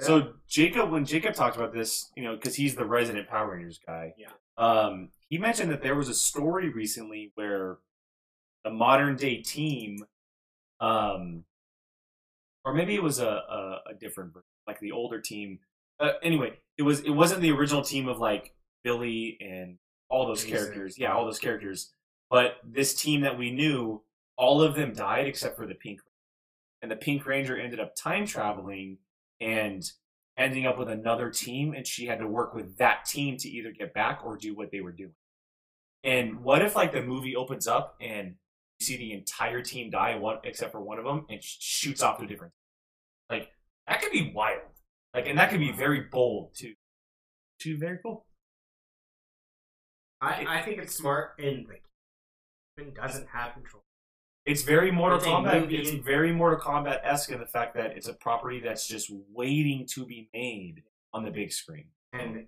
So 0.00 0.34
Jacob, 0.48 0.90
when 0.90 1.04
Jacob 1.04 1.34
talked 1.34 1.56
about 1.56 1.72
this, 1.72 2.10
you 2.16 2.22
know, 2.24 2.34
because 2.36 2.54
he's 2.54 2.74
the 2.74 2.84
resident 2.84 3.28
Power 3.28 3.52
Rangers 3.52 3.80
guy, 3.84 4.14
Yeah. 4.18 4.28
um, 4.58 5.10
he 5.28 5.38
mentioned 5.38 5.70
that 5.72 5.82
there 5.82 5.94
was 5.94 6.08
a 6.08 6.14
story 6.14 6.68
recently 6.70 7.32
where 7.34 7.78
the 8.64 8.70
modern 8.70 9.16
day 9.16 9.36
team, 9.42 9.98
um, 10.80 11.44
or 12.64 12.74
maybe 12.74 12.94
it 12.94 13.02
was 13.02 13.18
a, 13.20 13.26
a, 13.26 13.80
a 13.90 13.94
different 13.98 14.32
version, 14.32 14.46
like 14.66 14.80
the 14.80 14.92
older 14.92 15.20
team. 15.20 15.60
Uh, 16.00 16.12
anyway, 16.22 16.52
it 16.76 16.82
was 16.82 17.00
it 17.00 17.10
wasn't 17.10 17.40
the 17.40 17.50
original 17.52 17.82
team 17.82 18.08
of 18.08 18.18
like 18.18 18.54
Billy 18.84 19.38
and 19.40 19.78
all 20.10 20.26
those 20.26 20.42
Jason. 20.44 20.58
characters. 20.58 20.98
Yeah, 20.98 21.12
all 21.14 21.24
those 21.24 21.38
characters. 21.38 21.92
But 22.28 22.56
this 22.64 22.94
team 22.94 23.20
that 23.22 23.38
we 23.38 23.50
knew, 23.52 24.02
all 24.36 24.60
of 24.60 24.74
them 24.74 24.92
died 24.92 25.26
except 25.26 25.56
for 25.56 25.66
the 25.66 25.74
Pink. 25.76 26.00
And 26.82 26.90
the 26.90 26.96
Pink 26.96 27.24
Ranger 27.24 27.56
ended 27.58 27.80
up 27.80 27.94
time 27.96 28.26
traveling 28.26 28.98
and 29.40 29.84
ending 30.36 30.66
up 30.66 30.78
with 30.78 30.88
another 30.88 31.30
team, 31.30 31.72
and 31.74 31.86
she 31.86 32.06
had 32.06 32.18
to 32.18 32.26
work 32.26 32.54
with 32.54 32.76
that 32.78 33.04
team 33.04 33.36
to 33.38 33.48
either 33.48 33.70
get 33.70 33.94
back 33.94 34.20
or 34.24 34.36
do 34.36 34.54
what 34.54 34.70
they 34.70 34.80
were 34.80 34.92
doing. 34.92 35.14
And 36.04 36.42
what 36.42 36.62
if 36.62 36.76
like 36.76 36.92
the 36.92 37.02
movie 37.02 37.34
opens 37.34 37.66
up 37.66 37.96
and 38.00 38.34
you 38.78 38.86
see 38.86 38.96
the 38.96 39.12
entire 39.12 39.62
team 39.62 39.90
die, 39.90 40.16
one 40.16 40.38
except 40.44 40.72
for 40.72 40.80
one 40.80 40.98
of 40.98 41.04
them, 41.04 41.26
and 41.28 41.42
sh- 41.42 41.56
shoots 41.58 42.02
off 42.02 42.18
to 42.18 42.24
a 42.24 42.26
different. 42.26 42.52
Like 43.30 43.50
that 43.88 44.00
could 44.00 44.12
be 44.12 44.32
wild. 44.34 44.60
Like, 45.14 45.26
and 45.26 45.38
that 45.38 45.50
could 45.50 45.60
be 45.60 45.72
very 45.72 46.02
bold 46.12 46.50
too. 46.54 46.74
Too 47.58 47.78
very 47.78 47.98
cool. 48.02 48.26
I, 50.20 50.44
I 50.48 50.62
think 50.62 50.78
it's 50.78 50.94
smart 50.94 51.32
and 51.38 51.66
like 51.68 51.82
even 52.78 52.92
doesn't 52.94 53.28
have 53.28 53.54
control. 53.54 53.82
It's 54.46 54.62
very 54.62 54.90
Mortal 54.92 55.18
It's 55.18 55.26
Kombat. 55.26 55.60
movie. 55.62 55.76
It's 55.76 55.90
very 56.04 56.32
Mortal 56.32 56.60
Kombat 56.60 57.00
esque 57.04 57.32
in 57.32 57.40
the 57.40 57.46
fact 57.46 57.74
that 57.74 57.96
it's 57.96 58.06
a 58.08 58.12
property 58.14 58.60
that's 58.60 58.86
just 58.86 59.10
waiting 59.32 59.86
to 59.94 60.06
be 60.06 60.28
made 60.32 60.82
on 61.12 61.24
the 61.24 61.30
big 61.30 61.52
screen. 61.52 61.86
And 62.12 62.46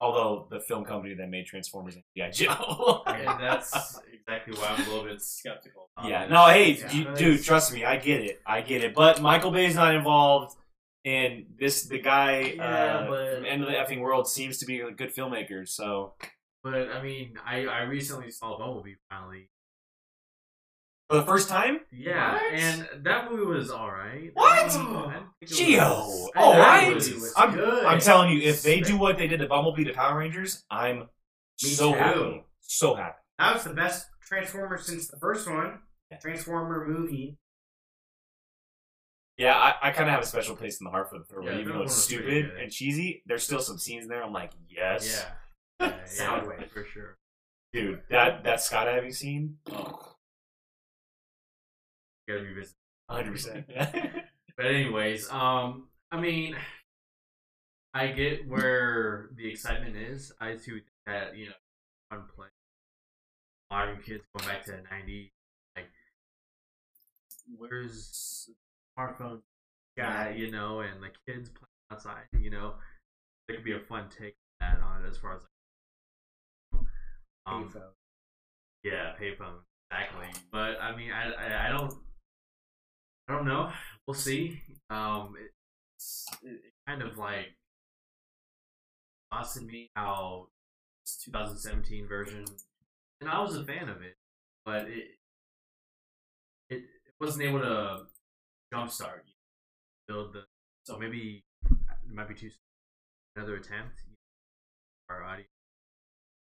Although 0.00 0.48
the 0.50 0.60
film 0.60 0.84
company 0.84 1.14
that 1.14 1.28
made 1.30 1.46
Transformers 1.46 1.94
and 1.94 2.04
G.I. 2.16 2.30
Joe. 2.30 3.02
and 3.06 3.26
that's 3.40 3.98
exactly 4.12 4.54
why 4.54 4.68
I'm 4.76 4.86
a 4.86 4.90
little 4.90 5.04
bit 5.04 5.22
skeptical. 5.22 5.88
Yeah. 6.04 6.26
No, 6.26 6.46
hey, 6.46 6.72
Yeah. 6.72 6.92
you, 6.92 7.14
dude, 7.14 7.42
trust 7.44 7.72
me, 7.72 7.84
I 7.84 7.96
get 7.96 8.22
it. 8.22 8.40
I 8.46 8.60
get 8.60 8.84
it. 8.84 8.94
But 8.94 9.22
Michael 9.22 9.50
Bay's 9.50 9.74
not 9.76 9.94
involved, 9.94 10.56
and 11.06 11.46
this 11.58 11.84
the 11.84 12.00
guy 12.00 12.54
Yeah, 12.56 12.64
uh, 12.64 13.08
but- 13.08 13.34
from 13.36 13.46
End 13.46 13.62
of 13.62 13.68
the 13.68 13.74
Effing 13.76 14.00
World 14.00 14.28
seems 14.28 14.58
to 14.58 14.66
be 14.66 14.80
a 14.80 14.90
good 14.90 15.14
filmmaker. 15.14 15.66
So 15.66 16.14
But 16.64 16.90
I 16.90 17.02
mean, 17.02 17.34
I 17.44 17.66
I 17.66 17.82
recently 17.82 18.30
saw 18.32 18.58
Bumblebee 18.58 18.94
finally. 19.10 19.50
for 21.10 21.16
the 21.18 21.24
first 21.24 21.48
time, 21.50 21.80
Yeah, 21.92 22.32
What? 22.32 22.42
and 22.54 22.88
that 23.04 23.30
movie 23.30 23.44
was 23.44 23.70
all 23.70 23.90
right. 23.90 24.30
What? 24.32 24.52
I 24.52 24.68
didn't 24.68 25.02
think 25.02 25.22
it 25.42 25.48
was- 25.50 25.58
Geo. 25.58 25.84
All 26.34 26.58
right. 26.58 27.02
I'm-. 27.36 27.86
I'm 27.86 28.00
telling 28.00 28.30
you, 28.32 28.40
if 28.40 28.62
they 28.62 28.80
do 28.80 28.96
what 28.96 29.18
they 29.18 29.28
did 29.28 29.40
to 29.40 29.46
Bumblebee 29.46 29.84
to 29.84 29.92
Power 29.92 30.18
Rangers, 30.18 30.64
I'm 30.70 31.10
so 31.56 31.92
too. 31.92 31.98
happy, 31.98 32.44
so 32.62 32.94
happy. 32.94 33.18
that 33.38 33.54
was 33.54 33.64
the 33.64 33.74
best 33.74 34.08
Transformer 34.22 34.78
since 34.78 35.06
the 35.08 35.18
first 35.18 35.48
one. 35.48 35.80
Transformer 36.22 36.86
movie. 36.88 37.36
Yeah, 39.36 39.54
I, 39.56 39.88
I 39.88 39.90
kind 39.90 40.08
of 40.08 40.14
have 40.14 40.22
a 40.22 40.26
special 40.26 40.56
place 40.56 40.80
in 40.80 40.84
the 40.84 40.90
heart 40.90 41.10
for 41.10 41.18
the 41.18 41.24
third 41.24 41.44
Yeah, 41.44 41.50
one, 41.50 41.60
even 41.60 41.72
third 41.72 41.78
though 41.80 41.82
it's 41.84 41.92
one 41.92 41.96
was 41.96 42.06
pretty 42.06 42.22
stupid 42.40 42.50
good. 42.54 42.62
and 42.62 42.72
cheesy. 42.72 43.22
There's 43.26 43.42
still 43.42 43.60
some 43.60 43.78
scenes 43.78 44.06
there. 44.08 44.22
I'm 44.22 44.32
like, 44.32 44.52
yes, 44.70 45.12
Yeah, 45.12 45.32
yeah, 45.80 45.88
yeah, 46.16 46.40
Soundwave. 46.40 46.68
for 46.70 46.84
sure. 46.84 47.16
dude, 47.72 48.00
that 48.10 48.44
that 48.44 48.58
skydiving 48.58 49.14
scene, 49.14 49.58
Gotta 52.28 52.40
revisit. 52.42 52.74
100. 53.08 53.32
percent 53.32 53.66
But 54.56 54.66
anyways, 54.66 55.28
um, 55.30 55.88
I 56.12 56.20
mean, 56.20 56.56
I 57.92 58.08
get 58.08 58.48
where 58.48 59.30
the 59.36 59.48
excitement 59.50 59.96
is. 59.96 60.32
I 60.40 60.52
too 60.56 60.74
think 60.74 60.84
that 61.06 61.36
you 61.36 61.46
know, 61.46 61.54
fun 62.10 62.22
play. 62.34 62.48
Modern 63.70 64.00
kids 64.02 64.24
going 64.36 64.48
back 64.48 64.64
to 64.64 64.72
the 64.72 64.82
'90s, 64.90 65.30
like, 65.76 65.88
where's 67.56 68.48
smartphone? 68.98 69.40
Yeah, 69.96 70.30
you 70.30 70.50
know, 70.50 70.80
and 70.80 71.02
the 71.02 71.10
kids 71.26 71.50
playing 71.50 71.68
outside. 71.92 72.24
You 72.38 72.50
know, 72.50 72.74
there 73.46 73.56
could 73.56 73.64
be 73.64 73.72
a 73.72 73.80
fun 73.80 74.08
take 74.08 74.36
on 74.60 74.68
that 74.78 74.80
on 74.82 75.04
it 75.04 75.08
as 75.08 75.18
far 75.18 75.34
as 75.34 75.42
like, 75.42 75.50
um, 77.46 77.68
Payphone. 77.68 77.92
yeah, 78.82 79.12
payphone 79.20 79.60
exactly. 79.90 80.26
But 80.52 80.80
I 80.80 80.96
mean, 80.96 81.10
I, 81.12 81.30
I 81.32 81.68
I 81.68 81.70
don't 81.70 81.94
I 83.28 83.32
don't 83.32 83.46
know. 83.46 83.70
We'll 84.06 84.14
see. 84.14 84.60
Um, 84.90 85.34
it's 85.96 86.26
it, 86.42 86.48
it 86.66 86.72
kind 86.86 87.02
of 87.02 87.16
like 87.16 87.56
lost 89.32 89.56
in 89.56 89.66
me 89.66 89.90
how 89.96 90.48
this 91.04 91.16
2017 91.24 92.06
version, 92.06 92.44
and 93.20 93.30
I 93.30 93.40
was 93.40 93.56
a 93.56 93.64
fan 93.64 93.88
of 93.88 94.02
it, 94.02 94.16
but 94.64 94.82
it 94.88 95.18
it, 96.68 96.76
it 96.76 97.14
wasn't 97.20 97.44
able 97.44 97.60
to 97.60 98.02
jumpstart 98.72 99.20
build 100.06 100.34
the. 100.34 100.44
So 100.84 100.98
maybe 100.98 101.44
it 101.70 102.14
might 102.14 102.28
be 102.28 102.34
too 102.34 102.50
another 103.36 103.56
attempt. 103.56 104.02
Our 105.08 105.22
audience 105.22 105.48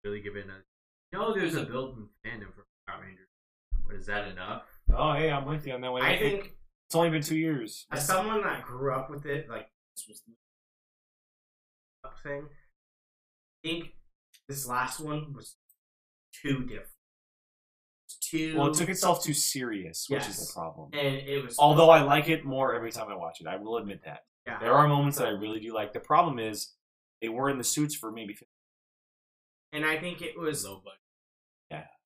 really 0.03 0.21
give 0.21 0.35
it 0.35 0.47
a. 0.47 0.76
Know, 1.17 1.33
there's 1.33 1.55
a 1.55 1.63
hmm. 1.63 1.71
built-in 1.71 2.03
fandom 2.25 2.53
for 2.53 2.65
Power 2.87 3.01
Rangers, 3.01 3.27
but 3.85 3.95
is 3.95 4.05
that 4.05 4.27
enough? 4.27 4.63
Oh, 4.95 5.13
hey, 5.13 5.31
I'm 5.31 5.45
with 5.45 5.65
you 5.65 5.73
on 5.73 5.81
that 5.81 5.91
one. 5.91 6.03
I 6.03 6.17
think 6.17 6.55
it's 6.85 6.95
only 6.95 7.09
been 7.09 7.23
two 7.23 7.37
years. 7.37 7.87
as 7.91 8.05
someone 8.05 8.43
that 8.43 8.63
grew 8.63 8.93
up 8.93 9.09
with 9.09 9.25
it, 9.25 9.49
like 9.49 9.67
this 9.95 10.07
was 10.07 10.21
the 12.03 12.09
thing. 12.23 12.43
I 12.45 13.67
think 13.67 13.93
this 14.47 14.67
last 14.67 14.99
one 14.99 15.33
was 15.33 15.55
too 16.33 16.61
different. 16.61 16.87
Too 18.21 18.57
Well, 18.57 18.67
it 18.67 18.75
took 18.75 18.89
itself 18.89 19.23
too 19.23 19.33
serious, 19.33 20.05
which 20.09 20.27
is 20.27 20.47
the 20.47 20.53
problem. 20.53 20.89
and 20.93 21.15
it 21.15 21.43
was 21.43 21.57
Although 21.57 21.89
I 21.89 22.01
like 22.01 22.29
it 22.29 22.45
more 22.45 22.75
every 22.75 22.91
time 22.91 23.07
I 23.09 23.15
watch 23.15 23.41
it, 23.41 23.47
I 23.47 23.55
will 23.55 23.77
admit 23.77 24.01
that. 24.05 24.19
yeah. 24.45 24.59
There 24.59 24.73
are 24.73 24.87
moments 24.87 25.17
that 25.17 25.27
I 25.27 25.31
really 25.31 25.59
do 25.59 25.73
like. 25.73 25.93
The 25.93 25.99
problem 25.99 26.37
is 26.37 26.73
they 27.21 27.29
were 27.29 27.49
in 27.49 27.57
the 27.57 27.63
suits 27.63 27.95
for 27.95 28.11
maybe 28.11 28.33
50 28.33 28.47
and 29.73 29.85
I 29.85 29.97
think 29.97 30.21
it 30.21 30.37
was 30.37 30.65
Low 30.65 30.81
budget. 30.83 30.99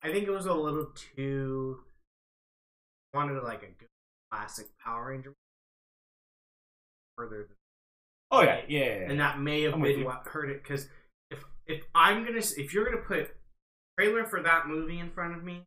I 0.02 0.10
think 0.12 0.26
it 0.26 0.30
was 0.30 0.46
a 0.46 0.54
little 0.54 0.86
too 1.16 1.80
wanted 3.14 3.42
like 3.42 3.62
a 3.62 3.66
good 3.66 3.88
classic 4.30 4.66
Power 4.82 5.08
Ranger 5.10 5.34
further 7.16 7.38
than 7.48 7.56
Oh 8.30 8.40
yeah, 8.42 8.60
yeah, 8.66 8.78
yeah, 8.80 8.84
yeah. 9.00 9.10
and 9.10 9.20
that 9.20 9.40
may 9.40 9.62
have 9.62 9.74
I'm 9.74 9.82
been 9.82 10.04
what 10.04 10.26
hurt 10.26 10.48
it 10.50 10.62
because 10.62 10.88
if 11.30 11.44
if 11.66 11.84
I'm 11.94 12.24
gonna 12.24 12.38
if 12.38 12.72
you're 12.72 12.84
gonna 12.86 12.96
put 13.06 13.30
trailer 13.98 14.24
for 14.24 14.42
that 14.42 14.66
movie 14.66 14.98
in 14.98 15.10
front 15.10 15.36
of 15.36 15.44
me 15.44 15.64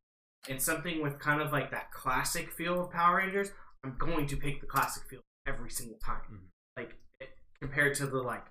and 0.50 0.60
something 0.62 1.02
with 1.02 1.20
kind 1.20 1.42
of 1.42 1.52
like 1.52 1.72
that 1.72 1.92
classic 1.92 2.52
feel 2.52 2.82
of 2.82 2.92
Power 2.92 3.18
Rangers, 3.18 3.52
I'm 3.84 3.96
going 3.98 4.26
to 4.28 4.36
pick 4.38 4.62
the 4.62 4.68
classic 4.68 5.04
feel 5.10 5.22
every 5.46 5.70
single 5.70 5.98
time. 6.04 6.22
Mhm. 6.32 6.40
Like 6.76 6.96
it, 7.20 7.30
compared 7.62 7.96
to 7.96 8.08
the 8.08 8.18
like, 8.18 8.46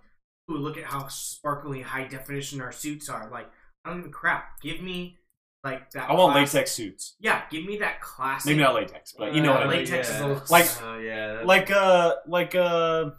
ooh, 0.51 0.59
look 0.59 0.79
at 0.79 0.85
how 0.85 1.09
sparkly 1.09 1.83
high 1.83 2.07
definition 2.07 2.61
our 2.61 2.73
suits 2.73 3.09
are. 3.09 3.29
Like 3.31 3.51
I 3.85 3.91
don't 3.91 3.99
even 3.99 4.13
crap. 4.13 4.61
Give 4.61 4.81
me 4.81 5.19
like 5.65 5.91
that. 5.93 6.11
I 6.11 6.13
want 6.15 6.33
class- 6.35 6.53
latex 6.55 6.73
suits. 6.73 7.17
Yeah, 7.19 7.43
give 7.51 7.65
me 7.65 7.79
that 7.79 8.01
classic. 8.01 8.47
Maybe 8.47 8.63
not 8.63 8.75
latex, 8.75 9.13
but 9.19 9.35
you 9.35 9.43
know 9.43 9.53
Uh, 9.53 9.55
what 9.55 9.63
I 9.67 9.71
mean. 9.71 9.79
latex 9.85 10.11
is 10.11 10.21
a 10.21 10.27
little- 10.27 10.43
Like- 10.51 10.83
uh, 10.83 10.99
yeah, 10.99 11.27
that's- 11.29 11.47
Like 11.47 11.71
uh 11.71 12.17
like 12.27 12.55
uh 12.55 13.11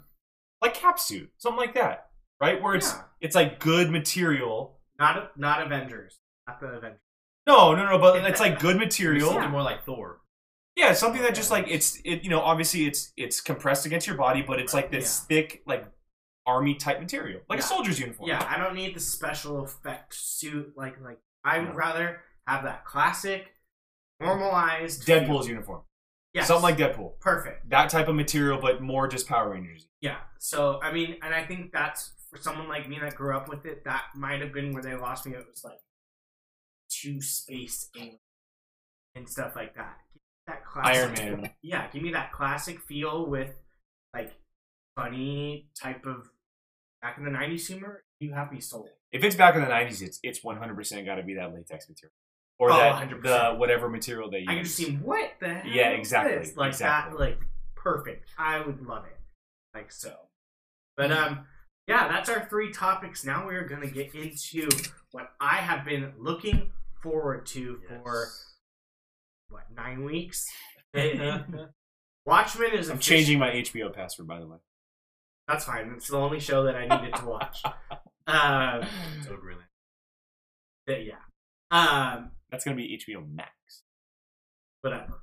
like 0.62 0.74
cap 0.74 1.00
suit, 1.00 1.32
something 1.38 1.58
like 1.60 1.74
that, 1.76 2.10
right? 2.40 2.62
Where 2.62 2.76
it's 2.76 2.94
Yeah. 2.94 3.04
it's 3.22 3.36
like 3.36 3.60
good 3.60 3.90
material. 3.92 4.80
Not 5.00 5.38
not 5.38 5.62
Avengers. 5.62 6.20
Not 6.48 6.60
the 6.62 6.68
Avengers. 6.68 7.02
No, 7.48 7.76
no, 7.76 7.86
no, 7.90 7.98
but 8.00 8.26
it's 8.26 8.40
like 8.40 8.60
good 8.60 8.78
material. 8.86 9.32
something 9.32 9.52
more 9.52 9.62
like 9.64 9.84
Thor. 9.86 10.22
Yeah, 10.76 10.94
something 10.94 11.22
that 11.22 11.36
just 11.36 11.52
like 11.52 11.66
it's 11.68 11.98
it 12.06 12.24
you 12.24 12.30
know 12.30 12.42
obviously 12.42 12.86
it's 12.86 13.12
it's 13.18 13.42
compressed 13.42 13.86
against 13.86 14.08
your 14.08 14.18
body, 14.18 14.42
but 14.42 14.60
it's 14.60 14.74
like 14.74 14.92
this 14.92 15.22
thick 15.22 15.64
like 15.66 15.86
army 16.48 16.76
type 16.76 17.00
material, 17.00 17.42
like 17.50 17.58
Yeah. 17.60 17.66
a 17.66 17.68
soldier's 17.68 18.00
uniform. 18.00 18.30
Yeah, 18.30 18.46
I 18.48 18.58
don't 18.62 18.76
need 18.76 18.96
the 18.96 19.00
special 19.00 19.64
effect 19.64 20.14
suit. 20.14 20.74
Like, 20.78 21.00
like 21.02 21.18
I 21.44 21.58
would 21.60 21.70
No. 21.70 21.74
rather 21.76 22.22
have 22.48 22.64
that 22.64 22.86
classic, 22.86 23.54
normalized 24.20 25.06
Deadpool's 25.08 25.48
uniform, 25.48 25.82
Yes. 26.34 26.48
something 26.48 26.64
like 26.64 26.78
Deadpool. 26.78 27.20
perfect. 27.20 27.70
That 27.70 27.90
type 27.90 28.08
of 28.08 28.16
material, 28.16 28.60
but 28.62 28.82
more 28.82 29.08
just 29.08 29.28
Power 29.28 29.52
Rangers. 29.52 29.88
Yeah. 30.02 30.20
So 30.40 30.80
I 30.82 30.92
mean, 30.92 31.18
and 31.22 31.34
I 31.34 31.46
think 31.46 31.72
that's 31.72 32.14
for 32.30 32.38
someone 32.38 32.68
like 32.68 32.88
me 32.88 33.00
that 33.00 33.16
grew 33.16 33.36
up 33.36 33.48
with 33.50 33.66
it. 33.66 33.84
That 33.86 34.04
might 34.16 34.42
have 34.42 34.54
been 34.54 34.74
where 34.74 34.84
they 34.84 34.96
lost 34.96 35.26
me. 35.26 35.34
It 35.34 35.46
was 35.50 35.64
like 35.64 35.80
two 36.90 37.22
space 37.22 37.90
alien 37.98 38.20
and 39.16 39.28
stuff 39.30 39.56
like 39.56 39.76
that. 39.76 39.98
Give 40.14 40.22
me 40.22 40.22
That 40.48 40.66
classic, 40.66 41.20
Iron 41.20 41.42
Man. 41.42 41.50
Yeah, 41.62 41.88
give 41.92 42.04
me 42.04 42.12
that 42.12 42.32
classic 42.32 42.80
feel 42.82 43.26
with 43.28 43.56
like 44.14 44.34
funny 44.96 45.70
type 45.82 46.06
of 46.06 46.30
back 47.02 47.18
in 47.18 47.24
the 47.26 47.32
'90s 47.32 47.68
humor. 47.68 48.04
You 48.20 48.34
have 48.34 48.52
me 48.52 48.60
sold. 48.60 48.90
If 49.12 49.24
it's 49.24 49.36
back 49.36 49.56
in 49.56 49.62
the 49.62 49.68
'90s, 49.68 50.02
it's 50.02 50.20
it's 50.24 50.44
100 50.44 50.76
percent 50.76 51.06
got 51.06 51.16
to 51.16 51.24
be 51.24 51.34
that 51.36 51.54
latex 51.54 51.90
material 51.90 52.14
or 52.60 52.72
Oh, 52.72 52.78
that 52.78 53.10
100%. 53.10 53.22
the 53.24 53.56
whatever 53.58 53.90
material 53.90 54.30
they 54.30 54.40
use. 54.40 54.48
I 54.50 54.54
can 54.56 54.64
just 54.64 54.76
see 54.78 54.92
what 54.98 55.32
the 55.40 55.54
hell 55.54 55.72
Yeah, 55.72 55.92
is 55.92 56.00
exactly, 56.00 56.38
this? 56.38 56.58
like 56.58 56.70
exactly. 56.70 57.18
that 57.18 57.20
like 57.24 57.40
perfect 57.76 58.28
I 58.38 58.60
would 58.62 58.86
love 58.86 59.06
it 59.06 59.18
like 59.74 59.92
so 59.92 60.16
but 60.98 61.12
um 61.12 61.46
yeah, 61.88 62.08
that's 62.08 62.30
our 62.30 62.48
three 62.50 62.72
topics. 62.72 63.24
Now 63.24 63.48
we 63.48 63.54
are 63.54 63.68
going 63.68 63.82
to 63.82 63.88
get 63.94 64.16
into 64.16 64.68
what 65.12 65.30
I 65.40 65.58
have 65.58 65.86
been 65.86 66.14
looking 66.18 66.72
forward 67.04 67.46
to 67.48 67.80
for 67.88 68.30
what 69.50 69.66
nine 69.76 70.04
weeks. 70.04 70.48
Watchmen 72.26 72.72
is 72.74 72.90
I'm 72.90 72.98
offici- 72.98 73.02
changing 73.02 73.38
my 73.40 73.52
HBO 73.52 73.94
password, 73.94 74.28
by 74.28 74.40
the 74.40 74.48
way. 74.48 74.58
That's 75.48 75.66
fine. 75.66 75.94
It's 75.96 76.08
the 76.08 76.18
only 76.18 76.40
show 76.40 76.64
that 76.64 76.76
I 76.76 76.88
needed 76.88 77.14
to 77.18 77.26
watch. 77.26 77.62
Um, 78.28 78.84
So 79.24 79.36
really. 79.36 79.62
but 80.88 81.06
yeah. 81.06 81.20
Um, 81.70 82.32
That's 82.56 82.64
gonna 82.64 82.78
be 82.78 82.98
HBO 83.06 83.22
Max. 83.30 83.52
whatever. 84.80 85.20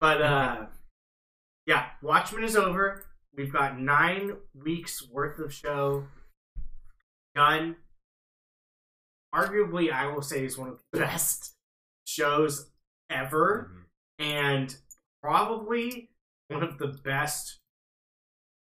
But 0.00 0.20
uh, 0.20 0.66
yeah, 1.64 1.90
Watchmen 2.02 2.42
is 2.42 2.56
over. 2.56 3.04
We've 3.36 3.52
got 3.52 3.78
nine 3.78 4.36
weeks 4.52 5.00
worth 5.08 5.38
of 5.38 5.54
show 5.54 6.06
done. 7.36 7.76
Arguably, 9.32 9.92
I 9.92 10.08
will 10.08 10.22
say 10.22 10.44
is 10.44 10.58
one 10.58 10.70
of 10.70 10.82
the 10.92 10.98
best 10.98 11.54
shows 12.04 12.70
ever, 13.08 13.70
Mhm. 13.72 13.84
and 14.18 14.76
probably 15.22 16.10
one 16.48 16.64
of 16.64 16.78
the 16.78 16.88
best 16.88 17.60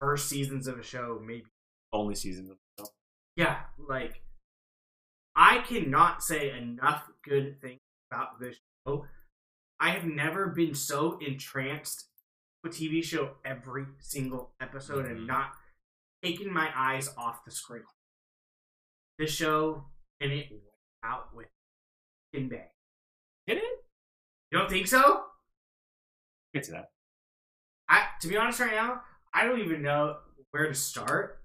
first 0.01 0.31
seasons 0.31 0.67
of 0.67 0.79
a 0.79 0.83
show. 0.83 1.21
Maybe, 1.23 1.45
Only 1.93 2.15
season 2.15 2.51
of 2.51 2.57
the 2.79 2.85
show. 2.85 2.91
yeah, 3.37 3.67
like 3.77 4.23
I 5.37 5.59
cannot 5.59 6.23
say 6.23 6.57
enough 6.57 7.11
good 7.23 7.61
things 7.61 7.81
about 8.11 8.39
this 8.41 8.57
show. 8.87 9.07
I 9.81 9.91
have 9.91 10.05
never 10.05 10.49
been 10.49 10.75
so 10.75 11.19
entranced 11.19 12.09
with 12.63 12.73
a 12.73 12.77
TV 12.77 13.03
show 13.05 13.37
every 13.45 13.87
single 14.01 14.53
episode 14.61 15.07
Mhm. 15.07 15.11
and 15.11 15.27
not 15.27 15.53
taking 16.23 16.53
my 16.53 16.71
eyes 16.75 17.09
off 17.17 17.45
the 17.45 17.51
screen. 17.51 17.85
This 19.19 19.33
show 19.35 19.85
and 20.21 20.33
it 20.33 20.51
went 20.51 20.63
out 21.05 21.35
with 21.35 21.49
in 22.33 22.49
Bay. 22.49 22.73
Did 23.47 23.59
it? 23.59 23.85
You 24.51 24.59
don't 24.59 24.69
think 24.69 24.87
so? 24.89 25.31
Get 26.55 26.65
to 26.65 26.71
that. 26.73 26.93
I 27.89 28.09
to 28.21 28.29
be 28.29 28.37
honest 28.37 28.61
right 28.61 28.73
now, 28.73 29.05
I 29.33 29.45
don't 29.45 29.61
even 29.61 29.83
know 29.83 30.21
where 30.51 30.67
to 30.67 30.75
start. 30.75 31.43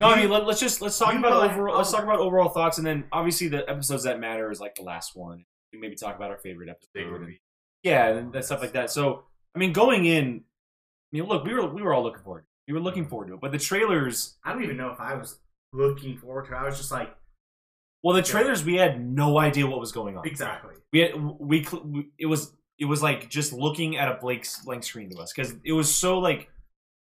No, 0.00 0.08
I 0.08 0.16
mean 0.20 0.30
let, 0.30 0.42
us 0.48 0.60
just 0.60 0.80
let's 0.80 0.98
talk 0.98 1.14
about 1.14 1.50
overall. 1.50 1.76
Let's 1.76 1.92
Oh. 1.92 1.96
talk 1.96 2.04
about 2.04 2.20
overall 2.20 2.48
thoughts, 2.50 2.78
and 2.78 2.86
then 2.86 3.08
obviously 3.12 3.48
the 3.48 3.68
episodes 3.68 4.04
that 4.04 4.18
matter 4.18 4.50
is 4.50 4.60
like 4.60 4.74
the 4.74 4.82
last 4.82 5.14
one. 5.16 5.44
We 5.72 5.78
maybe 5.78 5.96
talk 5.96 6.16
about 6.16 6.30
our 6.30 6.38
favorite 6.38 6.74
Big 6.92 7.04
episode. 7.04 7.22
and- 7.22 7.38
yeah, 7.82 8.08
and 8.08 8.32
that 8.32 8.44
stuff 8.44 8.60
like 8.60 8.72
that. 8.72 8.90
So 8.90 9.24
I 9.54 9.58
mean, 9.58 9.72
going 9.72 10.06
in, 10.06 10.42
I 11.12 11.16
mean, 11.16 11.24
look, 11.24 11.44
we 11.44 11.54
were 11.54 11.66
we 11.66 11.82
were 11.82 11.94
all 11.94 12.02
looking 12.02 12.22
forward. 12.22 12.40
to 12.40 12.44
it. 12.44 12.72
We 12.72 12.78
were 12.78 12.84
looking 12.84 13.04
mm-hmm. 13.04 13.10
forward 13.10 13.28
to 13.28 13.34
it, 13.34 13.40
but 13.40 13.52
the 13.52 13.58
trailers. 13.58 14.36
I 14.44 14.52
don't 14.52 14.64
even 14.64 14.76
know 14.76 14.90
if 14.90 15.00
I 15.00 15.14
was 15.14 15.38
looking 15.72 16.18
forward 16.18 16.46
to 16.46 16.52
it. 16.52 16.56
I 16.56 16.64
was 16.64 16.76
just 16.76 16.90
like, 16.90 17.14
Well, 18.02 18.16
the 18.16 18.22
trailers 18.22 18.64
we 18.64 18.74
had 18.74 19.00
no 19.04 19.38
idea 19.38 19.66
what 19.66 19.80
was 19.80 19.92
going 19.92 20.16
on. 20.16 20.26
exactly. 20.26 20.74
We 20.92 21.00
had 21.00 21.14
we, 21.16 21.66
we 21.84 22.08
it 22.18 22.26
was 22.26 22.52
it 22.78 22.86
was 22.86 23.02
like 23.02 23.30
just 23.30 23.52
looking 23.52 23.96
at 23.96 24.08
a 24.08 24.18
blank 24.20 24.46
blank 24.64 24.84
screen 24.84 25.10
to 25.10 25.18
us 25.18 25.32
because 25.34 25.54
it 25.64 25.72
was 25.72 25.94
so 25.94 26.18
like 26.18 26.50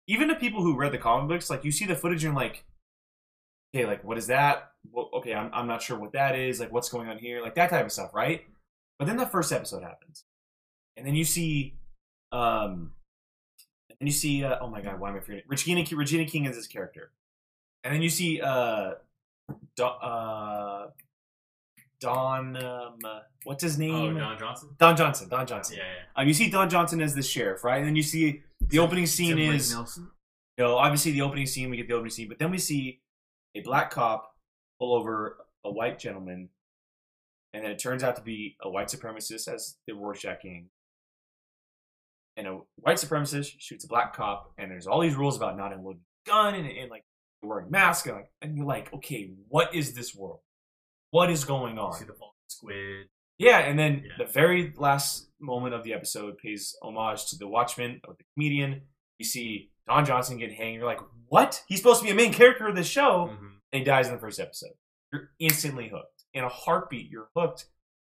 even 0.07 0.29
to 0.29 0.35
people 0.35 0.61
who 0.61 0.77
read 0.77 0.93
the 0.93 0.97
comic 0.97 1.27
books, 1.27 1.49
like 1.49 1.65
you 1.65 1.71
see 1.71 1.85
the 1.85 1.95
footage 1.95 2.23
and 2.23 2.33
you're 2.33 2.41
like, 2.41 2.63
okay, 3.73 3.85
like 3.85 4.03
what 4.03 4.17
is 4.17 4.27
that? 4.27 4.71
Well, 4.91 5.09
okay, 5.15 5.33
I'm 5.33 5.49
I'm 5.53 5.67
not 5.67 5.81
sure 5.81 5.97
what 5.97 6.13
that 6.13 6.35
is. 6.35 6.59
Like 6.59 6.71
what's 6.71 6.89
going 6.89 7.09
on 7.09 7.17
here? 7.17 7.41
Like 7.41 7.55
that 7.55 7.69
type 7.69 7.85
of 7.85 7.91
stuff, 7.91 8.13
right? 8.13 8.41
But 8.99 9.05
then 9.05 9.17
the 9.17 9.25
first 9.25 9.51
episode 9.51 9.83
happens, 9.83 10.23
and 10.95 11.05
then 11.05 11.15
you 11.15 11.23
see, 11.23 11.75
um, 12.31 12.93
and 13.99 14.07
you 14.07 14.13
see, 14.13 14.43
uh, 14.43 14.57
oh 14.61 14.69
my 14.69 14.81
god, 14.81 14.99
why 14.99 15.09
am 15.09 15.17
I 15.17 15.19
forgetting? 15.19 15.43
Regina 15.47 15.83
Regina 15.91 16.25
King 16.25 16.45
is 16.45 16.55
this 16.55 16.67
character, 16.67 17.11
and 17.83 17.93
then 17.93 18.01
you 18.01 18.09
see, 18.09 18.41
uh, 18.41 18.93
Do, 19.75 19.85
uh, 19.85 20.87
Don, 21.99 22.57
um, 22.57 22.97
uh, 23.03 23.19
what's 23.43 23.63
his 23.63 23.77
name? 23.77 23.95
Oh, 23.95 24.05
name? 24.05 24.17
Don 24.17 24.37
Johnson. 24.39 24.69
Don 24.77 24.97
Johnson. 24.97 25.29
Don 25.29 25.47
Johnson. 25.47 25.77
Yeah, 25.77 25.83
yeah. 25.83 26.21
Um, 26.21 26.27
you 26.27 26.33
see 26.33 26.49
Don 26.49 26.69
Johnson 26.69 27.01
as 27.01 27.15
the 27.15 27.23
sheriff, 27.23 27.63
right? 27.63 27.77
And 27.77 27.87
then 27.87 27.95
you 27.95 28.03
see 28.03 28.43
the 28.61 28.79
opening 28.79 29.07
scene 29.07 29.37
is, 29.37 29.73
Nelson. 29.73 30.09
you 30.57 30.63
know, 30.63 30.77
obviously 30.77 31.11
the 31.11 31.21
opening 31.21 31.45
scene. 31.47 31.69
We 31.69 31.77
get 31.77 31.87
the 31.87 31.95
opening 31.95 32.11
scene, 32.11 32.27
but 32.27 32.39
then 32.39 32.51
we 32.51 32.57
see 32.57 33.01
a 33.57 33.61
black 33.63 33.91
cop 33.91 34.31
pull 34.79 34.93
over 34.93 35.37
a 35.65 35.71
white 35.71 35.99
gentleman, 35.99 36.49
and 37.53 37.63
then 37.63 37.71
it 37.71 37.79
turns 37.79 38.03
out 38.03 38.15
to 38.17 38.21
be 38.21 38.55
a 38.61 38.69
white 38.69 38.87
supremacist 38.87 39.47
as 39.53 39.77
the 39.87 39.93
Rorschach 39.93 40.41
gang. 40.41 40.69
And 42.35 42.47
a 42.47 42.59
white 42.75 42.97
supremacist 42.97 43.53
shoots 43.59 43.83
a 43.83 43.87
black 43.87 44.15
cop, 44.15 44.53
and 44.57 44.69
there's 44.69 44.85
all 44.85 45.01
these 45.01 45.15
rules 45.15 45.35
about 45.37 45.57
not 45.57 45.73
unloading 45.73 46.01
a 46.25 46.29
gun 46.29 46.53
and, 46.53 46.67
and 46.67 46.91
like 46.91 47.03
wearing 47.41 47.71
masks, 47.71 48.05
and, 48.07 48.15
like, 48.17 48.29
and 48.41 48.55
you're 48.57 48.65
like, 48.65 48.93
okay, 48.93 49.31
what 49.47 49.73
is 49.73 49.93
this 49.93 50.13
world? 50.15 50.39
What 51.11 51.31
is 51.31 51.45
going 51.45 51.79
on? 51.79 51.93
see 51.93 52.05
the 52.05 52.13
falling 52.13 52.33
squid. 52.47 53.07
Yeah, 53.39 53.59
and 53.59 53.77
then 53.77 54.03
Yeah. 54.05 54.25
the 54.25 54.31
very 54.31 54.73
last 54.77 55.29
moment 55.39 55.73
of 55.73 55.83
the 55.83 55.93
episode 55.93 56.37
pays 56.37 56.75
homage 56.81 57.25
to 57.27 57.37
the 57.37 57.47
Watchmen 57.47 58.01
of 58.07 58.17
the 58.17 58.23
comedian. 58.35 58.81
You 59.19 59.25
see 59.25 59.71
Don 59.87 60.05
Johnson 60.05 60.37
get 60.37 60.51
hanged. 60.53 60.75
You're 60.75 60.85
like, 60.85 60.99
what? 61.27 61.63
He's 61.67 61.79
supposed 61.79 61.99
to 62.01 62.05
be 62.05 62.11
a 62.11 62.15
main 62.15 62.33
character 62.33 62.67
of 62.67 62.75
this 62.75 62.87
show, 62.87 63.27
Mhm. 63.31 63.59
and 63.71 63.79
he 63.79 63.83
dies 63.83 64.07
in 64.07 64.13
the 64.13 64.19
first 64.19 64.39
episode. 64.39 64.73
You're 65.11 65.31
instantly 65.39 65.89
hooked. 65.89 66.23
In 66.33 66.43
a 66.43 66.49
heartbeat, 66.49 67.09
you're 67.09 67.29
hooked, 67.35 67.65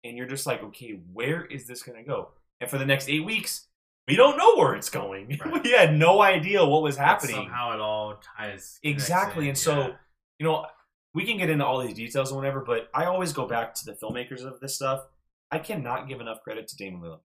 and 0.03 0.17
you're 0.17 0.27
just 0.27 0.45
like, 0.47 0.63
okay, 0.63 0.99
where 1.13 1.45
is 1.45 1.67
this 1.67 1.83
going 1.83 1.97
to 1.97 2.03
go? 2.07 2.31
And 2.59 2.69
for 2.69 2.77
the 2.77 2.85
next 2.85 3.07
eight 3.09 3.23
weeks, 3.25 3.67
we 4.07 4.15
don't 4.15 4.37
know 4.37 4.55
where 4.57 4.75
it's 4.75 4.89
going. 4.89 5.37
Right. 5.45 5.63
we 5.63 5.71
had 5.71 5.93
no 5.95 6.21
idea 6.21 6.65
what 6.65 6.81
was 6.81 6.97
But 6.97 7.05
happening. 7.05 7.35
Somehow 7.35 7.73
it 7.73 7.79
all 7.79 8.19
ties. 8.37 8.79
Exactly, 8.83 9.43
in, 9.45 9.49
and 9.49 9.57
so 9.57 9.79
yeah. 9.79 9.95
you 10.39 10.45
know, 10.45 10.65
we 11.13 11.25
can 11.25 11.37
get 11.37 11.49
into 11.49 11.65
all 11.65 11.79
these 11.79 11.95
details 11.95 12.29
and 12.31 12.37
whatever, 12.37 12.61
but 12.61 12.89
I 12.93 13.05
always 13.05 13.33
go 13.33 13.45
back 13.47 13.73
to 13.75 13.85
the 13.85 13.93
filmmakers 13.93 14.41
of 14.43 14.59
this 14.59 14.75
stuff. 14.75 15.05
I 15.51 15.59
cannot 15.59 16.07
give 16.07 16.21
enough 16.21 16.41
credit 16.43 16.67
to 16.69 16.75
Damon 16.77 17.01
Lindelof. 17.01 17.21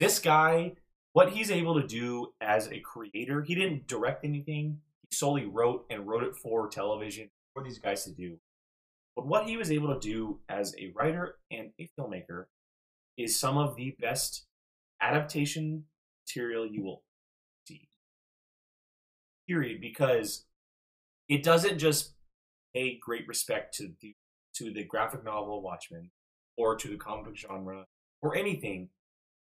This 0.00 0.18
guy, 0.18 0.74
what 1.14 1.30
he's 1.30 1.52
able 1.52 1.80
to 1.80 1.86
do 1.86 2.32
as 2.40 2.68
a 2.70 2.80
creator, 2.80 3.40
he 3.40 3.54
didn't 3.54 3.86
direct 3.86 4.24
anything. 4.24 4.80
He 5.08 5.14
solely 5.14 5.46
wrote 5.46 5.86
and 5.88 6.08
wrote 6.08 6.24
it 6.24 6.34
for 6.34 6.68
television 6.68 7.30
for 7.54 7.62
these 7.62 7.78
guys 7.78 8.02
to 8.04 8.10
do. 8.10 8.36
But 9.14 9.28
what 9.28 9.46
he 9.46 9.56
was 9.56 9.70
able 9.70 9.94
to 9.94 10.00
do 10.00 10.40
as 10.48 10.74
a 10.76 10.92
writer 10.92 11.36
and 11.52 11.70
a 11.80 11.88
filmmaker 11.96 12.46
is 13.16 13.38
some 13.38 13.56
of 13.56 13.76
the 13.76 13.96
best 14.00 14.44
adaptation 15.00 15.84
material 16.26 16.66
you 16.66 16.82
will 16.82 17.04
see. 17.68 17.88
Period. 19.48 19.80
Because 19.80 20.46
it 21.28 21.44
doesn't 21.44 21.78
just 21.78 22.14
pay 22.74 22.98
great 23.00 23.28
respect 23.28 23.76
to 23.76 23.92
the 24.02 24.16
to 24.56 24.72
the 24.72 24.82
graphic 24.82 25.24
novel 25.24 25.62
Watchmen 25.62 26.10
or 26.56 26.74
to 26.76 26.88
the 26.88 26.96
comic 26.96 27.26
book 27.26 27.36
genre 27.36 27.86
or 28.20 28.36
anything, 28.36 28.88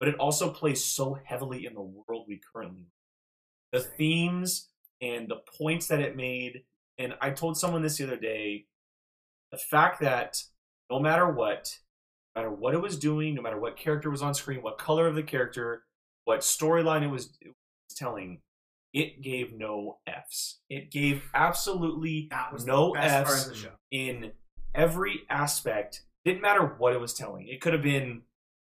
but 0.01 0.09
it 0.09 0.17
also 0.17 0.51
plays 0.51 0.83
so 0.83 1.19
heavily 1.25 1.67
in 1.67 1.75
the 1.75 1.81
world 1.81 2.25
we 2.27 2.41
currently 2.53 2.81
live. 3.73 3.83
The 3.85 3.89
themes 3.97 4.71
and 5.01 5.29
the 5.29 5.43
points 5.59 5.87
that 5.89 6.01
it 6.01 6.17
made, 6.17 6.63
and 6.99 7.15
I 7.21 7.31
told 7.31 7.57
someone 7.57 7.83
this 7.83 7.99
the 7.99 8.05
other 8.05 8.17
day, 8.17 8.67
the 9.53 9.59
fact 9.59 10.01
that 10.01 10.43
no 10.91 10.99
matter 10.99 11.31
what, 11.31 11.77
no 12.35 12.43
matter 12.43 12.55
what 12.55 12.75
it 12.75 12.81
was 12.81 12.99
doing, 12.99 13.35
no 13.35 13.43
matter 13.43 13.61
what 13.61 13.77
character 13.77 14.11
was 14.11 14.23
on 14.23 14.35
screen, 14.35 14.63
what 14.63 14.79
color 14.79 15.07
of 15.07 15.15
the 15.15 15.23
character, 15.23 15.85
what 16.25 16.41
storyline 16.41 17.03
it 17.03 17.09
was, 17.09 17.37
it 17.41 17.49
was 17.49 17.97
telling, 17.97 18.41
it 18.93 19.23
gave 19.23 19.53
no 19.53 19.99
Fs. 20.07 20.61
It 20.69 20.91
gave 20.91 21.29
absolutely 21.35 22.31
no 22.65 22.89
the 22.89 23.01
best 23.01 23.27
part 23.27 23.37
Fs 23.37 23.47
of 23.47 23.53
the 23.53 23.59
show. 23.59 23.71
in 23.91 24.33
every 24.75 25.21
aspect. 25.29 26.03
Didn't 26.25 26.43
matter 26.43 26.75
what 26.79 26.93
it 26.93 27.01
was 27.01 27.15
telling. 27.15 27.49
It 27.49 27.61
could 27.61 27.73
have 27.73 27.83
been 27.83 28.23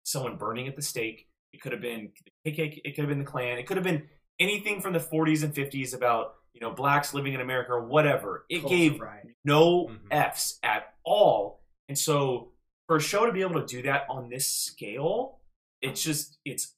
someone 0.05 0.36
burning 0.36 0.68
at 0.68 0.76
the 0.76 0.82
stake. 0.82 1.28
It 1.53 1.61
could 1.61 1.72
have 1.72 1.80
been 1.82 2.11
the 2.44 2.53
KKK. 2.53 2.80
It 2.84 2.94
could 2.94 3.03
have 3.03 3.09
been 3.09 3.18
the 3.18 3.24
Klan. 3.24 3.59
It 3.59 3.66
could 3.66 3.76
have 3.76 3.84
been 3.84 4.09
anything 4.40 4.80
from 4.80 4.92
the 4.94 4.98
40s 5.00 5.42
and 5.44 5.55
50s 5.55 5.94
about 5.94 6.34
you 6.55 6.61
know 6.61 6.70
blacks 6.70 7.14
living 7.14 7.34
in 7.34 7.40
America 7.40 7.72
or 7.72 7.84
whatever. 7.84 8.44
It 8.48 8.61
Culture 8.61 8.76
gave 8.76 9.00
riot. 9.00 9.28
no 9.44 9.88
Mhm. 9.88 9.98
Fs 10.11 10.59
at 10.62 10.94
all. 11.05 11.61
And 11.88 11.98
so 11.98 12.53
for 12.86 12.96
a 12.96 13.00
show 13.00 13.26
to 13.26 13.32
be 13.32 13.42
able 13.42 13.61
to 13.61 13.66
do 13.66 13.82
that 13.82 14.07
on 14.09 14.28
this 14.30 14.46
scale, 14.46 15.40
it's 15.82 16.03
just 16.03 16.38
it's 16.44 16.74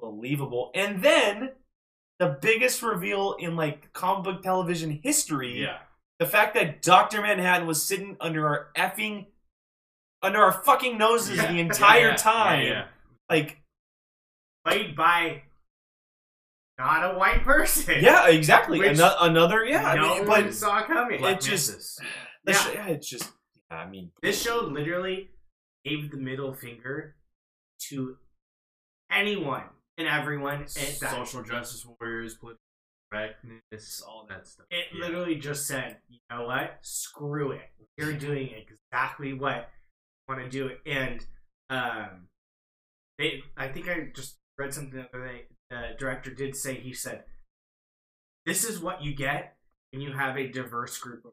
unbelievable. 0.00 0.70
And 0.74 1.02
then 1.02 1.52
the 2.18 2.38
biggest 2.40 2.82
reveal 2.82 3.34
in 3.38 3.56
like 3.56 3.92
comic 3.92 4.24
book 4.24 4.42
television 4.42 5.00
history, 5.02 5.62
Yeah. 5.62 5.78
the 6.18 6.26
fact 6.26 6.54
that 6.54 6.82
Dr. 6.82 7.22
Manhattan 7.22 7.66
was 7.66 7.82
sitting 7.82 8.16
under 8.20 8.46
our 8.46 8.70
effing 8.76 9.26
under 10.22 10.38
our 10.40 10.52
fucking 10.64 10.98
noses 10.98 11.36
Yeah. 11.38 11.52
the 11.52 11.58
entire 11.60 12.08
Yeah, 12.08 12.16
time. 12.16 12.62
Yeah, 12.62 12.68
yeah. 12.68 12.86
Like 13.28 13.56
Played 14.64 14.94
by 14.94 15.42
not 16.78 17.14
a 17.14 17.18
white 17.18 17.42
person. 17.44 18.02
yeah, 18.02 18.28
exactly. 18.28 18.78
Which 18.78 18.98
Ano- 18.98 19.16
another 19.20 19.64
yeah, 19.64 19.84
I 19.88 19.96
no 19.96 20.14
mean, 20.18 20.26
one 20.28 20.44
but 20.44 20.54
saw 20.54 20.82
coming. 20.84 21.18
Black 21.20 21.36
It 21.38 21.42
just- 21.42 21.70
Mantis. 21.70 21.98
the 22.44 22.52
Yeah. 22.52 22.58
sh- 22.58 22.74
yeah, 22.74 22.86
it's 22.88 23.08
just 23.08 23.32
I 23.70 23.86
mean 23.86 24.12
This 24.22 24.42
show 24.42 24.60
literally 24.62 25.30
gave 25.84 26.10
the 26.10 26.16
middle 26.16 26.54
finger 26.54 27.16
to 27.88 28.18
anyone 29.10 29.64
and 29.96 30.08
everyone 30.08 30.54
and 30.62 30.66
that 30.66 31.10
social 31.10 31.42
justice 31.42 31.84
warriors, 31.86 32.34
political 32.36 32.60
correctness, 33.10 34.02
all 34.02 34.26
that 34.28 34.46
stuff. 34.46 34.66
It 34.70 34.86
Yeah. 34.92 35.00
literally 35.00 35.36
just 35.36 35.66
said, 35.66 36.00
you 36.08 36.18
know 36.30 36.46
what? 36.46 36.78
Screw 36.82 37.52
it. 37.52 37.70
You're 37.96 38.12
doing 38.14 38.48
exactly 38.50 39.32
what 39.32 39.56
you 39.56 39.79
want 40.30 40.42
to 40.42 40.48
do. 40.48 40.68
it. 40.68 40.80
And 40.86 41.24
um, 41.68 42.28
they, 43.18 43.42
I 43.56 43.68
think 43.68 43.88
I 43.88 44.08
just 44.14 44.36
read 44.58 44.72
something 44.72 44.98
the 44.98 45.08
other 45.08 45.26
day. 45.26 45.42
The 45.70 45.96
director 45.98 46.30
did 46.30 46.56
say 46.56 46.74
he 46.74 46.92
said, 46.92 47.24
"This 48.46 48.64
is 48.64 48.80
what 48.80 49.02
you 49.02 49.14
get 49.14 49.56
when 49.92 50.02
you 50.02 50.12
have 50.12 50.36
a 50.36 50.48
diverse 50.48 50.98
group 50.98 51.24
of." 51.24 51.32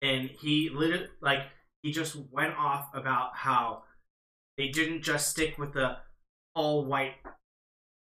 And 0.00 0.30
he 0.30 0.70
literally, 0.70 1.08
like, 1.20 1.42
he 1.82 1.92
just 1.92 2.16
went 2.30 2.56
off 2.56 2.88
about 2.94 3.30
how 3.34 3.82
they 4.56 4.68
didn't 4.68 5.02
just 5.02 5.28
stick 5.28 5.58
with 5.58 5.72
the 5.72 5.98
all 6.54 6.84
white 6.84 7.14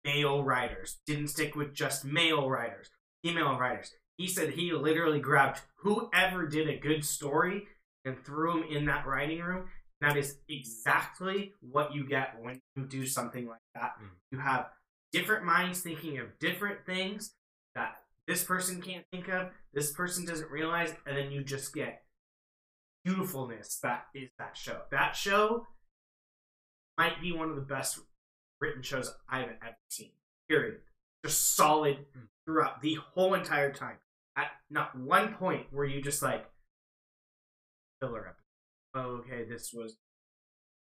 male 0.03 0.43
writers, 0.43 0.97
didn't 1.07 1.29
stick 1.29 1.55
with 1.55 1.73
just 1.73 2.03
male 2.05 2.49
writers 2.49 2.89
female 3.23 3.57
writers. 3.57 3.93
He 4.17 4.27
said 4.27 4.51
he 4.51 4.71
literally 4.71 5.19
grabbed 5.19 5.61
whoever 5.77 6.45
did 6.45 6.69
a 6.69 6.77
good 6.77 7.03
story 7.03 7.63
and 8.05 8.23
threw 8.23 8.61
him 8.61 8.63
in 8.69 8.85
that 8.85 9.07
writing 9.07 9.39
room. 9.39 9.69
That 10.03 10.17
is 10.17 10.37
exactly 10.49 11.53
what 11.61 11.95
you 11.95 12.05
get 12.05 12.35
when 12.41 12.59
you 12.75 12.83
do 12.85 13.05
something 13.05 13.47
like 13.47 13.61
that. 13.73 13.93
Mm. 14.01 14.09
You 14.31 14.39
have 14.39 14.67
different 15.11 15.45
minds 15.45 15.79
thinking 15.81 16.17
of 16.19 16.37
different 16.39 16.85
things 16.85 17.33
that 17.75 17.95
this 18.27 18.43
person 18.43 18.81
can't 18.81 19.05
think 19.11 19.29
of, 19.29 19.49
this 19.73 19.91
person 19.91 20.25
doesn't 20.25 20.51
realize, 20.51 20.93
and 21.05 21.15
then 21.17 21.31
you 21.31 21.43
just 21.43 21.73
get 21.73 22.03
beautifulness 23.05 23.79
that 23.83 24.05
is 24.13 24.29
that 24.39 24.55
show. 24.57 24.81
That 24.91 25.15
show 25.15 25.67
might 26.97 27.21
be 27.21 27.31
one 27.31 27.49
of 27.49 27.55
the 27.55 27.61
best 27.61 27.99
written 28.61 28.81
shows 28.81 29.13
I've 29.29 29.49
ever 29.61 29.77
seen. 29.89 30.11
Period. 30.49 30.81
Just 31.25 31.55
solid 31.55 31.97
Mm. 32.15 32.27
throughout 32.45 32.81
the 32.81 32.95
whole 33.13 33.33
entire 33.33 33.71
time. 33.71 33.97
At 34.35 34.51
not 34.69 34.97
one 34.97 35.35
point 35.35 35.71
were 35.71 35.85
you 35.85 36.01
just 36.01 36.21
like 36.21 36.45
filler 38.01 38.27
episode. 38.27 38.42
Oh, 38.95 39.21
okay, 39.21 39.43
this 39.43 39.73
was. 39.73 39.95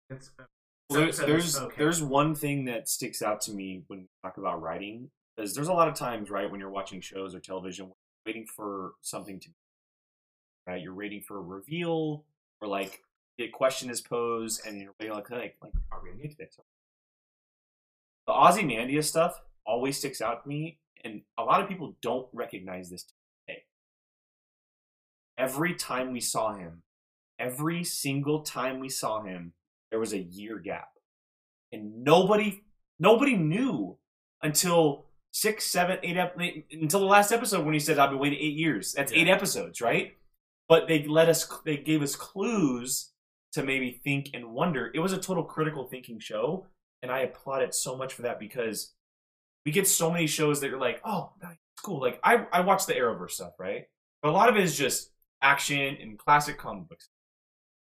It's, 0.09 0.31
uh, 0.39 0.45
Well, 0.89 1.01
there, 1.01 1.09
episode 1.09 1.27
there's 1.27 1.59
okay. 1.59 1.75
there's 1.79 2.03
one 2.03 2.35
thing 2.35 2.65
that 2.65 2.89
sticks 2.89 3.23
out 3.23 3.41
to 3.43 3.53
me 3.53 3.83
when 3.87 4.01
we 4.01 4.07
talk 4.23 4.39
about 4.39 4.61
writing 4.61 5.11
is 5.39 5.55
there's 5.55 5.69
a 5.69 5.73
lot 5.73 5.89
of 5.89 5.95
times 5.95 6.31
right 6.31 6.51
when 6.51 6.61
you're 6.61 6.71
watching 6.71 7.01
shows 7.01 7.35
or 7.35 7.41
television 7.41 7.93
waiting 8.27 8.47
for 8.47 8.93
something 9.01 9.39
to 9.41 9.49
right 10.67 10.83
you're 10.83 10.95
waiting 10.95 11.21
for 11.21 11.39
a 11.39 11.43
reveal 11.43 12.25
or 12.61 12.69
like 12.69 13.03
a 13.39 13.49
question 13.49 13.89
is 13.89 14.01
posed 14.01 14.67
and 14.67 14.81
you're 14.81 14.95
waiting 15.01 15.15
like 15.15 15.31
like, 15.31 15.57
like 15.63 15.73
are 15.91 16.01
we 16.03 16.11
gonna 16.11 16.23
get 16.23 16.33
to 16.33 16.37
this 16.39 16.59
the 18.27 18.33
Ozymandias 18.33 19.09
stuff 19.09 19.41
always 19.65 19.97
sticks 19.97 20.21
out 20.21 20.43
to 20.43 20.49
me 20.49 20.79
and 21.05 21.23
a 21.39 21.43
lot 21.43 21.63
of 21.63 21.69
people 21.69 21.97
don't 22.03 22.29
recognize 22.33 22.91
this 22.91 23.05
today 23.47 23.63
every 25.39 25.75
time 25.75 26.13
we 26.13 26.21
saw 26.21 26.55
him 26.55 26.83
every 27.41 27.83
single 27.83 28.43
time 28.43 28.79
we 28.79 28.89
saw 28.89 29.23
him 29.23 29.53
there 29.91 30.01
was 30.01 30.13
a 30.13 30.19
year 30.19 30.59
gap. 30.59 30.89
And 31.73 32.05
nobody 32.05 32.63
nobody 32.99 33.37
knew 33.37 33.97
until 34.43 35.07
six 35.33 35.65
seven 35.65 35.99
eight 36.03 36.17
until 36.73 37.01
the 37.01 37.07
last 37.07 37.31
episode 37.31 37.65
when 37.65 37.75
he 37.75 37.79
said 37.79 37.99
i've 37.99 38.11
been 38.11 38.19
waiting 38.19 38.39
eight 38.41 38.57
years. 38.57 38.93
That's 38.93 39.13
eight 39.13 39.29
episodes 39.29 39.81
right? 39.81 40.17
But 40.69 40.89
they 40.89 41.05
let 41.05 41.29
us 41.29 41.49
they 41.65 41.77
gave 41.77 42.03
us 42.03 42.17
clues 42.17 43.11
to 43.53 43.63
maybe 43.63 44.01
think 44.05 44.31
and 44.35 44.53
wonder. 44.53 44.91
It 44.95 45.01
was 45.01 45.13
a 45.13 45.19
total 45.19 45.45
critical 45.45 45.87
thinking 45.87 46.19
show 46.19 46.67
and 47.03 47.11
i 47.11 47.21
applaud 47.21 47.63
it 47.63 47.75
so 47.75 47.97
much 47.97 48.13
for 48.13 48.23
that 48.23 48.39
because 48.39 48.95
we 49.65 49.73
get 49.73 49.87
so 49.87 50.11
many 50.11 50.27
shows 50.27 50.61
that 50.61 50.69
you're 50.71 50.81
like 50.81 51.01
oh 51.05 51.33
that's 51.41 51.57
cool. 51.83 52.01
Like 52.01 52.19
i 52.25 52.47
i 52.53 52.61
watch 52.61 52.87
the 52.87 52.95
arrowverse 52.95 53.33
stuff 53.33 53.53
right? 53.59 53.85
But 54.23 54.31
a 54.31 54.33
lot 54.33 54.49
of 54.49 54.57
it 54.57 54.65
is 54.65 54.77
just 54.77 55.11
action 55.41 55.97
and 56.01 56.19
classic 56.19 56.59
comic 56.59 56.89
books 56.89 57.09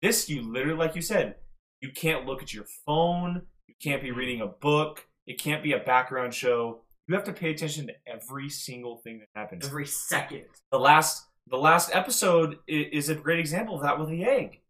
this 0.04 0.28
you 0.28 0.42
literally 0.42 0.78
like 0.78 0.94
you 0.94 1.02
said 1.02 1.34
you 1.80 1.90
can't 1.92 2.24
look 2.24 2.42
at 2.42 2.54
your 2.54 2.64
phone. 2.86 3.42
You 3.66 3.74
can't 3.82 4.02
be 4.02 4.10
reading 4.10 4.40
a 4.40 4.46
book. 4.46 5.06
It 5.26 5.38
can't 5.38 5.62
be 5.62 5.72
a 5.72 5.78
background 5.78 6.32
show. 6.32 6.80
You 7.06 7.14
have 7.14 7.24
to 7.24 7.32
pay 7.32 7.50
attention 7.50 7.86
to 7.88 7.92
every 8.06 8.48
single 8.48 8.96
thing 9.04 9.18
that 9.18 9.28
happens. 9.38 9.66
every 9.66 9.86
second. 9.86 10.44
The 10.70 10.78
last 10.78 11.26
the 11.48 11.58
last 11.58 11.90
episode 11.94 12.56
is 12.66 13.10
a 13.10 13.14
great 13.14 13.38
example 13.38 13.74
of 13.76 13.82
that 13.82 13.98
with 13.98 14.08
the 14.08 14.24
egg. 14.24 14.60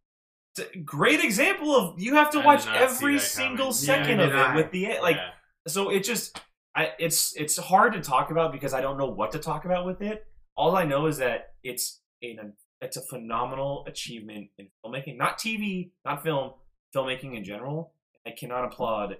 It's 0.56 0.68
a 0.74 0.78
great 0.78 1.22
example 1.22 1.70
of 1.76 2.00
you 2.00 2.14
have 2.14 2.30
to 2.30 2.40
I 2.40 2.44
watch 2.46 2.66
every 2.68 3.18
single 3.20 3.66
coming. 3.66 3.72
second 3.74 4.18
Yeah, 4.18 4.24
of 4.26 4.32
did 4.32 4.40
it 4.40 4.56
with 4.56 4.72
the 4.72 4.86
egg. 4.86 5.02
Like 5.02 5.16
Yeah. 5.16 5.30
so 5.68 5.90
it 5.90 6.02
just 6.02 6.40
I 6.74 6.90
it's 6.98 7.36
it's 7.36 7.56
hard 7.56 7.92
to 7.92 8.00
talk 8.00 8.32
about 8.32 8.50
because 8.50 8.74
I 8.74 8.80
don't 8.80 8.98
know 8.98 9.06
what 9.20 9.30
to 9.32 9.38
talk 9.38 9.64
about 9.66 9.86
with 9.86 10.02
it. 10.02 10.26
All 10.56 10.74
I 10.76 10.84
know 10.84 11.06
is 11.06 11.18
that 11.18 11.54
it's 11.62 12.00
a 12.22 12.36
it's 12.84 12.96
a 12.96 13.02
phenomenal 13.02 13.84
achievement 13.86 14.48
in 14.58 14.68
filmmaking, 14.84 15.16
not 15.16 15.38
TV, 15.38 15.90
not 16.04 16.22
film, 16.22 16.52
filmmaking 16.94 17.36
in 17.36 17.44
general. 17.44 17.92
I 18.26 18.30
cannot 18.30 18.64
applaud 18.64 19.16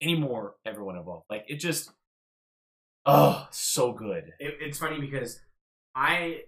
any 0.00 0.14
more 0.16 0.54
everyone 0.64 0.96
involved. 0.96 1.26
Like 1.30 1.44
it 1.48 1.56
just 1.56 1.90
oh 3.06 3.46
so 3.50 3.92
good. 3.92 4.32
It, 4.38 4.54
it's 4.60 4.78
funny 4.78 5.00
because 5.00 5.40
I 5.94 6.42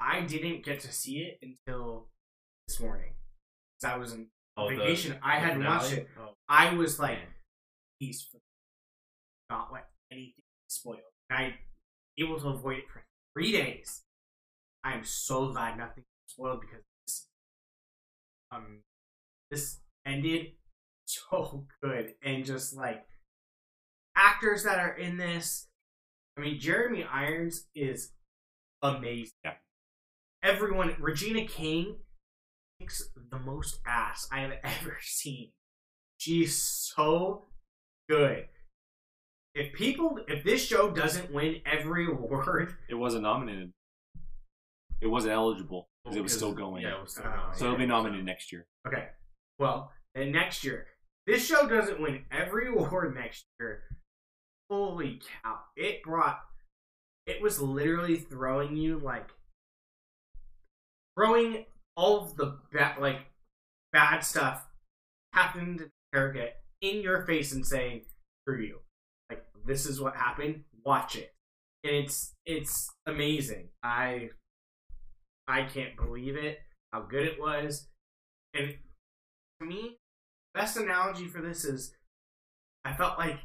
I 0.00 0.22
didn't 0.22 0.64
get 0.64 0.80
to 0.80 0.92
see 0.92 1.18
it 1.20 1.38
until 1.42 2.08
this 2.68 2.80
morning. 2.80 3.12
'Cause 3.80 3.90
I 3.92 3.96
was 3.96 4.12
on 4.12 4.26
Oh, 4.56 4.68
the- 4.68 4.76
vacation. 4.76 5.18
I 5.22 5.40
the 5.40 5.46
hadn't 5.46 5.64
watched 5.64 5.92
it. 5.92 6.08
Oh, 6.20 6.34
I 6.48 6.74
was 6.74 6.98
like, 7.00 7.18
please 7.98 8.28
not 9.48 9.72
let 9.72 9.88
anything 10.10 10.44
spoil. 10.68 10.98
And 11.30 11.38
I 11.38 11.58
able 12.18 12.38
to 12.38 12.48
avoid 12.48 12.78
it 12.78 12.84
for 12.92 13.02
three 13.32 13.52
days. 13.52 14.02
I 14.84 14.94
am 14.94 15.04
so 15.04 15.48
glad 15.48 15.78
nothing 15.78 16.04
spoiled 16.26 16.60
because 16.60 16.82
this 17.06 17.26
um 18.50 18.80
this 19.50 19.80
ended 20.06 20.52
so 21.06 21.66
good 21.82 22.14
and 22.22 22.44
just 22.44 22.76
like 22.76 23.04
actors 24.16 24.64
that 24.64 24.78
are 24.78 24.96
in 24.96 25.16
this. 25.16 25.68
I 26.36 26.40
mean, 26.40 26.58
Jeremy 26.58 27.04
Irons 27.04 27.66
is 27.74 28.12
amazing. 28.82 29.32
Yeah. 29.44 29.54
Everyone, 30.42 30.96
Regina 30.98 31.44
King 31.44 31.96
kicks 32.80 33.10
the 33.30 33.38
most 33.38 33.80
ass 33.86 34.26
I 34.32 34.40
have 34.40 34.52
ever 34.64 34.96
seen. 35.02 35.50
She's 36.18 36.56
so 36.56 37.46
good. 38.08 38.46
If 39.54 39.74
people, 39.74 40.18
if 40.28 40.44
this 40.44 40.64
show 40.64 40.90
doesn't 40.90 41.32
win 41.32 41.56
every 41.66 42.06
award, 42.10 42.74
It 42.88 42.94
wasn't 42.94 43.24
nominated. 43.24 43.72
It 45.02 45.08
wasn't 45.08 45.34
eligible 45.34 45.88
because 46.04 46.16
it 46.16 46.22
was 46.22 46.32
still 46.32 46.52
going. 46.52 46.84
Yeah, 46.84 46.98
it 46.98 47.02
was 47.02 47.12
still 47.12 47.24
going. 47.24 47.54
so 47.54 47.66
it'll 47.66 47.76
be 47.76 47.86
nominated 47.86 48.24
next 48.24 48.52
year. 48.52 48.66
okay. 48.86 49.08
Well, 49.58 49.90
then 50.14 50.30
next 50.32 50.64
year, 50.64 50.86
this 51.26 51.44
show 51.44 51.68
doesn't 51.68 52.00
win 52.00 52.24
every 52.30 52.68
award 52.74 53.14
next 53.14 53.44
year. 53.58 53.82
Holy 54.70 55.20
cow! 55.42 55.58
It 55.76 56.02
brought, 56.04 56.40
it 57.26 57.42
was 57.42 57.60
literally 57.60 58.16
throwing 58.16 58.76
you 58.76 58.98
like, 58.98 59.28
throwing 61.16 61.66
all 61.96 62.22
of 62.22 62.36
the 62.36 62.58
bad, 62.72 62.98
like, 62.98 63.18
bad 63.92 64.20
stuff 64.20 64.66
happened 65.34 65.78
to 65.80 65.90
Target 66.14 66.54
in 66.80 67.02
your 67.02 67.26
face 67.26 67.52
and 67.52 67.66
saying, 67.66 68.02
"Screw 68.44 68.62
you!" 68.62 68.78
Like 69.28 69.44
this 69.66 69.84
is 69.84 70.00
what 70.00 70.14
happened. 70.16 70.62
Watch 70.84 71.16
it, 71.16 71.34
and 71.84 71.94
it's 71.94 72.34
it's 72.46 72.88
amazing. 73.06 73.68
I 73.82 74.30
I 75.48 75.64
can't 75.64 75.96
believe 75.96 76.36
it. 76.36 76.58
How 76.92 77.00
good 77.02 77.24
it 77.24 77.40
was, 77.40 77.88
and 78.54 78.74
to 79.60 79.66
me, 79.66 79.98
best 80.54 80.76
analogy 80.76 81.26
for 81.26 81.40
this 81.40 81.64
is, 81.64 81.94
I 82.84 82.92
felt 82.92 83.18
like 83.18 83.38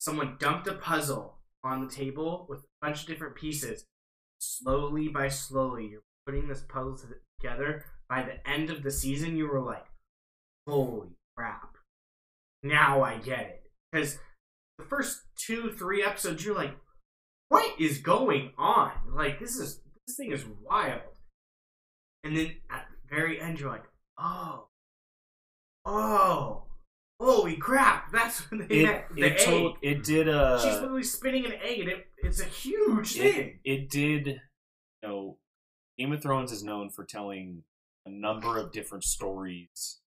someone 0.00 0.36
dumped 0.40 0.66
a 0.66 0.74
puzzle 0.74 1.38
on 1.62 1.80
the 1.84 1.92
table 1.92 2.46
with 2.48 2.60
a 2.60 2.86
bunch 2.86 3.02
of 3.02 3.06
different 3.06 3.36
pieces. 3.36 3.84
Slowly 4.40 5.08
by 5.08 5.28
slowly, 5.28 5.86
you're 5.86 6.02
putting 6.26 6.48
this 6.48 6.62
puzzle 6.68 6.98
together. 7.40 7.84
By 8.08 8.22
the 8.22 8.48
end 8.48 8.70
of 8.70 8.82
the 8.82 8.90
season, 8.90 9.36
you 9.36 9.48
were 9.48 9.60
like, 9.60 9.86
"Holy 10.66 11.16
crap!" 11.36 11.76
Now 12.62 13.02
I 13.02 13.18
get 13.18 13.46
it. 13.46 13.70
Because 13.92 14.18
the 14.78 14.84
first 14.84 15.22
two, 15.36 15.72
three 15.72 16.02
episodes, 16.02 16.44
you're 16.44 16.54
like, 16.54 16.76
"What 17.48 17.80
is 17.80 17.98
going 17.98 18.52
on?" 18.58 18.92
Like 19.14 19.38
this 19.38 19.56
is 19.56 19.82
this 20.06 20.16
thing 20.16 20.32
is 20.32 20.44
wild. 20.62 21.05
And 22.26 22.36
then 22.36 22.56
at 22.70 22.86
the 22.90 23.14
very 23.14 23.40
end, 23.40 23.60
you're 23.60 23.70
like, 23.70 23.84
"Oh, 24.18 24.68
oh, 25.84 26.64
holy 27.20 27.56
crap!" 27.56 28.10
That's 28.12 28.50
when 28.50 28.66
they 28.66 28.80
It 28.80 28.84
met 28.84 29.08
the 29.14 29.22
it, 29.24 29.32
egg. 29.32 29.38
told, 29.46 29.76
it 29.82 30.02
did 30.04 30.28
uh 30.28 30.58
She's 30.58 30.80
literally 30.80 31.02
spinning 31.04 31.46
an 31.46 31.52
egg, 31.62 31.80
and 31.80 31.88
it, 31.88 32.06
it's 32.18 32.40
a 32.40 32.44
huge 32.44 33.16
it, 33.16 33.34
thing. 33.34 33.58
it 33.64 33.90
did 33.90 34.26
you 34.26 35.08
know 35.08 35.38
game 35.98 36.12
of 36.12 36.22
thrones 36.22 36.52
is 36.52 36.62
known 36.64 36.90
for 36.90 37.04
telling 37.04 37.62
a 38.04 38.10
number 38.10 38.58
of 38.58 38.72
different 38.72 39.04
stories 39.04 40.00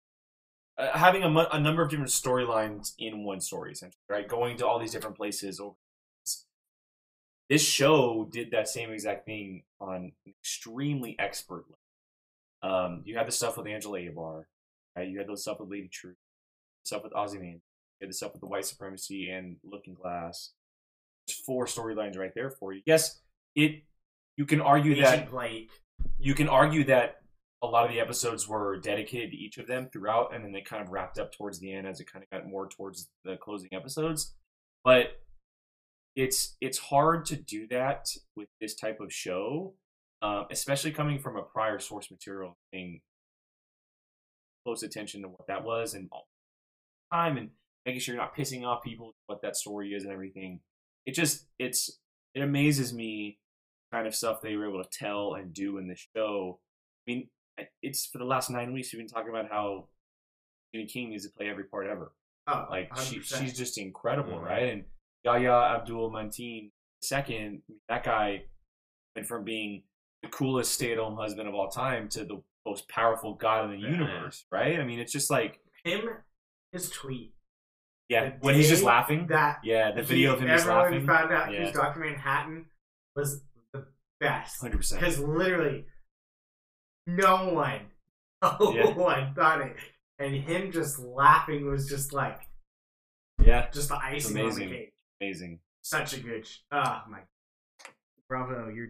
uh, 0.77 0.97
having 0.97 1.23
a, 1.23 1.29
mu- 1.29 1.45
a 1.51 1.59
number 1.59 1.81
of 1.81 1.89
different 1.89 2.11
storylines 2.11 2.93
in 2.97 3.23
one 3.23 3.41
story 3.41 3.71
essentially 3.71 3.97
right 4.07 4.27
going 4.27 4.55
to 4.57 4.67
all 4.67 4.79
these 4.79 4.91
different 4.91 5.15
places 5.17 5.59
over 5.59 5.75
this 7.49 7.63
show 7.63 8.29
did 8.31 8.51
that 8.51 8.67
same 8.67 8.91
exact 8.91 9.25
thing 9.25 9.63
on 9.81 9.95
an 9.95 10.11
extremely 10.27 11.15
expert 11.17 11.65
level. 11.67 11.78
Um, 12.61 13.03
you 13.05 13.17
had 13.17 13.27
the 13.27 13.31
stuff 13.31 13.57
with 13.57 13.67
Angela 13.67 13.99
Abar, 13.99 14.43
right? 14.95 15.07
You 15.07 15.19
had 15.19 15.27
the 15.27 15.37
stuff 15.37 15.59
with 15.59 15.69
Lady 15.69 15.87
True, 15.87 16.15
stuff 16.83 17.03
with 17.03 17.13
Ozymandias, 17.13 17.61
you 17.99 18.05
had 18.05 18.09
the 18.09 18.13
stuff 18.13 18.33
with 18.33 18.41
the 18.41 18.47
white 18.47 18.65
supremacy 18.65 19.29
and 19.29 19.57
Looking 19.63 19.93
Glass. 19.93 20.51
There's 21.27 21.39
four 21.39 21.65
storylines 21.65 22.17
right 22.17 22.33
there 22.35 22.49
for 22.49 22.73
you. 22.73 22.81
Yes, 22.85 23.19
it. 23.55 23.83
You 24.37 24.45
can 24.45 24.61
argue 24.61 24.95
that 25.01 25.13
Agent 25.15 25.31
Blake. 25.31 25.69
you 26.17 26.33
can 26.33 26.47
argue 26.47 26.85
that 26.85 27.17
a 27.61 27.67
lot 27.67 27.85
of 27.85 27.91
the 27.91 27.99
episodes 27.99 28.47
were 28.47 28.77
dedicated 28.77 29.31
to 29.31 29.37
each 29.37 29.57
of 29.57 29.67
them 29.67 29.89
throughout, 29.91 30.33
and 30.33 30.43
then 30.43 30.53
they 30.53 30.61
kind 30.61 30.81
of 30.81 30.89
wrapped 30.91 31.19
up 31.19 31.33
towards 31.33 31.59
the 31.59 31.73
end 31.73 31.85
as 31.85 31.99
it 31.99 32.11
kind 32.11 32.23
of 32.23 32.29
got 32.29 32.49
more 32.49 32.67
towards 32.67 33.09
the 33.25 33.35
closing 33.37 33.69
episodes. 33.73 34.33
But 34.83 35.19
it's 36.15 36.55
it's 36.61 36.77
hard 36.77 37.25
to 37.25 37.35
do 37.35 37.67
that 37.67 38.09
with 38.35 38.47
this 38.61 38.75
type 38.75 38.99
of 39.01 39.13
show, 39.13 39.73
um, 40.21 40.45
especially 40.51 40.91
coming 40.91 41.19
from 41.19 41.35
a 41.37 41.41
prior 41.41 41.79
source 41.79 42.09
material 42.11 42.57
thing. 42.71 43.01
Close 44.65 44.83
attention 44.83 45.21
to 45.21 45.29
what 45.29 45.47
that 45.47 45.63
was 45.63 45.93
and 45.93 46.09
all 46.11 46.27
time, 47.11 47.37
and 47.37 47.49
making 47.85 48.01
sure 48.01 48.13
you're 48.13 48.23
not 48.23 48.35
pissing 48.35 48.63
off 48.65 48.83
people 48.83 49.15
what 49.27 49.41
that 49.41 49.55
story 49.55 49.93
is 49.93 50.03
and 50.03 50.11
everything. 50.11 50.59
It 51.05 51.13
just 51.13 51.45
it's 51.57 51.99
it 52.35 52.41
amazes 52.41 52.93
me 52.93 53.39
kind 53.91 54.05
of 54.05 54.13
stuff 54.13 54.41
they 54.41 54.55
were 54.55 54.67
able 54.67 54.83
to 54.83 54.89
tell 54.91 55.33
and 55.35 55.53
do 55.53 55.77
in 55.77 55.87
this 55.87 56.05
show. 56.15 56.59
I 57.07 57.11
mean, 57.11 57.29
it's 57.81 58.05
for 58.05 58.19
the 58.19 58.25
last 58.25 58.49
nine 58.51 58.73
weeks 58.73 58.93
we've 58.93 58.99
been 58.99 59.07
talking 59.07 59.29
about 59.29 59.49
how 59.49 59.87
Jimmy 60.73 60.85
King 60.87 61.09
needs 61.09 61.25
to 61.25 61.31
play 61.31 61.49
every 61.49 61.63
part 61.63 61.87
ever. 61.87 62.11
Oh, 62.45 62.67
Like 62.69 62.95
she, 62.97 63.21
she's 63.21 63.57
just 63.57 63.77
incredible, 63.79 64.33
Mhm. 64.33 64.43
right? 64.43 64.63
And 64.73 64.85
Yahya 65.23 65.51
Abdul 65.51 66.11
Mateen 66.11 66.71
second, 67.01 67.63
that 67.87 68.03
guy 68.03 68.43
went 69.15 69.27
from 69.27 69.43
being 69.43 69.83
the 70.23 70.29
coolest 70.29 70.73
stay-at-home 70.73 71.15
husband 71.15 71.47
of 71.47 71.55
all 71.55 71.69
time 71.69 72.09
to 72.09 72.25
the 72.25 72.41
most 72.65 72.87
powerful 72.89 73.33
god 73.35 73.65
in 73.65 73.71
the 73.71 73.87
Yeah. 73.87 73.91
universe, 73.93 74.45
right? 74.51 74.79
I 74.79 74.83
mean, 74.83 74.99
it's 74.99 75.11
just 75.13 75.29
like 75.29 75.59
him. 75.83 76.09
His 76.71 76.89
tweet. 76.89 77.33
yeah, 78.09 78.37
when 78.41 78.55
he's 78.55 78.69
just 78.69 78.83
laughing. 78.83 79.27
That 79.27 79.59
Yeah, 79.63 79.91
the 79.91 80.01
video 80.03 80.33
of 80.33 80.39
him 80.41 80.47
just 80.47 80.65
everyone 80.65 80.91
laughing. 80.91 81.05
found 81.07 81.31
out 81.31 81.51
Yeah. 81.53 81.65
who's 81.65 81.73
Doctor 81.73 81.99
Manhattan 81.99 82.65
was 83.15 83.43
the 83.73 83.87
best. 84.19 84.59
Hundred 84.61 84.77
percent. 84.77 84.99
Because 84.99 85.19
literally, 85.19 85.85
no 87.07 87.53
one, 87.53 87.91
no 88.41 88.73
Yeah. 88.73 88.89
one 88.93 89.33
thought 89.33 89.61
it, 89.61 89.77
and 90.19 90.35
him 90.35 90.71
just 90.71 90.99
laughing 90.99 91.65
was 91.69 91.87
just 91.89 92.11
like 92.13 92.41
Yeah, 93.41 93.69
just 93.71 93.89
the 93.89 93.97
icing 93.97 94.37
on 94.45 94.53
the 94.55 94.65
cake. 94.67 94.93
amazing. 95.21 95.59
Such 95.81 96.13
a 96.13 96.19
good. 96.19 96.47
Oh 96.71 97.03
my, 97.09 97.21
bravo! 98.27 98.69
Your 98.69 98.89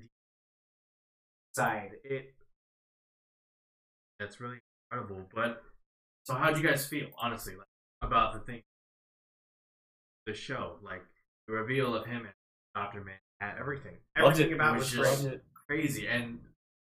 side. 1.56 1.91
It 2.04 2.34
That's 4.20 4.39
really 4.39 4.60
incredible. 4.91 5.26
But 5.34 5.64
so, 6.26 6.34
how 6.36 6.52
would 6.52 6.62
you 6.62 6.68
guys 6.68 6.86
feel, 6.86 7.08
honestly, 7.20 7.56
like, 7.56 7.68
about 8.02 8.34
the 8.34 8.39
thing, 8.39 8.62
the 10.26 10.34
show, 10.34 10.76
like 10.84 11.04
the 11.47 11.54
reveal 11.54 11.95
of 11.95 12.06
him 12.06 12.22
and 12.26 12.34
Doctor 12.76 13.02
Man, 13.04 13.16
and 13.41 13.58
everything. 13.58 13.97
Everything 14.16 14.52
it. 14.52 14.54
about 14.54 14.76
It 14.76 14.80
was 14.80 14.91
just- 14.91 15.28
crazy, 15.68 16.08
and 16.08 16.39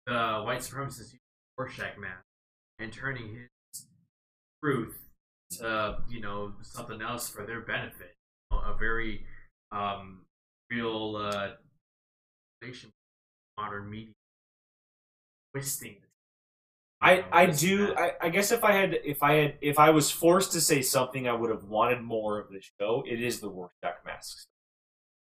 the 0.07 0.43
white 0.45 0.61
supremacist 0.61 1.15
Rorschach 1.57 1.97
mask 1.99 2.25
and 2.79 2.93
turning 2.93 3.35
his 3.73 3.87
truth 4.63 4.99
to 5.51 6.03
you 6.09 6.21
know 6.21 6.55
something 6.63 7.01
else 7.01 7.29
for 7.29 7.47
their 7.47 7.61
benefit. 7.61 8.15
A 8.51 8.75
very 8.77 9.27
um, 9.73 10.27
real 10.71 11.17
uh, 11.17 11.53
modern 13.59 13.91
media 13.91 14.15
twisting. 15.55 15.97
I, 17.01 17.25
I 17.31 17.47
do. 17.47 17.95
I, 17.97 18.13
I 18.23 18.29
guess 18.31 18.51
if 18.51 18.65
I 18.65 18.73
had 18.73 18.95
if 19.05 19.23
I 19.23 19.35
had 19.35 19.55
if 19.61 19.79
I 19.79 19.91
was 19.91 20.11
forced 20.11 20.53
to 20.53 20.61
say 20.61 20.81
something 20.81 21.29
I 21.29 21.33
would 21.35 21.51
have 21.51 21.65
wanted 21.65 22.01
more 22.03 22.41
of 22.41 22.49
the 22.51 22.63
show, 22.81 23.05
it 23.07 23.21
is 23.23 23.41
the 23.41 23.49
Rorschach 23.51 24.05
masks. 24.07 24.47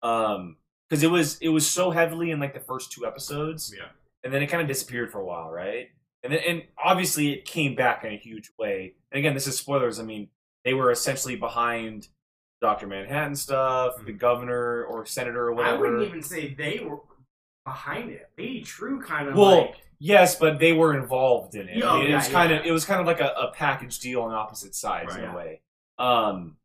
Um 0.03 0.57
because 0.89 1.03
it 1.03 1.11
was 1.11 1.39
it 1.41 1.49
was 1.49 1.69
so 1.69 1.91
heavily 1.91 2.31
in 2.31 2.39
like 2.39 2.55
the 2.55 2.61
first 2.61 2.93
two 2.93 3.07
episodes 3.07 3.75
yeah. 3.77 3.87
and 4.23 4.33
then 4.33 4.43
it 4.43 4.47
kind 4.49 4.61
of 4.63 4.69
disappeared 4.69 5.11
for 5.11 5.19
a 5.21 5.25
while, 5.25 5.51
right? 5.51 5.89
And 6.23 6.33
then 6.33 6.41
and 6.47 6.63
obviously 6.83 7.33
it 7.33 7.45
came 7.45 7.75
back 7.75 8.05
in 8.05 8.13
a 8.13 8.17
huge 8.17 8.51
way. 8.59 8.95
And 9.11 9.19
again, 9.19 9.35
this 9.35 9.47
is 9.49 9.57
spoilers. 9.59 9.99
I 9.99 10.05
mean, 10.05 10.29
they 10.65 10.75
were 10.75 10.91
essentially 10.93 11.37
behind 11.37 12.09
Dr. 12.61 12.87
Manhattan 12.87 13.35
stuff, 13.35 13.97
the 14.07 14.13
Mhm. 14.13 14.19
governor 14.19 14.85
or 14.85 15.05
senator 15.07 15.49
or 15.49 15.55
whatever 15.55 15.77
I 15.77 15.81
wouldn't 15.81 16.03
even 16.09 16.23
say 16.23 16.55
they 16.55 16.81
were 16.81 17.01
behind 17.65 18.11
it. 18.11 18.31
Lady 18.39 18.63
True 18.63 19.01
kind 19.03 19.29
of 19.29 19.35
Well, 19.35 19.63
like 19.63 19.77
Yes, 19.99 20.37
but 20.37 20.59
they 20.59 20.73
were 20.73 20.97
involved 20.99 21.55
in 21.55 21.69
it. 21.69 21.83
Oh, 21.83 22.01
it 22.01 22.11
yeah, 22.11 22.17
was 22.17 22.29
kind 22.29 22.51
yeah. 22.51 22.59
of 22.61 22.67
it 22.67 22.73
was 22.73 22.85
kind 22.85 23.01
of 23.01 23.07
like 23.07 23.21
a, 23.21 23.29
a 23.39 23.53
package 23.53 23.99
deal 24.01 24.23
on 24.23 24.33
opposite 24.33 24.75
sides 24.75 25.15
in 25.15 25.23
Right. 25.23 25.33
a 25.33 25.37
way. 25.37 25.61
Um, 25.99 26.57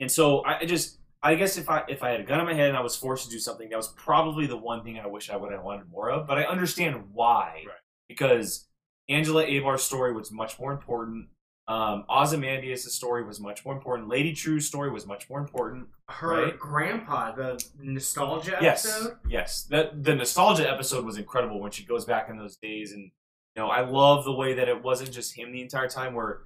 and 0.00 0.10
so 0.10 0.40
I 0.40 0.60
I 0.60 0.64
just 0.64 0.98
I 1.22 1.34
guess 1.34 1.58
if 1.58 1.68
I 1.68 1.84
if 1.88 2.02
I 2.02 2.10
had 2.10 2.20
a 2.20 2.24
gun 2.24 2.40
in 2.40 2.46
my 2.46 2.54
head 2.54 2.68
and 2.68 2.76
I 2.76 2.80
was 2.80 2.96
forced 2.96 3.24
to 3.26 3.30
do 3.30 3.38
something, 3.38 3.68
that 3.68 3.76
was 3.76 3.88
probably 3.88 4.46
the 4.46 4.56
one 4.56 4.82
thing 4.84 4.98
I 4.98 5.06
wish 5.06 5.30
I 5.30 5.36
would 5.36 5.52
have 5.52 5.62
wanted 5.62 5.88
more 5.90 6.10
of. 6.10 6.26
But 6.26 6.38
I 6.38 6.44
understand 6.44 7.04
why 7.12 7.64
Right. 7.66 7.76
because 8.08 8.66
Angela 9.08 9.44
Abar's 9.44 9.82
story 9.82 10.12
was 10.12 10.30
much 10.32 10.58
more 10.58 10.72
important. 10.72 11.28
Um, 11.70 12.04
Ozymandias' 12.08 12.92
story 12.92 13.22
was 13.22 13.38
much 13.38 13.64
more 13.64 13.74
important. 13.74 14.08
Lady 14.08 14.32
True's 14.32 14.66
story 14.66 14.90
was 14.90 15.06
much 15.06 15.30
more 15.30 15.38
important. 15.38 15.88
her 16.08 16.46
Right. 16.46 16.58
grandpa, 16.58 17.30
the 17.32 17.64
nostalgia 17.78 18.58
Yes, 18.60 18.84
episode. 18.84 19.18
yes. 19.28 19.62
The 19.64 19.90
the 19.94 20.14
nostalgia 20.16 20.68
episode 20.68 21.04
was 21.04 21.16
incredible 21.16 21.60
when 21.60 21.70
she 21.70 21.84
goes 21.84 22.04
back 22.04 22.28
in 22.28 22.36
those 22.38 22.56
days, 22.56 22.90
and 22.92 23.04
you 23.04 23.62
know 23.62 23.68
I 23.68 23.82
love 23.82 24.24
the 24.24 24.32
way 24.34 24.54
that 24.54 24.68
it 24.68 24.82
wasn't 24.82 25.12
just 25.12 25.36
him 25.38 25.52
the 25.52 25.62
entire 25.62 25.88
time. 25.88 26.14
Where 26.14 26.42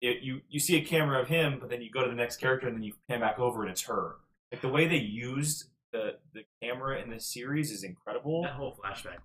it, 0.00 0.22
you 0.22 0.40
you 0.48 0.58
see 0.58 0.76
a 0.76 0.84
camera 0.84 1.20
of 1.20 1.28
him, 1.28 1.58
but 1.60 1.68
then 1.68 1.82
you 1.82 1.90
go 1.90 2.02
to 2.02 2.08
the 2.08 2.16
next 2.16 2.38
character, 2.38 2.66
and 2.66 2.74
then 2.76 2.82
you 2.82 2.94
pan 3.08 3.20
back 3.20 3.38
over, 3.38 3.60
and 3.62 3.70
it's 3.70 3.82
her. 3.82 4.16
Like 4.50 4.62
the 4.62 4.70
way 4.70 4.88
they 4.88 4.96
used 4.96 5.68
the 5.92 6.16
the 6.32 6.44
camera 6.62 6.98
in 7.02 7.10
this 7.10 7.26
series 7.26 7.70
is 7.70 7.84
incredible, 7.84 8.44
That 8.44 8.52
whole 8.54 8.74
flashback. 8.82 9.18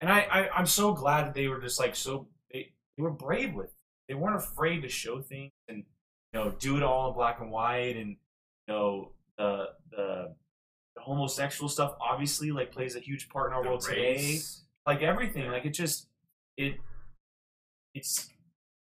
and 0.00 0.10
I, 0.10 0.20
I 0.22 0.48
I'm 0.50 0.66
so 0.66 0.92
glad 0.92 1.26
that 1.28 1.34
they 1.34 1.46
were 1.46 1.60
just 1.60 1.78
like 1.78 1.94
so 1.94 2.26
they 2.52 2.72
they 2.96 3.02
were 3.04 3.10
brave 3.12 3.54
with. 3.54 3.72
They 4.08 4.14
weren't 4.14 4.36
afraid 4.36 4.80
to 4.82 4.88
show 4.88 5.20
things 5.22 5.52
and 5.68 5.78
you 6.32 6.40
know 6.40 6.50
do 6.58 6.76
it 6.76 6.82
all 6.82 7.08
in 7.08 7.14
black 7.14 7.40
and 7.40 7.50
white, 7.50 7.96
and 7.96 8.10
you 8.10 8.74
know 8.74 9.12
the 9.38 9.66
the 9.90 10.34
the 10.96 11.02
homosexual 11.02 11.68
stuff 11.68 11.96
obviously 12.00 12.52
like 12.52 12.70
plays 12.72 12.94
a 12.96 13.00
huge 13.00 13.28
part 13.28 13.50
in 13.50 13.54
our 13.56 13.62
The 13.62 13.68
world 13.70 13.80
today. 13.80 14.38
like 14.86 15.02
everything. 15.02 15.50
Like 15.50 15.64
it 15.64 15.70
just 15.70 16.06
it 16.56 16.76
it's 17.94 18.30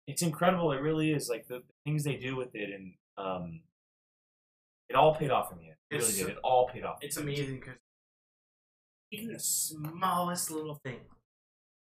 it's 0.07 0.21
incredible. 0.21 0.71
It 0.71 0.81
really 0.81 1.11
is. 1.11 1.29
Like 1.29 1.47
the, 1.47 1.55
the 1.59 1.73
things 1.85 2.03
they 2.03 2.15
do 2.15 2.35
with 2.35 2.55
it 2.55 2.69
and 2.73 2.93
um 3.17 3.61
it 4.89 4.95
all 4.95 5.13
paid 5.13 5.29
off 5.29 5.51
in 5.51 5.57
the 5.59 5.65
end. 5.65 5.75
It 5.91 5.95
really 5.97 6.05
It's- 6.07 6.17
did. 6.17 6.29
It 6.29 6.37
all 6.43 6.67
paid 6.67 6.83
off 6.83 6.97
It's 7.01 7.17
amazing 7.17 7.55
because 7.59 7.75
even 9.11 9.33
the 9.33 9.39
smallest 9.39 10.51
little 10.51 10.75
thing, 10.83 10.99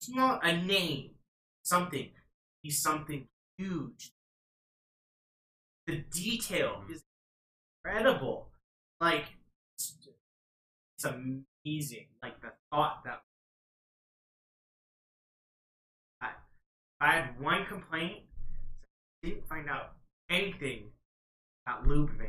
small 0.01 0.41
a 0.43 0.61
name, 0.61 1.11
something, 1.63 2.11
be 2.63 2.71
something 2.71 3.27
huge. 3.59 4.13
The 5.87 6.05
detail 6.11 6.81
mm-hmm. 6.83 6.93
is 6.93 7.05
incredible. 7.85 8.49
Like 9.01 9.25
it's, 9.77 9.97
it's 10.97 11.05
amazing. 11.05 12.07
Like 12.23 12.41
the 12.41 12.53
thought 12.71 13.03
that 13.05 13.23
I, 16.21 16.29
I 17.01 17.13
had 17.13 17.41
one 17.41 17.67
complaint. 17.67 18.21
I 19.25 19.29
didn't 19.29 19.49
find 19.49 19.69
out 19.69 19.93
anything 20.31 20.85
about 21.67 21.87
Lube 21.87 22.17
Man. 22.17 22.29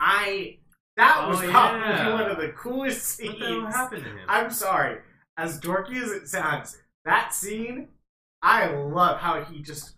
I 0.00 0.58
that 0.96 1.22
oh, 1.24 1.30
was 1.30 1.42
Oh, 1.42 1.50
probably 1.50 1.80
yeah. 1.80 2.12
one 2.12 2.30
of 2.30 2.38
the 2.38 2.48
coolest 2.48 3.04
scenes. 3.04 3.34
What 3.34 3.38
the 3.38 3.46
hell 3.46 3.66
happened 3.66 4.04
to 4.04 4.10
him? 4.10 4.26
I'm 4.28 4.50
sorry. 4.50 4.98
As 5.36 5.60
dorky 5.60 6.02
as 6.02 6.10
it 6.10 6.28
sounds, 6.28 6.78
that 7.04 7.34
scene, 7.34 7.88
I 8.42 8.66
love 8.74 9.18
how 9.18 9.42
he 9.44 9.60
just 9.62 9.94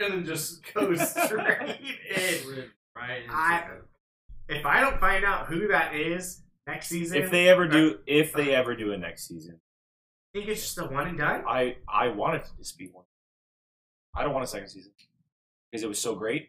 and 0.00 0.12
then 0.12 0.24
just 0.24 0.62
goes 0.74 1.00
straight 1.24 1.80
in. 2.16 2.70
right. 2.96 3.22
I- 3.30 3.68
If 4.48 4.64
I 4.66 4.80
don't 4.80 4.98
find 5.00 5.24
out 5.24 5.46
who 5.46 5.68
that 5.68 5.94
is 5.94 6.42
next 6.66 6.88
season, 6.88 7.18
if 7.22 7.30
they 7.30 7.48
ever 7.48 7.66
do 7.68 7.98
if 8.06 8.32
they 8.32 8.54
ever 8.54 8.74
do 8.76 8.92
a 8.92 8.96
next 8.98 9.28
season 9.28 9.60
I 10.34 10.38
think 10.38 10.50
it's 10.50 10.60
just 10.62 10.78
a 10.78 10.84
one 10.84 11.08
and 11.08 11.16
done. 11.18 11.42
i 11.48 11.76
i 11.88 12.08
want 12.08 12.36
it 12.36 12.44
to 12.44 12.50
just 12.58 12.76
be 12.78 12.88
one 12.92 13.04
i 14.14 14.22
don't 14.22 14.32
want 14.34 14.44
a 14.44 14.46
second 14.46 14.68
season 14.68 14.92
because 15.72 15.82
it 15.82 15.88
was 15.88 15.98
so 15.98 16.14
great 16.14 16.48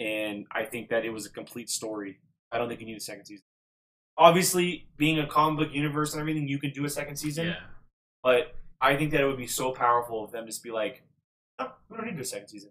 and 0.00 0.44
i 0.50 0.64
think 0.64 0.88
that 0.90 1.04
it 1.04 1.10
was 1.10 1.24
a 1.26 1.30
complete 1.30 1.70
story 1.70 2.18
i 2.50 2.58
don't 2.58 2.68
think 2.68 2.80
you 2.80 2.86
need 2.86 2.96
a 2.96 3.00
second 3.00 3.24
season 3.24 3.44
obviously 4.18 4.88
being 4.96 5.20
a 5.20 5.26
comic 5.28 5.58
book 5.66 5.74
universe 5.74 6.12
and 6.14 6.20
everything 6.20 6.48
you 6.48 6.58
can 6.58 6.70
do 6.72 6.84
a 6.84 6.90
second 6.90 7.16
season 7.16 7.46
yeah. 7.46 7.54
But 8.24 8.54
I 8.82 8.96
think 8.96 9.12
that 9.12 9.20
it 9.20 9.26
would 9.26 9.36
be 9.38 9.46
so 9.46 9.70
powerful 9.72 10.24
of 10.24 10.32
them 10.32 10.44
just 10.44 10.62
be 10.62 10.70
like, 10.72 11.04
oh, 11.60 11.72
we 11.88 11.96
don't 11.96 12.06
need 12.06 12.20
a 12.20 12.24
second 12.24 12.48
season. 12.48 12.70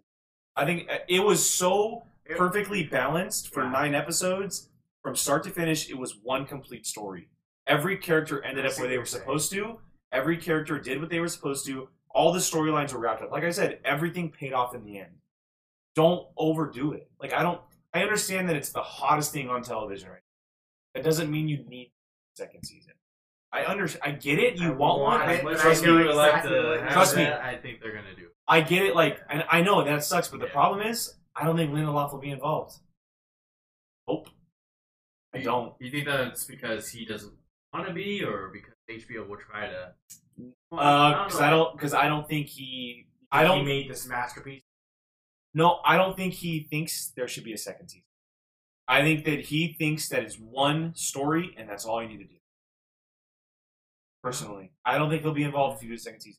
I 0.54 0.66
think 0.66 0.88
uh, 0.90 0.98
it 1.08 1.20
was 1.20 1.48
so 1.48 2.04
perfectly 2.36 2.84
balanced 2.84 3.48
for 3.52 3.62
Yeah. 3.64 3.70
nine 3.70 3.94
episodes 3.94 4.68
from 5.02 5.16
start 5.16 5.42
to 5.44 5.50
finish, 5.50 5.90
it 5.90 5.98
was 5.98 6.18
one 6.22 6.44
complete 6.46 6.86
story. 6.86 7.28
Every 7.66 7.96
character 7.96 8.42
ended 8.44 8.66
up 8.66 8.78
where 8.78 8.88
they 8.88 8.98
were 8.98 9.04
supposed 9.04 9.50
to. 9.52 9.80
Every 10.12 10.36
character 10.36 10.78
did 10.78 11.00
what 11.00 11.10
they 11.10 11.18
were 11.18 11.28
supposed 11.28 11.66
to. 11.66 11.88
All 12.10 12.32
the 12.32 12.38
storylines 12.38 12.92
were 12.92 13.00
wrapped 13.00 13.22
up. 13.22 13.32
Like 13.32 13.44
I 13.44 13.50
said, 13.50 13.80
everything 13.84 14.30
paid 14.30 14.52
off 14.52 14.74
in 14.74 14.84
the 14.84 14.98
end. 14.98 15.12
Don't 15.96 16.26
overdo 16.36 16.92
it. 16.92 17.10
Like 17.20 17.32
I 17.32 17.42
don't. 17.42 17.60
I 17.94 18.02
understand 18.02 18.48
that 18.48 18.56
it's 18.56 18.70
the 18.70 18.82
hottest 18.82 19.32
thing 19.32 19.48
on 19.50 19.62
television 19.62 20.08
right 20.10 20.20
now. 20.94 21.00
That 21.00 21.04
doesn't 21.04 21.30
mean 21.30 21.48
you 21.48 21.64
need 21.68 21.90
a 22.34 22.36
second 22.36 22.64
season. 22.64 22.92
I 23.52 23.66
under. 23.66 23.88
I 24.02 24.12
get 24.12 24.38
it. 24.38 24.56
You 24.56 24.68
I 24.72 24.76
want 24.76 25.00
one. 25.00 25.10
want 25.20 25.22
I- 25.28 25.32
it, 25.34 25.42
trust 25.58 25.82
I 25.82 25.86
me. 25.86 25.92
know 25.92 25.96
we 25.98 26.06
would 26.06 26.16
like 26.16 26.28
exactly 26.44 26.50
to 26.58 26.88
Trust 26.90 27.16
me. 27.16 27.26
I 27.26 27.56
think 27.56 27.80
they're 27.80 27.92
gonna 27.94 28.14
do. 28.16 28.22
it. 28.26 28.32
I 28.48 28.60
get 28.62 28.82
it. 28.82 28.94
Like, 28.96 29.20
and 29.28 29.44
I 29.50 29.60
know 29.62 29.84
that 29.84 30.04
sucks, 30.04 30.28
but 30.28 30.40
the 30.40 30.46
Yeah. 30.46 30.52
problem 30.52 30.86
is, 30.86 31.18
I 31.36 31.44
don't 31.44 31.56
think 31.56 31.70
Lindelof 31.72 32.12
will 32.12 32.18
be 32.20 32.30
involved. 32.30 32.76
Nope. 34.08 34.28
I 35.34 35.38
You- 35.38 35.44
don't. 35.44 35.74
You 35.80 35.90
think 35.90 36.06
that's 36.06 36.44
because 36.44 36.88
he 36.90 37.04
doesn't 37.04 37.34
want 37.72 37.86
to 37.86 37.92
be, 37.92 38.24
or 38.24 38.48
because 38.48 38.74
HBO 38.88 39.24
will 39.28 39.36
try 39.38 39.66
to? 39.68 39.94
Uh, 40.72 41.24
because 41.24 41.40
I 41.40 41.50
don't. 41.50 41.72
Because 41.76 41.94
I 41.94 42.08
don't 42.08 42.26
think 42.28 42.48
he. 42.48 43.06
I 43.30 43.44
don't. 43.44 43.64
made 43.64 43.90
this 43.90 44.06
masterpiece. 44.06 44.62
No, 45.54 45.80
I 45.84 45.96
don't 45.98 46.16
think 46.16 46.32
he 46.34 46.60
thinks 46.64 47.08
there 47.14 47.28
should 47.28 47.44
be 47.44 47.52
a 47.52 47.58
second 47.58 47.88
season. 47.88 48.04
I 48.88 49.02
think 49.02 49.24
that 49.26 49.40
he 49.40 49.74
thinks 49.74 50.08
that 50.08 50.22
it's 50.22 50.38
one 50.38 50.94
story 50.94 51.54
and 51.58 51.68
that's 51.68 51.84
all 51.84 52.02
you 52.02 52.08
need 52.08 52.18
to 52.18 52.24
do. 52.24 52.36
Personally, 54.22 54.70
I 54.84 54.98
don't 54.98 55.10
think 55.10 55.22
he'll 55.22 55.32
be 55.34 55.42
involved 55.42 55.78
if 55.78 55.82
you 55.82 55.88
do 55.90 55.94
a 55.96 55.98
second 55.98 56.20
season. 56.20 56.38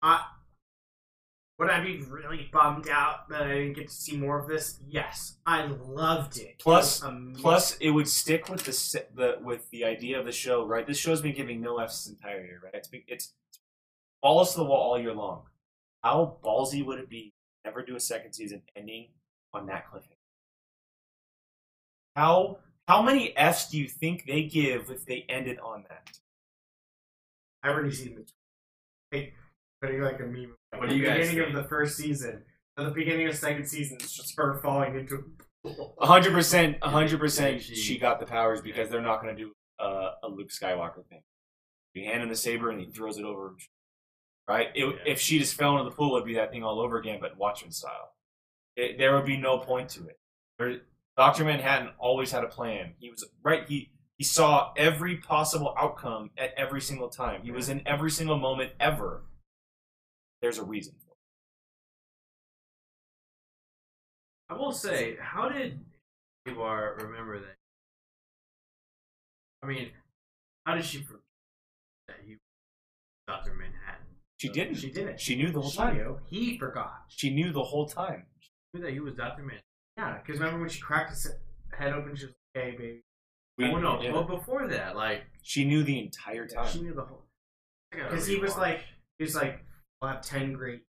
Would 1.60 1.70
I 1.70 1.82
be 1.84 2.02
really 2.10 2.50
bummed 2.52 2.90
out 2.90 3.30
that 3.30 3.44
I 3.44 3.48
didn't 3.54 3.74
get 3.74 3.88
to 3.88 3.94
see 3.94 4.18
more 4.18 4.40
of 4.40 4.48
this? 4.48 4.80
Yes, 4.88 5.38
I 5.46 5.66
loved 5.66 6.38
it. 6.38 6.58
Plus- 6.60 7.04
It. 7.04 7.36
Plus, 7.36 7.78
it 7.78 7.92
would 7.92 8.08
stick 8.08 8.50
with 8.50 8.64
the 8.64 9.06
the 9.16 9.38
with 9.44 9.70
the 9.70 9.86
idea 9.86 10.20
of 10.20 10.26
the 10.26 10.32
show, 10.32 10.66
right? 10.66 10.86
This 10.88 10.98
show's 10.98 11.22
been 11.22 11.36
giving 11.36 11.62
no 11.62 11.78
F's 11.78 12.06
this 12.06 12.14
entire 12.14 12.44
year, 12.44 12.60
right? 12.64 12.74
It's 12.74 12.88
been, 12.88 13.04
it's 13.08 13.34
balls 14.22 14.54
to 14.54 14.60
the 14.60 14.66
wall 14.66 14.94
all 14.94 15.00
year 15.00 15.14
long. 15.14 15.44
How 16.04 16.38
ballsy 16.44 16.84
would 16.84 17.00
it 17.00 17.10
be 17.10 17.34
to 17.64 17.70
never 17.70 17.84
do 17.84 17.96
a 17.96 18.00
second 18.00 18.34
season 18.34 18.64
ending 18.76 19.10
on 19.54 19.68
that 19.68 19.86
cliffhanger? 19.92 20.18
How 22.16 22.58
how 22.88 23.02
many 23.02 23.36
F's 23.38 23.70
do 23.70 23.78
you 23.78 23.88
think 23.88 24.26
they 24.26 24.44
give 24.44 24.90
if 24.90 25.06
they 25.06 25.26
ended 25.30 25.60
on 25.60 25.86
that? 25.90 26.18
I 27.64 27.70
already 27.70 27.92
seen 27.92 28.16
the 28.16 29.18
like, 29.18 29.34
putting 29.82 30.02
like 30.02 30.20
a 30.20 30.24
meme. 30.24 30.56
What 30.72 30.84
At 30.86 30.90
do 30.90 30.96
you 30.96 31.02
the 31.04 31.08
guys 31.08 31.30
beginning 31.30 31.46
think? 31.46 31.58
of 31.58 31.64
the 31.64 31.70
first 31.70 31.98
season, 31.98 32.44
at 32.78 32.86
the 32.86 32.92
beginning 32.92 33.28
of 33.28 33.34
the 33.34 33.38
second 33.40 33.66
season, 33.68 33.98
it's 34.00 34.14
just 34.16 34.34
her 34.38 34.60
falling 34.62 34.96
into. 34.96 35.24
a 36.02 36.06
hundred 36.06 36.34
percent, 36.34 36.78
a 36.82 36.90
hundred 36.90 37.20
percent, 37.20 37.62
She- 37.62 37.98
got 37.98 38.20
the 38.20 38.26
powers 38.26 38.62
because 38.62 38.90
they're 38.90 39.02
not 39.02 39.22
going 39.22 39.36
to 39.36 39.42
do 39.44 39.52
uh, 39.80 40.12
a 40.24 40.28
Luke 40.28 40.50
Skywalker 40.50 41.06
thing. 41.10 41.22
You 41.94 42.06
hand 42.06 42.24
him 42.24 42.30
the 42.30 42.36
saber 42.36 42.70
and 42.72 42.80
he 42.82 42.88
throws 42.88 43.18
it 43.18 43.24
over. 43.26 43.56
Right? 44.48 44.68
It, 44.76 44.84
Yeah. 44.86 44.92
If 45.06 45.22
she 45.22 45.40
just 45.40 45.54
fell 45.56 45.78
into 45.78 45.90
the 45.90 45.96
pool, 45.96 46.16
it'd 46.16 46.26
be 46.28 46.34
that 46.36 46.52
thing 46.52 46.64
all 46.64 46.82
over 46.82 46.98
again, 46.98 47.20
but 47.22 47.38
Watchmen 47.38 47.72
style. 47.72 48.14
It, 48.76 48.98
there 48.98 49.14
would 49.16 49.26
be 49.26 49.38
no 49.38 49.60
point 49.60 49.90
to 49.90 50.08
it. 50.08 50.82
Doctor 51.16 51.44
Manhattan 51.46 51.90
always 52.00 52.32
had 52.32 52.44
a 52.44 52.48
plan. 52.48 52.96
He 52.98 53.10
was 53.12 53.24
right. 53.44 53.68
He 53.70 53.92
he 54.18 54.24
saw 54.24 54.72
every 54.78 55.18
possible 55.18 55.74
outcome 55.78 56.30
at 56.38 56.54
every 56.56 56.82
single 56.82 57.10
time. 57.10 57.42
He 57.44 57.52
was 57.52 57.70
in 57.70 57.82
every 57.88 58.12
single 58.12 58.38
moment 58.38 58.72
ever. 58.80 59.24
There's 60.42 60.58
a 60.60 60.64
reason 60.64 60.94
for 61.06 61.12
it. 61.14 61.18
I 64.54 64.58
will 64.58 64.72
say, 64.72 65.18
how 65.20 65.50
did 65.50 65.80
Ivar 66.46 66.96
remember 67.02 67.40
that? 67.40 67.56
I 69.64 69.68
mean, 69.68 69.90
how 70.66 70.76
did 70.76 70.86
she 70.86 70.98
forget 71.02 71.22
that 72.08 72.18
he 72.26 72.34
was 72.34 72.40
Doctor 73.28 73.54
Manhattan? 73.54 74.06
She 74.38 74.50
didn't. 74.50 74.76
She 74.76 74.92
didn't. 74.92 75.20
She 75.20 75.36
knew 75.38 75.52
the 75.52 75.62
whole 75.62 75.72
She 75.72 75.78
time. 75.78 75.96
knew. 75.96 76.20
He 76.26 76.58
forgot. 76.58 77.04
She 77.08 77.34
knew 77.34 77.54
the 77.54 77.64
whole 77.64 77.88
time. 77.88 78.26
She 78.42 78.50
knew 78.74 78.82
that 78.86 78.92
he 78.92 79.00
was 79.00 79.16
Doctor 79.16 79.42
Manhattan. 79.42 79.64
Yeah, 79.98 80.18
because 80.18 80.40
remember 80.40 80.60
when 80.60 80.70
she 80.70 80.82
cracked 80.82 81.12
his 81.12 81.32
head 81.72 81.94
open, 81.94 82.16
she 82.16 82.26
was 82.26 82.34
like, 82.56 82.64
"Hey, 82.64 82.72
baby." 82.72 83.02
We- 83.58 83.66
oh 83.66 83.78
no! 83.78 84.02
yeah. 84.02 84.12
Well, 84.12 84.24
before 84.24 84.68
that, 84.68 84.96
like 84.96 85.24
She 85.44 85.66
knew 85.66 85.84
the 85.84 86.00
entire 86.00 86.48
time. 86.48 86.68
She 86.72 86.82
knew 86.82 86.94
the 86.94 87.04
whole. 87.04 87.26
Because 87.92 88.26
he 88.26 88.38
was 88.38 88.58
like, 88.58 88.82
he 89.18 89.24
was 89.24 89.36
like, 89.36 89.64
"I'll 90.02 90.10
have 90.10 90.22
ten 90.22 90.54
great." 90.54 90.82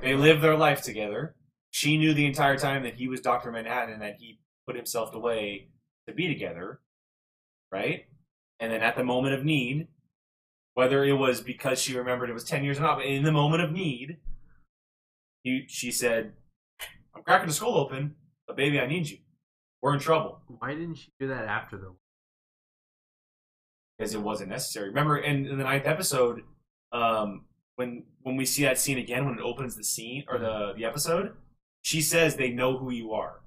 They 0.00 0.14
lived 0.14 0.42
their 0.42 0.56
life 0.56 0.82
together. 0.82 1.34
She 1.70 1.98
knew 1.98 2.14
the 2.14 2.26
entire 2.26 2.56
time 2.56 2.84
that 2.84 2.94
he 2.94 3.08
was 3.08 3.20
Dr. 3.20 3.50
Manhattan 3.50 3.92
and 3.92 4.02
that 4.02 4.16
he 4.18 4.38
put 4.66 4.76
himself 4.76 5.14
away 5.14 5.68
to 6.06 6.14
be 6.14 6.28
together. 6.28 6.80
Right? 7.70 8.06
And 8.60 8.72
then 8.72 8.80
at 8.80 8.96
the 8.96 9.04
moment 9.04 9.34
of 9.34 9.44
need, 9.44 9.88
whether 10.74 11.04
it 11.04 11.12
was 11.12 11.40
because 11.40 11.80
she 11.80 11.96
remembered 11.96 12.30
it 12.30 12.34
was 12.34 12.44
10 12.44 12.64
years 12.64 12.78
or 12.78 12.82
not, 12.82 12.98
but 12.98 13.06
in 13.06 13.24
the 13.24 13.32
moment 13.32 13.62
of 13.62 13.72
need, 13.72 14.18
he, 15.42 15.64
she 15.68 15.90
said, 15.90 16.32
I'm 17.14 17.22
cracking 17.22 17.48
the 17.48 17.52
skull 17.54 17.76
open, 17.78 18.14
but 18.46 18.56
baby, 18.56 18.78
I 18.80 18.86
need 18.86 19.08
you. 19.08 19.18
We're 19.82 19.94
in 19.94 20.00
trouble. 20.00 20.40
why 20.46 20.74
didn't 20.74 20.96
she 20.96 21.12
do 21.20 21.28
that 21.28 21.44
after 21.44 21.76
the? 21.76 21.94
because 23.96 24.14
it 24.14 24.20
wasn't 24.22 24.50
necessary. 24.50 24.88
Remember 24.88 25.18
in, 25.18 25.46
in 25.46 25.58
the 25.58 25.64
ninth 25.64 25.86
episode, 25.86 26.42
um, 26.92 27.44
when 27.76 28.04
when 28.22 28.36
we 28.36 28.44
see 28.44 28.62
that 28.64 28.78
scene 28.78 28.98
again, 28.98 29.24
when 29.24 29.34
it 29.38 29.40
opens 29.40 29.76
the 29.76 29.84
scene 29.84 30.24
or 30.28 30.38
the 30.38 30.72
the 30.76 30.84
episode, 30.84 31.32
she 31.82 32.00
says 32.00 32.36
they 32.36 32.50
know 32.50 32.78
who 32.78 32.90
you 32.90 33.12
are. 33.12 33.40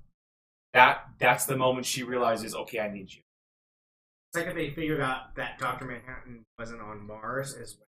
That 0.73 1.05
that's 1.19 1.45
the 1.45 1.57
moment 1.57 1.85
she 1.85 2.03
realizes, 2.03 2.55
okay, 2.55 2.79
I 2.79 2.89
need 2.91 3.11
you. 3.13 3.21
It's 4.33 4.37
like 4.37 4.47
if 4.47 4.55
they 4.55 4.69
figured 4.69 5.01
out 5.01 5.35
that 5.35 5.57
Doctor 5.59 5.85
Manhattan 5.85 6.43
wasn't 6.57 6.81
on 6.81 7.05
Mars 7.05 7.53
as 7.53 7.77
well. 7.77 7.87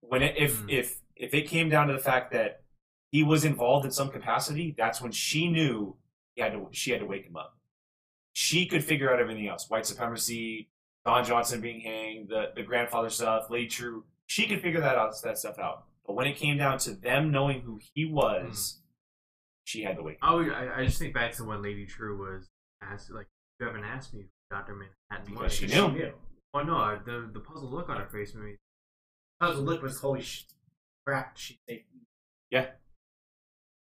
When 0.00 0.22
it, 0.22 0.36
if 0.36 0.58
Hmm. 0.60 0.70
if 0.70 1.00
if 1.16 1.34
it 1.34 1.48
came 1.48 1.68
down 1.68 1.88
to 1.88 1.92
the 1.92 1.98
fact 1.98 2.32
that 2.32 2.62
he 3.10 3.22
was 3.22 3.44
involved 3.44 3.84
in 3.84 3.90
some 3.90 4.10
capacity, 4.10 4.74
that's 4.76 5.00
when 5.00 5.12
she 5.12 5.48
knew 5.48 5.96
he 6.34 6.42
had 6.42 6.52
to 6.52 6.68
she 6.72 6.90
had 6.90 7.00
to 7.00 7.06
wake 7.06 7.26
him 7.26 7.36
up. 7.36 7.56
She 8.32 8.66
could 8.66 8.84
figure 8.84 9.12
out 9.12 9.20
everything 9.20 9.48
else: 9.48 9.68
white 9.68 9.86
supremacy, 9.86 10.68
Don 11.04 11.24
Johnson 11.24 11.60
being 11.60 11.80
hanged, 11.80 12.28
the 12.28 12.46
the 12.54 12.62
grandfather 12.62 13.10
stuff, 13.10 13.50
Lady 13.50 13.66
True. 13.68 14.04
She 14.26 14.46
could 14.46 14.60
figure 14.60 14.80
that 14.80 14.96
out 14.96 15.14
that 15.22 15.38
stuff 15.38 15.58
out. 15.58 15.84
But 16.06 16.14
when 16.14 16.26
it 16.26 16.36
came 16.36 16.56
down 16.58 16.78
to 16.78 16.92
them 16.92 17.30
knowing 17.30 17.60
who 17.62 17.78
he 17.94 18.04
was, 18.06 18.78
mm-hmm. 18.78 18.80
she 19.64 19.82
had 19.82 19.96
to 19.96 20.02
wake. 20.02 20.18
I, 20.22 20.34
would- 20.34 20.48
oh, 20.48 20.52
I 20.52 20.80
I 20.80 20.84
just 20.84 20.98
think 20.98 21.14
back 21.14 21.32
to 21.34 21.44
when 21.44 21.62
Lady 21.62 21.86
True 21.86 22.18
was 22.18 22.48
asked, 22.82 23.10
like, 23.10 23.26
you 23.60 23.66
haven't 23.66 23.84
asked 23.84 24.14
me 24.14 24.26
Doctor 24.50 24.74
Manhattan. 24.74 25.32
Because 25.32 25.44
was." 25.44 25.52
she 25.52 25.68
She 25.68 25.74
knew. 25.74 26.12
Oh 26.54 26.62
no, 26.62 26.76
uh, 26.76 26.98
the 27.04 27.30
the 27.32 27.40
puzzled 27.40 27.72
look 27.72 27.88
on 27.88 27.98
her 27.98 28.06
face 28.06 28.34
made 28.34 28.44
me. 28.44 28.56
Puzzle 29.40 29.64
look 29.64 29.82
was 29.82 30.00
holy 30.00 30.22
sh- 30.22 30.46
crap. 31.06 31.36
She 31.36 31.58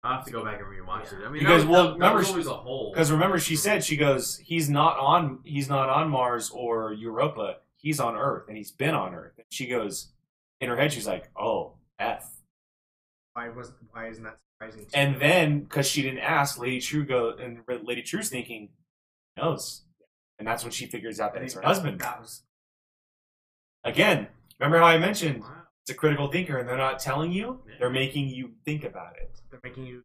I 0.04 0.16
have 0.16 0.24
to 0.24 0.32
go 0.32 0.44
back 0.44 0.58
and 0.60 0.66
rewatch 0.66 1.12
Yeah. 1.12 1.18
it. 1.20 1.26
I 1.26 1.30
mean, 1.30 1.40
Because, 1.42 1.62
that, 1.62 1.68
was- 1.70 1.76
well, 1.76 1.82
that, 1.84 1.88
that 1.90 1.94
remember 1.94 2.18
was 2.18 2.26
she- 2.26 2.32
always 2.32 2.46
a 2.48 2.54
hole. 2.54 2.90
Because 2.92 3.12
remember, 3.12 3.38
she 3.38 3.56
said 3.56 3.84
she 3.84 3.96
goes, 3.96 4.38
he's 4.38 4.68
not 4.68 4.98
on, 4.98 5.38
he's 5.44 5.68
not 5.68 5.88
on 5.88 6.08
Mars 6.10 6.50
or 6.50 6.92
Europa. 6.92 7.58
He's 7.76 8.00
on 8.00 8.16
Earth, 8.16 8.44
and 8.48 8.56
he's 8.56 8.70
been 8.70 8.94
on 8.94 9.14
Earth. 9.14 9.32
And 9.36 9.46
she 9.50 9.66
goes, 9.66 10.08
in 10.60 10.68
her 10.68 10.76
head, 10.76 10.92
she's 10.92 11.06
like, 11.06 11.30
oh, 11.36 11.74
f. 11.98 12.30
why 13.34 13.48
was 13.48 13.72
why 13.90 14.08
isn't 14.08 14.22
that 14.24 14.38
surprising? 14.60 14.86
To 14.88 14.96
And 14.98 15.14
you? 15.14 15.18
then, 15.20 15.60
because 15.60 15.86
she 15.88 16.02
didn't 16.02 16.20
ask, 16.20 16.58
Lady 16.58 16.80
True 16.80 17.04
go, 17.04 17.30
and 17.30 17.60
Lady 17.84 18.02
True's 18.02 18.28
thinking, 18.28 18.68
he 19.36 19.42
knows, 19.42 19.82
and 20.38 20.46
that's 20.46 20.62
when 20.64 20.72
she 20.72 20.86
figures 20.86 21.18
out 21.20 21.32
that 21.32 21.40
think 21.40 21.46
it's 21.46 21.54
her 21.54 21.62
husband. 21.62 22.00
That 22.00 22.20
was 22.20 22.42
Again, 23.84 24.28
remember 24.60 24.78
how 24.78 24.84
I 24.86 24.98
mentioned 24.98 25.42
Wow. 25.42 25.61
It's 25.84 25.90
a 25.90 25.94
critical 25.94 26.28
thinker, 26.28 26.58
and 26.58 26.68
they're 26.68 26.76
not 26.76 26.98
telling 27.00 27.32
you; 27.32 27.60
Yeah. 27.68 27.74
they're 27.80 27.90
making 27.90 28.28
you 28.28 28.52
think 28.64 28.84
about 28.84 29.16
it. 29.16 29.40
they're 29.50 29.60
making 29.64 29.86
you. 29.86 30.02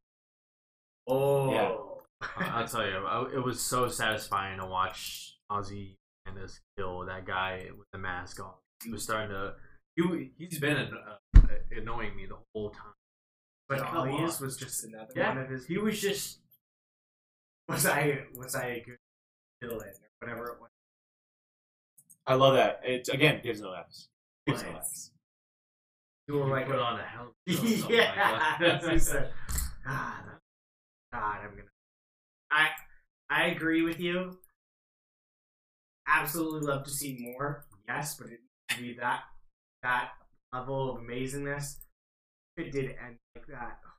Oh. 1.08 1.52
Yeah. 1.54 1.76
I- 2.38 2.62
I'll 2.62 2.68
tell 2.68 2.86
you, 2.88 2.98
I, 3.06 3.26
it 3.36 3.44
was 3.44 3.62
so 3.62 3.88
satisfying 3.90 4.60
to 4.60 4.66
watch 4.66 5.38
Ozzy 5.52 5.94
and 6.26 6.36
this 6.36 6.60
kill 6.76 7.06
that 7.06 7.26
guy 7.28 7.68
with 7.78 7.88
the 7.92 8.00
mask 8.00 8.40
on. 8.40 8.54
He 8.84 8.92
was 8.92 9.04
starting 9.04 9.30
to. 9.30 9.54
He 9.96 10.32
he's 10.38 10.60
been 10.60 10.78
uh, 10.78 11.40
annoying 11.72 12.16
me 12.16 12.26
the 12.26 12.38
whole 12.54 12.72
time. 12.72 12.94
But 13.70 13.80
Come 13.80 14.08
Alias 14.10 14.40
on. 14.42 14.48
was 14.48 14.58
just 14.58 14.84
another 14.86 15.12
Yeah, 15.16 15.30
one 15.30 15.38
of 15.40 15.50
his. 15.50 15.66
he 15.68 15.78
was 15.78 16.00
just 16.02 16.40
Was 17.70 17.86
I 17.86 18.24
was 18.36 18.56
I 18.56 18.66
a 18.66 18.82
good 18.84 18.98
villain 19.62 19.80
or 19.90 19.94
whatever 20.28 20.48
it 20.52 20.60
was? 20.62 20.70
I 22.26 22.34
love 22.36 22.56
that. 22.56 22.82
It 22.84 23.10
again 23.10 23.42
gives 23.44 23.62
no 23.62 23.74
F's. 23.74 24.08
Gives 24.48 24.64
no 24.64 24.72
Nice. 24.72 25.12
You 26.28 26.36
were 26.36 26.50
right. 26.50 26.68
Put 26.68 26.76
on 26.76 27.00
a 27.00 27.04
helmet. 27.04 27.34
yeah. 27.90 28.58
God, 29.86 30.24
God, 31.14 31.38
I'm 31.42 31.52
gonna. 31.52 31.64
I 32.52 32.68
I 33.30 33.46
agree 33.46 33.82
with 33.82 34.00
you. 34.00 34.38
Absolutely 36.06 36.68
love 36.68 36.84
to 36.84 36.90
see 36.90 37.18
more. 37.20 37.66
Yes, 37.88 38.16
but 38.16 38.28
it 38.28 38.40
to 38.70 38.82
be 38.82 38.94
that 39.00 39.22
that 39.84 40.12
level 40.54 40.96
of 40.96 41.02
amazingness. 41.02 41.78
It 42.58 42.72
did 42.72 42.86
end 42.86 43.18
like 43.36 43.48
that. 43.48 43.80
Oh. 43.86 43.90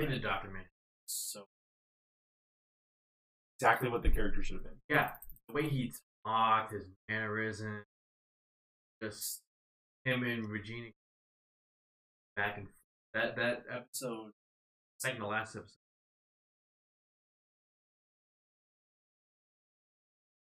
In 0.00 0.10
the 0.10 0.18
document, 0.18 0.66
so 1.06 1.44
exactly 3.58 3.88
what 3.90 4.02
the 4.02 4.10
character 4.10 4.42
should 4.42 4.56
have 4.56 4.64
been. 4.64 4.78
Yeah, 4.88 5.10
way 5.52 5.68
he 5.68 5.92
talked, 6.24 6.72
his 6.72 6.86
mannerism, 7.08 7.82
just 9.02 9.42
him 10.04 10.22
and 10.24 10.48
Regina 10.50 10.88
back 12.36 12.56
and 12.58 12.66
forth. 12.66 12.76
that 13.14 13.36
that 13.36 13.64
episode, 13.70 14.32
second 14.98 15.20
to 15.20 15.26
last 15.26 15.56
episode. 15.56 15.72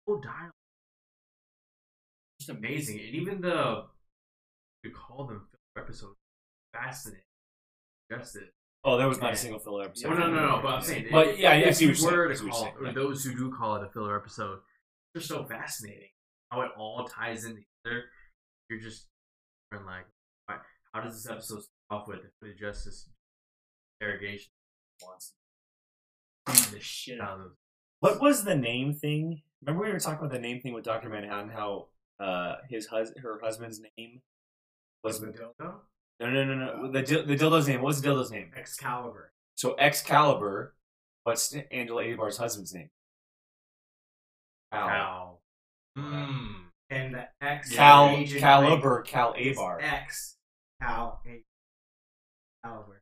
Oh, 0.07 0.19
dialogue, 0.19 0.51
just 2.39 2.49
amazing, 2.49 2.99
and 2.99 3.09
even 3.15 3.41
the 3.41 3.85
we 4.83 4.89
call 4.89 5.25
them 5.25 5.41
filler 5.51 5.85
episodes, 5.85 6.17
fascinating, 6.73 7.23
just 8.11 8.35
it. 8.35 8.51
Oh, 8.83 8.97
there 8.97 9.07
was 9.07 9.19
not 9.19 9.27
Yeah. 9.27 9.33
a 9.33 9.37
single 9.37 9.59
filler 9.59 9.83
episode. 9.85 10.09
No, 10.09 10.17
no, 10.17 10.27
no, 10.31 10.55
no. 10.55 10.59
But 10.63 10.73
I'm 10.73 10.81
saying, 10.81 11.07
But 11.11 11.37
yeah, 11.37 11.53
if 11.53 11.79
you 11.79 11.89
were 11.89 11.93
saying. 11.95 12.13
I 12.31 12.33
see 12.33 12.45
to 12.45 12.49
call, 12.49 12.73
or 12.81 12.91
those 12.93 13.23
who 13.23 13.35
do 13.35 13.55
call 13.55 13.75
it 13.75 13.83
a 13.83 13.89
filler 13.91 14.17
episode, 14.17 14.59
they're 15.13 15.21
so 15.23 15.43
fascinating. 15.45 16.09
How 16.51 16.61
it 16.61 16.71
all 16.77 17.05
ties 17.07 17.45
in 17.45 17.51
together. 17.51 18.03
You're 18.69 18.79
just 18.79 19.07
like, 19.71 20.05
why- 20.47 20.57
how 20.93 21.01
does 21.01 21.21
this 21.23 21.31
episode 21.31 21.63
start 21.63 22.01
off 22.01 22.07
with 22.07 22.19
the 22.41 22.53
justice 22.53 23.07
interrogation? 23.99 24.51
Wants 25.03 25.33
the 26.71 26.79
shit 26.79 27.19
out 27.21 27.33
of 27.33 27.39
them. 27.39 27.57
What 28.01 28.21
was 28.21 28.43
the 28.43 28.55
name 28.55 28.93
thing? 28.93 29.41
Remember 29.65 29.85
we 29.85 29.91
were 29.93 29.99
talking 29.99 30.19
about 30.19 30.31
the 30.31 30.39
name 30.39 30.59
thing 30.61 30.73
with 30.73 30.83
Doctor 30.83 31.09
Manhattan? 31.09 31.49
How 31.49 31.87
uh 32.19 32.55
his 32.69 32.87
hus- 32.87 33.13
her 33.21 33.39
husband's 33.41 33.81
name 33.97 34.21
was 35.03 35.19
Was 35.21 35.31
the 35.31 35.37
dildo? 35.37 35.73
no 36.19 36.29
no 36.29 36.43
no 36.43 36.55
no 36.55 36.91
the 36.91 37.01
the 37.01 37.35
dildo's 37.35 37.67
name. 37.67 37.81
What 37.81 37.87
was 37.87 38.01
the 38.01 38.09
dildo's 38.09 38.31
name? 38.31 38.51
Excalibur. 38.55 39.31
So 39.55 39.75
Excalibur. 39.79 40.75
What's 41.23 41.55
Angela 41.71 42.01
Abar's 42.03 42.37
husband's 42.37 42.73
name? 42.73 42.89
Cal. 44.71 45.41
Mm. 45.97 46.53
And 46.89 47.15
the 47.15 47.27
X 47.41 47.71
Cal 47.73 48.09
agent 48.09 48.39
Caliber 48.41 49.01
Cal 49.01 49.33
Abar. 49.33 49.81
X. 49.81 50.35
Cal 50.81 51.21
A- 51.25 51.43
Caliber. 52.63 53.01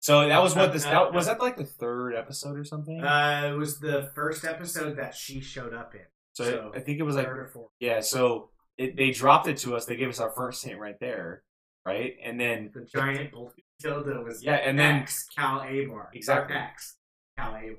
So 0.00 0.26
that 0.28 0.42
was 0.42 0.56
what 0.56 0.72
this 0.72 0.84
that 0.84 1.12
was 1.12 1.26
that 1.26 1.40
like 1.40 1.56
the 1.56 1.64
third 1.64 2.14
episode 2.14 2.56
or 2.58 2.64
something. 2.64 3.02
Uh, 3.02 3.50
it 3.52 3.56
was 3.56 3.78
the 3.78 4.10
first 4.14 4.44
episode 4.44 4.96
that 4.96 5.14
she 5.14 5.40
showed 5.40 5.74
up 5.74 5.94
in. 5.94 6.00
so 6.34 6.44
so 6.44 6.72
I 6.74 6.80
think 6.80 6.98
it 6.98 7.02
was 7.02 7.14
like 7.16 7.26
Third 7.26 7.38
or 7.40 7.46
fourth. 7.48 7.70
yeah. 7.80 8.00
So 8.00 8.50
it, 8.78 8.96
they 8.96 9.10
dropped 9.10 9.48
it 9.48 9.58
to 9.58 9.76
us. 9.76 9.84
They 9.86 9.96
gave 9.96 10.08
us 10.08 10.18
our 10.20 10.30
first 10.30 10.64
hint 10.64 10.78
right 10.80 10.98
there, 11.00 11.42
right? 11.84 12.14
And 12.24 12.40
then 12.40 12.70
The 12.74 12.84
giant 12.86 13.32
dildo 13.82 14.24
was 14.24 14.42
Yeah, 14.42 14.54
and 14.54 14.78
then- 14.78 14.96
X 15.02 15.26
Cal 15.36 15.60
Abar. 15.60 16.06
Exactly. 16.14 16.56
X 16.56 16.96
Cal 17.36 17.52
Abar. 17.52 17.76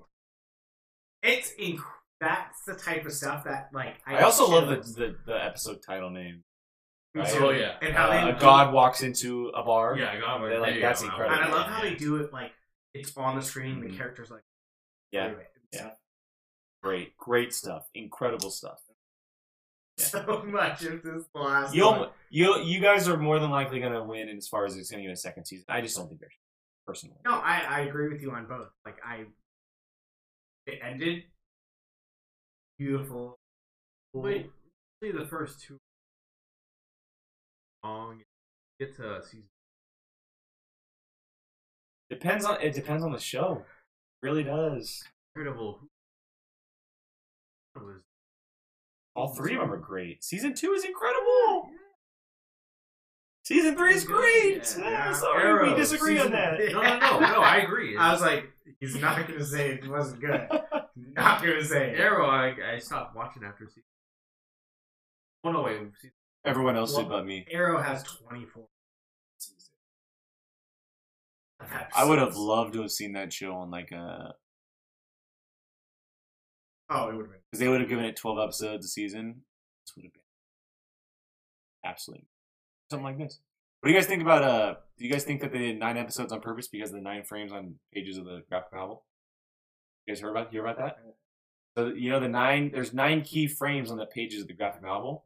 It's 1.24 1.52
inc- 1.60 1.80
that's 2.20 2.64
the 2.64 2.76
type 2.76 3.06
of 3.06 3.14
stuff 3.14 3.44
that 3.46 3.70
like 3.74 3.96
I 4.06 4.20
also 4.22 4.50
love 4.50 4.68
the, 4.68 4.76
the 4.94 5.16
the 5.26 5.44
episode 5.44 5.82
title 5.82 6.10
name. 6.10 6.44
Right? 7.16 7.34
Oh, 7.40 7.50
yeah. 7.50 7.78
and 7.82 7.94
how 7.96 8.10
Uh, 8.10 8.26
they 8.26 8.32
a 8.32 8.40
god 8.40 8.72
walks 8.74 9.02
into 9.02 9.48
a 9.50 9.64
bar. 9.64 9.98
Yeah, 9.98 10.20
God, 10.20 10.44
They're 10.44 10.60
like, 10.60 10.80
that's 10.80 11.02
go. 11.02 11.08
incredible. 11.08 11.38
And 11.42 11.46
I 11.46 11.56
love 11.56 11.66
how 11.66 11.82
they 11.82 11.96
do 11.96 12.18
it 12.18 12.32
like 12.32 12.52
it's 12.94 13.16
on 13.18 13.36
the 13.36 13.42
screen. 13.42 13.78
Mhm. 13.82 13.90
The 13.92 13.98
characters 13.98 14.30
like 14.30 14.44
yeah, 15.12 15.30
do 15.30 15.36
it. 15.38 15.48
It's 15.72 15.82
yeah. 15.82 15.92
great, 16.84 17.18
great 17.18 17.54
stuff, 17.54 17.88
incredible 17.94 18.52
stuff. 18.52 18.80
So 19.98 20.44
much 20.48 20.84
of 20.84 21.04
this 21.04 21.26
last 21.36 21.76
You 21.76 22.06
you 22.30 22.58
you 22.60 22.80
guys 22.80 23.10
are 23.10 23.18
more 23.18 23.38
than 23.40 23.50
likely 23.52 23.82
going 23.82 23.92
to 23.92 24.02
win 24.04 24.30
as 24.30 24.48
far 24.48 24.64
as 24.66 24.78
it's 24.78 24.90
going 24.90 25.04
to 25.04 25.10
get 25.10 25.14
a 25.14 25.18
second 25.18 25.44
season. 25.46 25.66
I 25.68 25.82
just 25.82 25.98
don't 25.98 26.08
think 26.08 26.22
they're 26.22 26.30
personally. 26.88 27.18
No, 27.26 27.34
I, 27.34 27.66
I 27.68 27.80
agree 27.82 28.08
with 28.08 28.22
you 28.22 28.32
on 28.32 28.46
both. 28.46 28.70
Like 28.86 28.96
I, 29.06 29.26
it 30.68 30.80
ended 30.82 31.24
beautiful. 32.80 33.38
Wait, 34.14 34.50
see 35.04 35.12
the 35.12 35.26
first 35.28 35.60
two 35.62 35.78
long. 37.84 38.22
Get 38.80 38.96
to 38.96 39.22
season. 39.24 39.44
Depends 42.10 42.46
on 42.46 42.60
it 42.62 42.74
depends 42.74 43.04
on 43.04 43.12
the 43.12 43.20
show. 43.20 43.64
really 44.24 44.44
does. 44.44 45.04
Incredible. 45.36 45.82
Was 47.76 48.02
All 49.16 49.28
three 49.36 49.54
of 49.56 49.62
them 49.62 49.72
are 49.72 49.78
great. 49.78 50.24
Season 50.24 50.54
two 50.56 50.72
is 50.74 50.84
incredible. 50.84 51.70
Season 53.46 53.76
three 53.76 53.94
is 53.94 54.04
great. 54.04 54.76
Yeah, 54.78 54.84
Ah, 54.86 54.90
yeah. 55.08 55.14
sorry, 55.14 55.44
Arrow, 55.44 55.70
we 55.72 55.76
disagree 55.76 56.16
season- 56.18 56.28
on 56.28 56.32
that. 56.34 56.60
no, 56.72 56.82
no, 56.82 57.00
no, 57.00 57.20
no. 57.20 57.42
I 57.42 57.58
agree. 57.58 57.96
I 58.00 58.12
was 58.12 58.22
like, 58.22 58.46
he's 58.80 58.96
not 58.96 59.28
gonna 59.28 59.44
say 59.56 59.72
it 59.72 59.88
wasn't 59.90 60.22
good. 60.22 60.48
not 61.16 61.42
gonna 61.42 61.64
say 61.64 61.92
it. 61.92 62.00
Arrow. 62.00 62.28
I, 62.28 62.56
I 62.76 62.80
stopped 62.80 63.16
watching 63.16 63.44
after 63.44 63.66
season. 63.68 63.84
Oh 65.44 65.52
no, 65.52 65.62
wait. 65.64 65.80
Season, 66.02 66.12
Everyone 66.46 66.76
else 66.78 66.96
did 66.96 67.10
but 67.10 67.26
me. 67.26 67.46
Arrow 67.52 67.82
has 67.82 68.04
twenty 68.04 68.46
four. 68.46 68.68
I 71.94 72.06
would 72.06 72.20
have 72.20 72.36
loved 72.38 72.74
to 72.74 72.82
have 72.82 72.92
seen 72.92 73.14
that 73.14 73.34
show 73.34 73.54
on 73.54 73.70
like 73.70 73.92
a 73.92 74.34
Oh, 76.92 77.10
it 77.10 77.16
would 77.16 77.22
have 77.26 77.32
been. 77.32 77.40
because 77.52 77.60
they 77.60 77.68
would 77.68 77.82
have 77.82 77.90
given 77.90 78.06
it 78.06 78.16
twelve 78.16 78.40
episodes 78.40 78.86
a 78.86 78.90
season. 78.90 79.42
This 79.86 79.96
would 79.96 80.06
have 80.06 80.14
been 80.14 80.22
absolutely 81.86 82.26
something 82.90 83.04
like 83.06 83.18
this. 83.18 83.40
What 83.80 83.88
do 83.88 83.94
you 83.94 84.00
guys 84.00 84.08
think 84.08 84.22
about? 84.22 84.44
Uh, 84.44 84.76
do 84.98 85.06
you 85.06 85.12
guys 85.12 85.24
think 85.24 85.42
that 85.42 85.52
they 85.54 85.60
did 85.60 85.80
nine 85.80 85.98
episodes 85.98 86.34
on 86.34 86.42
purpose 86.42 86.68
because 86.68 86.90
of 86.90 86.96
the 86.96 87.02
nine 87.02 87.24
frames 87.24 87.52
on 87.54 87.76
pages 87.94 88.18
of 88.18 88.26
the 88.26 88.42
graphic 88.50 88.74
novel? 88.74 89.06
You 90.06 90.14
guys 90.14 90.22
heard 90.22 90.32
about 90.32 90.52
hear 90.52 90.66
about 90.66 90.78
that? 90.80 90.98
So 91.78 91.88
you 91.88 92.10
know 92.10 92.20
the 92.20 92.28
nine 92.28 92.72
there's 92.74 92.94
nine 92.94 93.22
key 93.22 93.48
frames 93.48 93.90
on 93.90 93.98
the 93.98 94.06
pages 94.06 94.42
of 94.42 94.48
the 94.48 94.54
graphic 94.54 94.82
novel. 94.82 95.24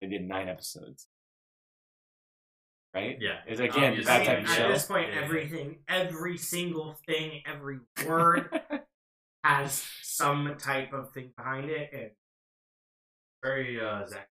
They 0.00 0.08
did 0.08 0.22
nine 0.22 0.48
episodes, 0.48 1.06
right? 2.94 3.16
yeah. 3.20 3.38
It's 3.46 3.60
again 3.60 3.90
Obviously, 3.92 4.04
that 4.04 4.26
type 4.26 4.36
mean, 4.42 4.46
of 4.46 4.58
at 4.58 4.68
this 4.72 4.86
point, 4.86 5.08
Yeah. 5.12 5.20
everything, 5.22 5.76
every 5.88 6.36
single 6.38 6.96
thing, 7.06 7.42
every 7.46 7.78
word 8.06 8.60
has 9.44 9.84
some 10.02 10.56
type 10.58 10.92
of 10.92 11.12
thing 11.12 11.30
behind 11.36 11.70
it, 11.70 11.90
and 11.92 12.10
Very 13.44 13.80
uh, 13.80 14.06
Zach. 14.08 14.28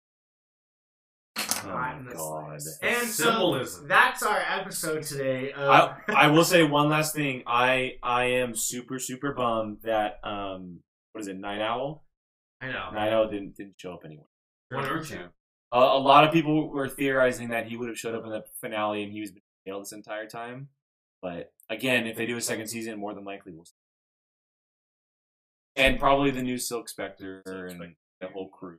Oh 1.64 1.68
not 1.68 2.04
my 2.04 2.12
god! 2.12 2.18
slightest. 2.60 2.82
And 2.82 3.08
so 3.08 3.24
Symbolism. 3.24 3.88
that's 3.88 4.22
our 4.22 4.38
episode 4.38 5.02
today. 5.02 5.52
I, 5.52 5.78
Of, 5.80 5.96
I 6.08 6.26
will 6.28 6.44
say 6.44 6.62
one 6.64 6.88
last 6.88 7.14
thing. 7.14 7.42
I 7.46 7.94
I 8.02 8.24
am 8.24 8.54
super 8.54 8.98
super 8.98 9.32
bummed 9.32 9.78
that 9.82 10.18
um 10.24 10.80
what 11.12 11.20
is 11.22 11.28
it 11.28 11.36
Night 11.36 11.60
Owl? 11.60 12.04
I 12.60 12.68
know. 12.68 12.90
Night 12.92 13.12
Owl 13.12 13.28
didn't 13.28 13.56
didn't 13.56 13.74
show 13.78 13.92
up 13.92 14.02
anywhere. 14.04 14.26
Why 14.70 14.86
aren't 14.86 15.10
you? 15.10 15.28
A, 15.72 15.78
a 15.78 15.98
lot 15.98 16.24
of 16.24 16.32
people 16.32 16.68
were 16.70 16.88
theorizing 16.88 17.48
that 17.50 17.66
he 17.66 17.76
would 17.76 17.88
have 17.88 17.98
showed 17.98 18.14
up 18.14 18.24
in 18.24 18.30
the 18.30 18.44
finale 18.60 19.02
and 19.02 19.12
he 19.12 19.20
was 19.20 19.32
jailed 19.66 19.82
this 19.82 19.92
entire 19.92 20.26
time. 20.26 20.68
But 21.22 21.52
again, 21.70 22.06
if 22.06 22.16
they 22.16 22.26
do 22.26 22.36
a 22.36 22.40
second 22.40 22.68
season, 22.68 22.98
more 22.98 23.14
than 23.14 23.24
likely 23.24 23.52
we'll. 23.52 23.64
See. 23.64 23.72
And 25.76 25.98
probably 25.98 26.30
the 26.30 26.42
new 26.42 26.58
Silk 26.58 26.88
Spectre 26.88 27.42
and 27.46 27.94
the 28.20 28.28
whole 28.28 28.48
crew. 28.48 28.78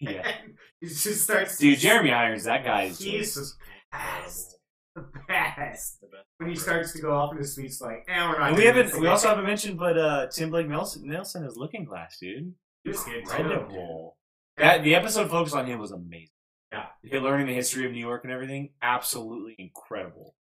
Yeah, 0.00 0.32
he 0.80 0.86
just 0.86 1.22
starts. 1.22 1.58
dude, 1.58 1.78
Jeremy 1.78 2.10
Irons, 2.12 2.44
that 2.44 2.64
guy 2.64 2.84
is 2.84 2.98
He's 2.98 3.34
just. 3.34 3.56
the 3.92 3.92
best. 3.92 4.56
The 4.94 5.02
best. 5.28 5.98
When 6.38 6.48
he 6.50 6.56
starts 6.56 6.92
to 6.92 7.02
go 7.02 7.12
off 7.14 7.32
in 7.32 7.38
his 7.38 7.52
speech, 7.52 7.80
like, 7.80 8.04
eh, 8.08 8.28
we're 8.28 8.38
not. 8.38 8.48
And 8.48 8.56
we 8.56 8.64
haven't. 8.64 8.98
We 9.00 9.06
also 9.06 9.28
haven't 9.28 9.44
mentioned, 9.44 9.78
but 9.78 9.96
uh, 9.98 10.26
Tim 10.32 10.50
Blake 10.50 10.68
Nelson, 10.68 11.06
Nelson 11.06 11.44
is 11.44 11.56
Looking 11.56 11.84
Glass, 11.84 12.18
dude. 12.18 12.52
He 12.84 12.90
was 12.90 13.02
good, 13.04 13.12
too. 13.12 13.18
Incredible. 13.20 14.16
That 14.56 14.82
the 14.82 14.94
episode 14.94 15.30
focused 15.30 15.54
on 15.54 15.66
him 15.66 15.78
was 15.78 15.92
amazing. 15.92 16.28
Yeah. 16.72 17.20
Learning 17.20 17.46
the 17.46 17.54
history 17.54 17.86
of 17.86 17.92
New 17.92 17.98
York 17.98 18.24
and 18.24 18.32
everything, 18.32 18.70
absolutely 18.82 19.54
incredible. 19.58 20.34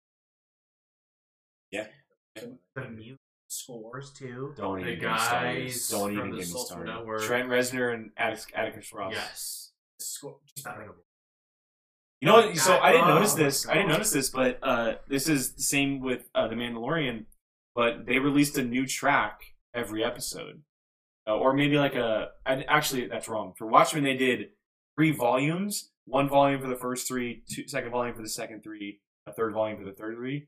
Yeah. 1.71 1.87
The 2.35 2.89
music 2.89 3.18
scores 3.51 4.11
too. 4.11 4.53
Don't 4.57 4.81
The 4.81 4.87
even 4.87 4.99
get 4.99 5.11
me 5.11 5.17
started. 5.19 5.63
guys 5.63 5.87
Don't 5.89 6.01
from 6.09 6.17
even 6.17 6.31
the 6.31 6.37
get 6.37 6.47
me 6.47 6.59
started. 6.59 6.85
Network. 6.91 7.21
Trent 7.23 7.49
Reznor 7.49 7.93
and 7.93 8.11
Atticus, 8.17 8.47
Atticus 8.55 8.93
Ross. 8.93 9.13
Yes. 9.13 9.71
Score, 9.99 10.37
just 10.55 10.65
unbelievable. 10.67 11.03
You 12.21 12.27
know 12.27 12.35
what? 12.35 12.57
So 12.57 12.77
I 12.79 12.91
didn't 12.91 13.07
notice 13.07 13.33
this. 13.33 13.67
I 13.67 13.75
didn't 13.75 13.89
notice 13.89 14.11
this, 14.11 14.29
but 14.29 14.59
uh, 14.61 14.95
this 15.07 15.27
is 15.29 15.53
the 15.53 15.63
same 15.63 15.99
with 16.01 16.29
uh, 16.35 16.47
the 16.47 16.55
Mandalorian. 16.55 17.25
But 17.75 18.05
they 18.05 18.19
released 18.19 18.57
a 18.57 18.63
new 18.63 18.85
track 18.85 19.39
every 19.73 20.03
episode, 20.03 20.61
uh, 21.27 21.35
or 21.37 21.53
maybe 21.53 21.77
like 21.77 21.95
a. 21.95 22.29
Actually, 22.45 23.07
that's 23.07 23.29
wrong. 23.29 23.53
For 23.57 23.67
Watchmen, 23.67 24.03
they 24.03 24.17
did 24.17 24.49
three 24.97 25.11
volumes. 25.11 25.91
One 26.05 26.27
volume 26.27 26.59
for 26.59 26.67
the 26.67 26.75
first 26.75 27.07
three, 27.07 27.43
two, 27.49 27.67
second 27.67 27.91
volume 27.91 28.15
for 28.15 28.21
the 28.23 28.29
second 28.29 28.63
three, 28.63 28.99
a 29.27 29.31
third 29.31 29.53
volume 29.53 29.77
for 29.77 29.85
the 29.85 29.93
third 29.95 30.15
three. 30.15 30.47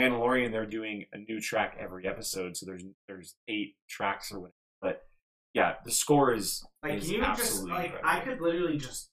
Mandalorian, 0.00 0.50
they're 0.50 0.66
doing 0.66 1.06
a 1.12 1.18
new 1.18 1.40
track 1.40 1.76
every 1.78 2.06
episode, 2.06 2.56
so 2.56 2.66
there's 2.66 2.82
there's 3.08 3.34
eight 3.48 3.74
tracks 3.88 4.32
or 4.32 4.40
whatever. 4.40 4.54
But 4.80 5.02
yeah, 5.54 5.74
the 5.84 5.90
score 5.90 6.32
is 6.32 6.64
Like 6.82 6.94
is 6.94 7.10
you 7.10 7.20
just 7.20 7.64
like 7.64 7.86
incredible. 7.92 8.08
I 8.08 8.20
could 8.20 8.40
literally 8.40 8.78
just 8.78 9.10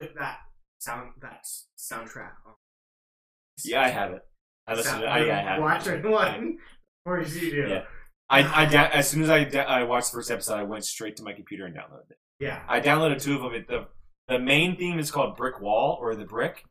put 0.00 0.14
that 0.18 0.38
sound 0.78 1.12
that 1.22 1.44
soundtrack 1.78 2.32
on 2.46 2.54
Yeah, 3.64 3.82
I 3.82 3.88
have 3.88 4.12
it. 4.12 4.22
I 4.66 4.74
listened 4.74 5.02
to. 5.02 5.06
I, 5.06 5.24
yeah, 5.24 5.38
I 5.38 5.42
have. 5.42 5.58
it. 5.58 5.62
Watching 5.62 6.02
one, 6.10 6.58
or 7.04 7.22
you 7.22 7.50
do. 7.50 7.66
Yeah. 7.68 7.82
I, 8.28 8.62
I 8.62 8.66
da- 8.70 8.90
as 8.92 9.08
soon 9.08 9.22
as 9.22 9.30
I 9.30 9.44
da- 9.44 9.60
I 9.62 9.84
watched 9.84 10.10
the 10.10 10.16
first 10.18 10.30
episode, 10.32 10.56
I 10.56 10.64
went 10.64 10.84
straight 10.84 11.14
to 11.16 11.22
my 11.22 11.32
computer 11.32 11.64
and 11.66 11.76
downloaded 11.76 12.10
it. 12.10 12.18
Yeah. 12.40 12.62
I 12.68 12.80
downloaded 12.80 13.22
two 13.22 13.36
of 13.36 13.42
them. 13.42 13.54
It, 13.54 13.68
the 13.68 13.86
the 14.26 14.40
main 14.40 14.76
theme 14.76 14.98
is 14.98 15.12
called 15.12 15.36
Brick 15.36 15.60
Wall 15.60 15.96
or 16.00 16.16
the 16.16 16.24
Brick, 16.24 16.64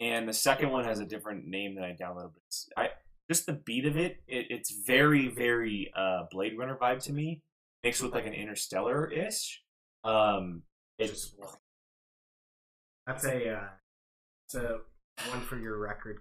and 0.00 0.28
the 0.28 0.32
second 0.32 0.70
one 0.70 0.84
has 0.84 1.00
a 1.00 1.06
different 1.06 1.46
name 1.46 1.74
that 1.76 1.84
I 1.84 1.90
downloaded. 2.00 2.32
But 2.34 2.42
it's, 2.46 2.68
I 2.76 2.88
just 3.30 3.46
the 3.46 3.54
beat 3.54 3.86
of 3.86 3.96
it, 3.96 4.18
it 4.28 4.46
it's 4.50 4.70
very 4.86 5.28
very 5.28 5.92
uh, 5.96 6.24
Blade 6.30 6.58
Runner 6.58 6.76
vibe 6.80 7.02
to 7.04 7.12
me, 7.12 7.42
mixed 7.84 8.02
with 8.02 8.12
like 8.12 8.26
an 8.26 8.34
Interstellar 8.34 9.10
ish. 9.10 9.62
Um, 10.04 10.62
it's 10.98 11.34
That's 13.06 13.24
a 13.24 13.52
uh, 13.54 13.64
it's 14.46 14.54
a 14.54 14.78
one 15.30 15.40
for 15.42 15.58
your 15.58 15.78
record. 15.78 16.18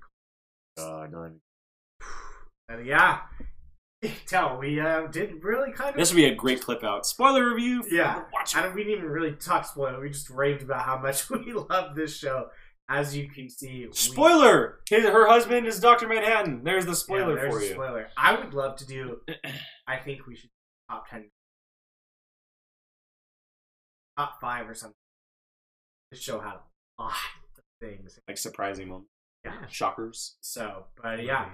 uh, 0.77 1.07
no, 1.11 1.31
Uh, 2.71 2.77
yeah. 2.79 3.21
Tell 4.27 4.57
we 4.59 4.79
uh, 4.79 5.07
did 5.07 5.43
really 5.43 5.71
kind 5.71 5.91
of 5.91 5.95
this 5.97 6.11
would 6.11 6.17
be 6.17 6.25
a 6.25 6.35
great 6.35 6.61
clip 6.61 6.83
out. 6.83 7.05
Spoiler 7.05 7.53
review. 7.53 7.81
for 7.83 7.93
Yeah. 7.93 8.23
watch 8.33 8.55
I 8.55 8.61
don't, 8.61 8.75
we 8.75 8.83
didn't 8.83 8.99
even 8.99 9.09
really 9.09 9.31
talk 9.33 9.65
spoiler. 9.65 9.99
We 9.99 10.09
just 10.09 10.29
raved 10.29 10.61
about 10.61 10.83
how 10.83 10.97
much 10.97 11.29
we 11.29 11.53
love 11.53 11.95
this 11.95 12.15
show. 12.17 12.47
As 12.87 13.15
you 13.17 13.27
can 13.29 13.49
see, 13.49 13.85
we- 13.87 13.93
Spoiler! 13.93 14.79
His, 14.89 15.03
her 15.05 15.27
husband 15.27 15.65
is 15.65 15.79
Doctor 15.79 16.07
Manhattan. 16.07 16.63
There's 16.63 16.85
the 16.85 16.91
Yeah, 16.91 16.95
spoiler 16.97 17.35
there's 17.35 17.53
for 17.53 17.59
a 17.59 17.63
you. 17.65 17.73
Spoiler. 17.73 18.07
I 18.17 18.35
would 18.35 18.53
love 18.53 18.75
to 18.77 18.85
do. 18.85 19.21
I 19.87 19.97
think 19.97 20.27
we 20.27 20.35
should 20.35 20.49
do 20.49 20.93
top 20.95 21.09
ten, 21.09 21.29
top 24.17 24.39
five 24.39 24.69
or 24.69 24.73
something. 24.73 24.95
to 26.13 26.19
show 26.19 26.39
how 26.39 26.59
a 26.99 27.03
lot 27.03 27.11
of 27.57 27.63
things. 27.81 28.19
Like 28.27 28.37
surprising 28.37 28.87
moment. 28.89 29.07
Yeah. 29.43 29.65
Shockers. 29.69 30.37
So, 30.41 30.85
but 31.01 31.23
yeah. 31.23 31.49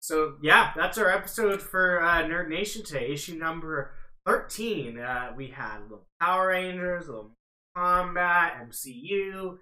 So 0.00 0.36
yeah, 0.42 0.72
that's 0.76 0.98
our 0.98 1.10
episode 1.10 1.60
for 1.62 2.02
uh, 2.02 2.22
Nerd 2.22 2.48
Nation 2.48 2.84
today. 2.84 3.10
Issue 3.12 3.34
number 3.36 3.92
thirteen. 4.26 4.98
Uh, 4.98 5.32
we 5.36 5.48
had 5.48 5.82
little 5.82 6.06
Power 6.20 6.48
Rangers, 6.48 7.06
little 7.08 7.32
Kombat, 7.76 8.68
MCU, 8.68 9.58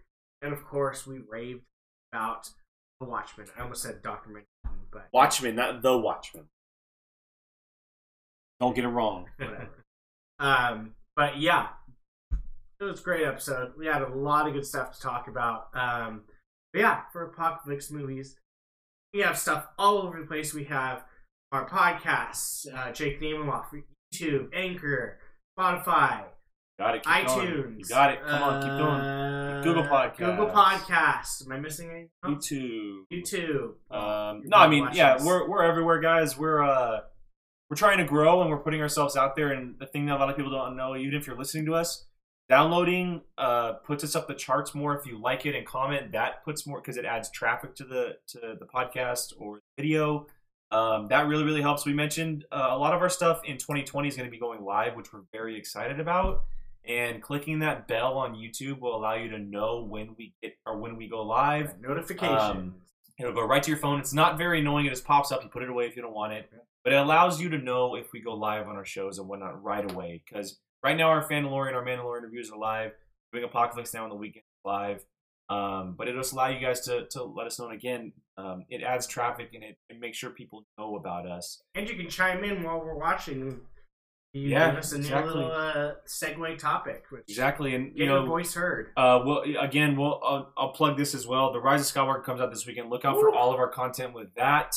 and 0.47 0.55
of 0.55 0.65
course 0.65 1.07
we 1.07 1.19
raved 1.29 1.63
about 2.13 2.51
the 3.01 3.07
Watchmen. 3.07 3.49
I 3.59 3.63
almost 3.63 3.83
said 3.83 4.01
Doctor 4.03 4.29
Manhattan, 4.29 4.87
but 4.93 5.09
Watchmen, 5.13 5.57
not 5.57 5.83
the 5.83 5.99
Watchmen. 5.99 6.45
Don't 8.61 8.75
get 8.75 8.85
it 8.85 8.89
wrong. 8.89 9.27
whatever. 9.37 9.69
um, 10.39 10.95
but 11.15 11.39
yeah, 11.39 11.69
it 12.81 12.85
was 12.85 13.01
a 13.01 13.03
great 13.03 13.27
episode. 13.27 13.73
We 13.77 13.87
had 13.87 14.03
a 14.03 14.09
lot 14.09 14.47
of 14.47 14.55
good 14.55 14.65
stuff 14.65 14.95
to 14.95 15.01
talk 15.01 15.29
about. 15.29 15.69
Um, 15.75 16.23
but 16.73 16.81
yeah, 16.81 17.01
for 17.13 17.25
Apocalypse 17.25 17.91
movies, 17.91 18.37
we 19.13 19.21
have 19.21 19.37
stuff 19.37 19.67
all 19.79 19.99
over 19.99 20.21
the 20.21 20.27
place. 20.27 20.55
We 20.55 20.65
have 20.65 21.05
our 21.53 21.69
podcasts, 21.69 22.67
uh, 22.73 22.93
Jake 22.93 23.21
Namenloff, 23.21 23.67
YouTube, 24.15 24.49
Anchor, 24.55 25.19
Spotify, 25.59 26.25
Got 26.79 26.97
it. 26.97 27.03
Keep 27.05 27.13
iTunes. 27.13 27.63
Going. 27.63 27.77
You 27.79 27.85
got 27.87 28.13
it. 28.13 28.19
Come 28.27 28.43
on, 28.43 28.63
keep 28.63 28.71
going. 28.71 29.01
uh, 29.01 29.61
Google 29.65 29.83
Podcast. 29.85 30.17
Google 30.19 30.47
Podcast. 30.49 31.47
Am 31.47 31.53
I 31.53 31.59
missing 31.59 31.91
anything? 31.91 32.11
else? 32.23 32.51
YouTube. 32.51 33.01
YouTube. 33.11 33.69
Um, 33.91 34.43
no, 34.45 34.59
I 34.59 34.69
mean, 34.69 34.89
yeah, 34.93 35.25
we're 35.25 35.49
we're 35.49 35.63
everywhere, 35.63 36.01
guys. 36.01 36.37
We're 36.37 36.63
uh, 36.63 37.01
we're 37.71 37.77
trying 37.77 37.99
to 37.99 38.05
grow 38.05 38.43
and 38.43 38.51
we're 38.51 38.59
putting 38.59 38.83
ourselves 38.83 39.17
out 39.17 39.37
there. 39.37 39.53
And 39.53 39.79
the 39.79 39.87
thing 39.87 40.07
that 40.07 40.17
a 40.17 40.19
lot 40.19 40.29
of 40.29 40.37
people 40.37 40.53
don't 40.53 40.77
know, 40.77 40.95
even 40.97 41.15
if 41.15 41.27
you're 41.27 41.39
listening 41.39 41.65
to 41.67 41.75
us, 41.75 42.05
downloading 42.49 43.23
uh 43.39 43.73
puts 43.85 44.05
us 44.05 44.15
up 44.15 44.29
the 44.29 44.35
charts 44.35 44.75
more. 44.75 44.95
If 44.99 45.07
you 45.07 45.19
like 45.19 45.47
it 45.47 45.55
and 45.57 45.67
comment, 45.67 46.13
that 46.13 46.45
puts 46.45 46.67
more 46.67 46.81
because 46.81 46.99
it 46.99 47.07
adds 47.07 47.31
traffic 47.31 47.75
to 47.77 47.85
the 47.85 48.19
to 48.29 48.57
the 48.61 48.67
podcast 48.67 49.33
or 49.39 49.61
video. 49.79 50.27
Um, 50.71 51.07
that 51.09 51.27
really 51.27 51.45
really 51.45 51.63
helps. 51.63 51.87
We 51.87 51.95
mentioned 51.95 52.45
uh, 52.53 52.69
a 52.71 52.77
lot 52.79 52.93
of 52.93 53.01
our 53.01 53.09
stuff 53.09 53.41
in 53.47 53.57
2020 53.57 54.09
is 54.09 54.17
going 54.17 54.27
to 54.27 54.31
be 54.31 54.39
going 54.39 54.63
live, 54.63 54.95
which 54.95 55.13
we're 55.13 55.23
very 55.33 55.57
excited 55.57 56.01
about. 56.01 56.43
And 56.89 57.21
clicking 57.21 57.59
that 57.61 57.89
bell 57.89 58.17
on 58.17 58.35
YouTube 58.35 58.81
will 58.81 58.95
allow 58.95 59.15
you 59.15 59.29
to 59.31 59.39
know 59.39 59.85
when 59.85 60.15
we 60.17 60.35
get 60.43 60.55
or 60.65 60.79
when 60.79 60.97
we 60.97 61.09
go 61.09 61.23
live. 61.23 61.81
Notifications. 61.81 62.41
Um, 62.41 62.75
It'll 63.19 63.33
go 63.33 63.45
right 63.47 63.63
to 63.63 63.71
your 63.71 63.79
phone. 63.79 63.99
It's 63.99 64.13
not 64.13 64.37
very 64.37 64.61
annoying. 64.61 64.87
It 64.87 64.91
just 64.91 65.05
pops 65.07 65.33
up. 65.33 65.43
You 65.43 65.49
put 65.49 65.63
it 65.63 65.71
away 65.71 65.87
if 65.87 65.97
you 65.97 66.03
don't 66.03 66.15
want 66.15 66.35
it. 66.35 66.51
But 66.85 66.93
it 66.93 66.97
allows 66.97 67.41
you 67.41 67.49
to 67.49 67.59
know 67.59 67.97
if 67.97 68.13
we 68.13 68.21
go 68.21 68.35
live 68.35 68.69
on 68.69 68.77
our 68.77 68.85
shows 68.85 69.19
and 69.19 69.27
whatnot 69.27 69.63
right 69.63 69.91
away. 69.91 70.23
Because 70.25 70.59
right 70.85 70.97
now 70.97 71.09
our 71.09 71.27
Mandalorian, 71.27 71.75
our 71.75 71.85
Mandalorian 71.85 72.23
reviews 72.23 72.51
are 72.51 72.59
live. 72.59 72.93
Doing 73.33 73.45
Apocalypse 73.45 73.93
now 73.95 74.05
on 74.05 74.11
the 74.11 74.17
weekend 74.17 74.45
live. 74.65 75.05
Um, 75.49 75.95
but 75.97 76.09
it'll 76.09 76.21
just 76.21 76.33
allow 76.33 76.49
you 76.49 76.61
guys 76.61 76.83
to, 76.83 77.07
to 77.13 77.23
let 77.25 77.47
us 77.47 77.59
know. 77.59 77.67
And 77.67 77.75
again, 77.75 78.13
um, 78.37 78.65
it 78.69 78.83
adds 78.83 79.07
traffic 79.07 79.51
and 79.55 79.65
it, 79.65 79.79
it 79.89 79.99
makes 79.99 80.19
sure 80.19 80.31
people 80.31 80.67
know 80.79 80.97
about 80.97 81.27
us. 81.27 81.63
And 81.75 81.89
you 81.89 81.97
can 81.97 82.11
chime 82.11 82.45
in 82.45 82.63
while 82.63 82.81
we're 82.81 82.95
watching. 82.95 83.61
You 84.37 84.51
Yeah, 84.51 84.69
us 84.73 84.93
a 84.93 84.97
new 84.97 85.05
exactly. 85.05 85.35
little 85.35 85.51
uh, 85.51 85.93
segue 86.07 86.59
topic. 86.59 87.05
Which 87.09 87.23
Exactly. 87.29 87.75
And, 87.75 87.87
Get 87.89 87.97
you 87.97 88.05
your 88.05 88.21
know, 88.21 88.27
voice 88.27 88.53
heard. 88.53 88.89
Uh, 88.97 89.23
well, 89.25 89.45
again, 89.59 89.97
we'll 89.97 90.21
I'll, 90.23 90.53
I'll 90.59 90.73
plug 90.73 90.99
this 90.99 91.15
as 91.15 91.27
well. 91.27 91.53
The 91.53 91.61
Rise 91.61 91.81
of 91.81 91.95
Skywalker 91.95 92.23
comes 92.23 92.41
out 92.41 92.51
this 92.51 92.67
weekend. 92.67 92.91
Look 92.91 93.07
out 93.07 93.17
for 93.17 93.35
all 93.35 93.53
of 93.53 93.59
our 93.59 93.69
content 93.69 94.13
with 94.13 94.35
that. 94.35 94.75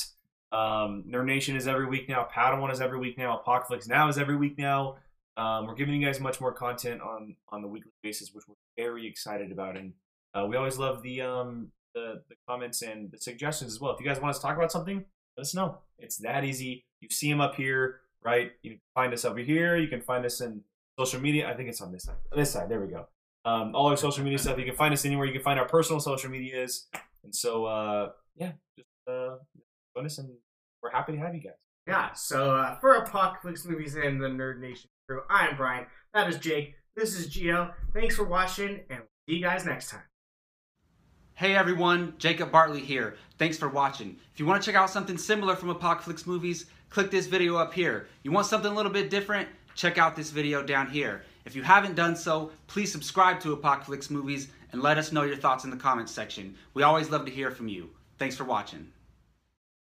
Um, 0.52 1.04
Nerd 1.08 1.26
Nation 1.26 1.58
is 1.58 1.68
every 1.68 1.88
week 1.88 2.08
now. 2.08 2.28
Padawan 2.34 2.72
is 2.72 2.80
every 2.80 3.00
week 3.00 3.18
now. 3.18 3.38
Apocalypse 3.38 3.88
Now 3.88 4.08
is 4.08 4.18
every 4.18 4.38
week 4.38 4.58
now. 4.58 4.96
Um, 5.36 5.68
we're 5.68 5.76
giving 5.76 5.94
you 5.94 6.06
guys 6.06 6.20
much 6.20 6.40
more 6.40 6.54
content 6.54 7.02
on 7.02 7.36
on 7.50 7.62
the 7.62 7.68
weekly 7.68 7.92
basis, 8.02 8.34
which 8.34 8.46
we're 8.48 8.56
very 8.78 9.08
excited 9.08 9.52
about. 9.52 9.78
And 9.78 9.94
uh, 10.34 10.46
we 10.46 10.56
always 10.56 10.78
love 10.78 11.04
the 11.04 11.22
um 11.22 11.72
the, 11.94 12.22
the 12.30 12.36
comments 12.48 12.82
and 12.82 13.12
the 13.12 13.18
suggestions 13.18 13.74
as 13.74 13.80
well. 13.82 13.92
If 13.92 14.00
you 14.00 14.06
guys 14.06 14.22
want 14.22 14.32
us 14.32 14.40
to 14.40 14.46
talk 14.46 14.56
about 14.56 14.72
something, 14.72 15.04
let 15.38 15.42
us 15.42 15.54
know. 15.54 15.80
It's 15.98 16.18
that 16.18 16.46
easy. 16.46 16.86
You 17.02 17.10
see 17.10 17.30
them 17.30 17.42
up 17.42 17.56
here, 17.56 18.02
right? 18.24 18.52
You 18.62 18.72
can 18.72 18.82
find 18.94 19.14
us 19.14 19.26
over 19.26 19.40
here. 19.40 19.78
You 19.78 19.88
can 19.88 20.02
find 20.02 20.26
us 20.26 20.42
in 20.42 20.62
social 20.98 21.22
media. 21.22 21.50
I 21.50 21.56
think 21.56 21.70
it's 21.70 21.82
on 21.82 21.92
this 21.92 22.04
side. 22.04 22.16
This 22.36 22.52
side. 22.52 22.70
There 22.70 22.82
we 22.82 22.88
go 22.88 23.08
um, 23.46 23.76
all 23.76 23.88
our 23.88 23.98
social 23.98 24.24
media 24.24 24.38
stuff. 24.38 24.58
You 24.58 24.66
can 24.66 24.76
find 24.76 24.94
us 24.94 25.06
anywhere. 25.06 25.26
You 25.26 25.34
can 25.34 25.42
find 25.42 25.60
our 25.60 25.68
personal 25.68 26.00
social 26.00 26.30
medias. 26.30 26.88
And 27.24 27.34
so, 27.34 27.66
uh, 27.66 28.10
yeah, 28.36 28.54
just 28.78 28.90
uh, 29.08 29.36
join 29.96 30.06
us, 30.06 30.18
and 30.18 30.30
we're 30.82 30.92
happy 30.92 31.14
to 31.14 31.18
have 31.20 31.34
you 31.36 31.42
guys. 31.42 31.54
Yeah, 31.88 32.14
so 32.14 32.56
uh, 32.56 32.80
for 32.80 32.96
Apocalypse 32.96 33.66
Movies 33.66 33.96
and 33.96 34.22
the 34.22 34.28
Nerd 34.28 34.60
Nation 34.60 34.90
crew, 35.08 35.22
I'm 35.30 35.56
Brian. 35.56 35.88
That 36.14 36.30
is 36.30 36.38
Jake. 36.38 36.76
This 36.96 37.18
is 37.18 37.28
Geo. 37.28 37.74
Thanks 37.94 38.16
for 38.16 38.26
watching, 38.26 38.82
and 38.90 39.00
we'll 39.00 39.28
see 39.28 39.36
you 39.36 39.42
guys 39.42 39.66
next 39.66 39.90
time. 39.90 40.04
Hey 41.34 41.56
everyone, 41.56 42.16
Jacob 42.18 42.52
Bartley 42.52 42.82
here. 42.82 43.16
Thanks 43.38 43.58
for 43.58 43.70
watching. 43.70 44.18
If 44.34 44.42
you 44.42 44.46
want 44.46 44.62
to 44.62 44.66
check 44.66 44.76
out 44.76 44.90
something 44.90 45.18
similar 45.18 45.56
from 45.56 45.70
Apocalypse 45.70 46.28
Movies, 46.28 46.66
click 46.90 47.12
this 47.12 47.28
video 47.28 47.56
up 47.56 47.74
here. 47.74 48.08
You 48.24 48.32
want 48.32 48.48
something 48.48 48.72
a 48.72 48.76
little 48.76 48.92
bit 48.92 49.10
different? 49.10 49.48
Check 49.76 49.98
out 49.98 50.16
this 50.16 50.32
video 50.32 50.62
down 50.64 50.90
here. 50.90 51.24
If 51.46 51.56
you 51.56 51.64
haven't 51.64 51.96
done 51.96 52.16
so, 52.16 52.52
please 52.68 52.92
subscribe 52.92 53.40
to 53.42 53.54
Apocalypse 53.54 54.10
Movies 54.10 54.50
and 54.72 54.82
let 54.82 54.98
us 54.98 55.12
know 55.12 55.24
your 55.24 55.38
thoughts 55.38 55.64
in 55.64 55.72
the 55.72 55.78
comments 55.78 56.12
section. 56.12 56.56
We 56.74 56.84
always 56.84 57.10
love 57.10 57.26
to 57.26 57.32
hear 57.32 57.52
from 57.52 57.68
you. 57.68 57.90
Thanks 58.18 58.36
for 58.36 58.44
watching. 58.44 58.92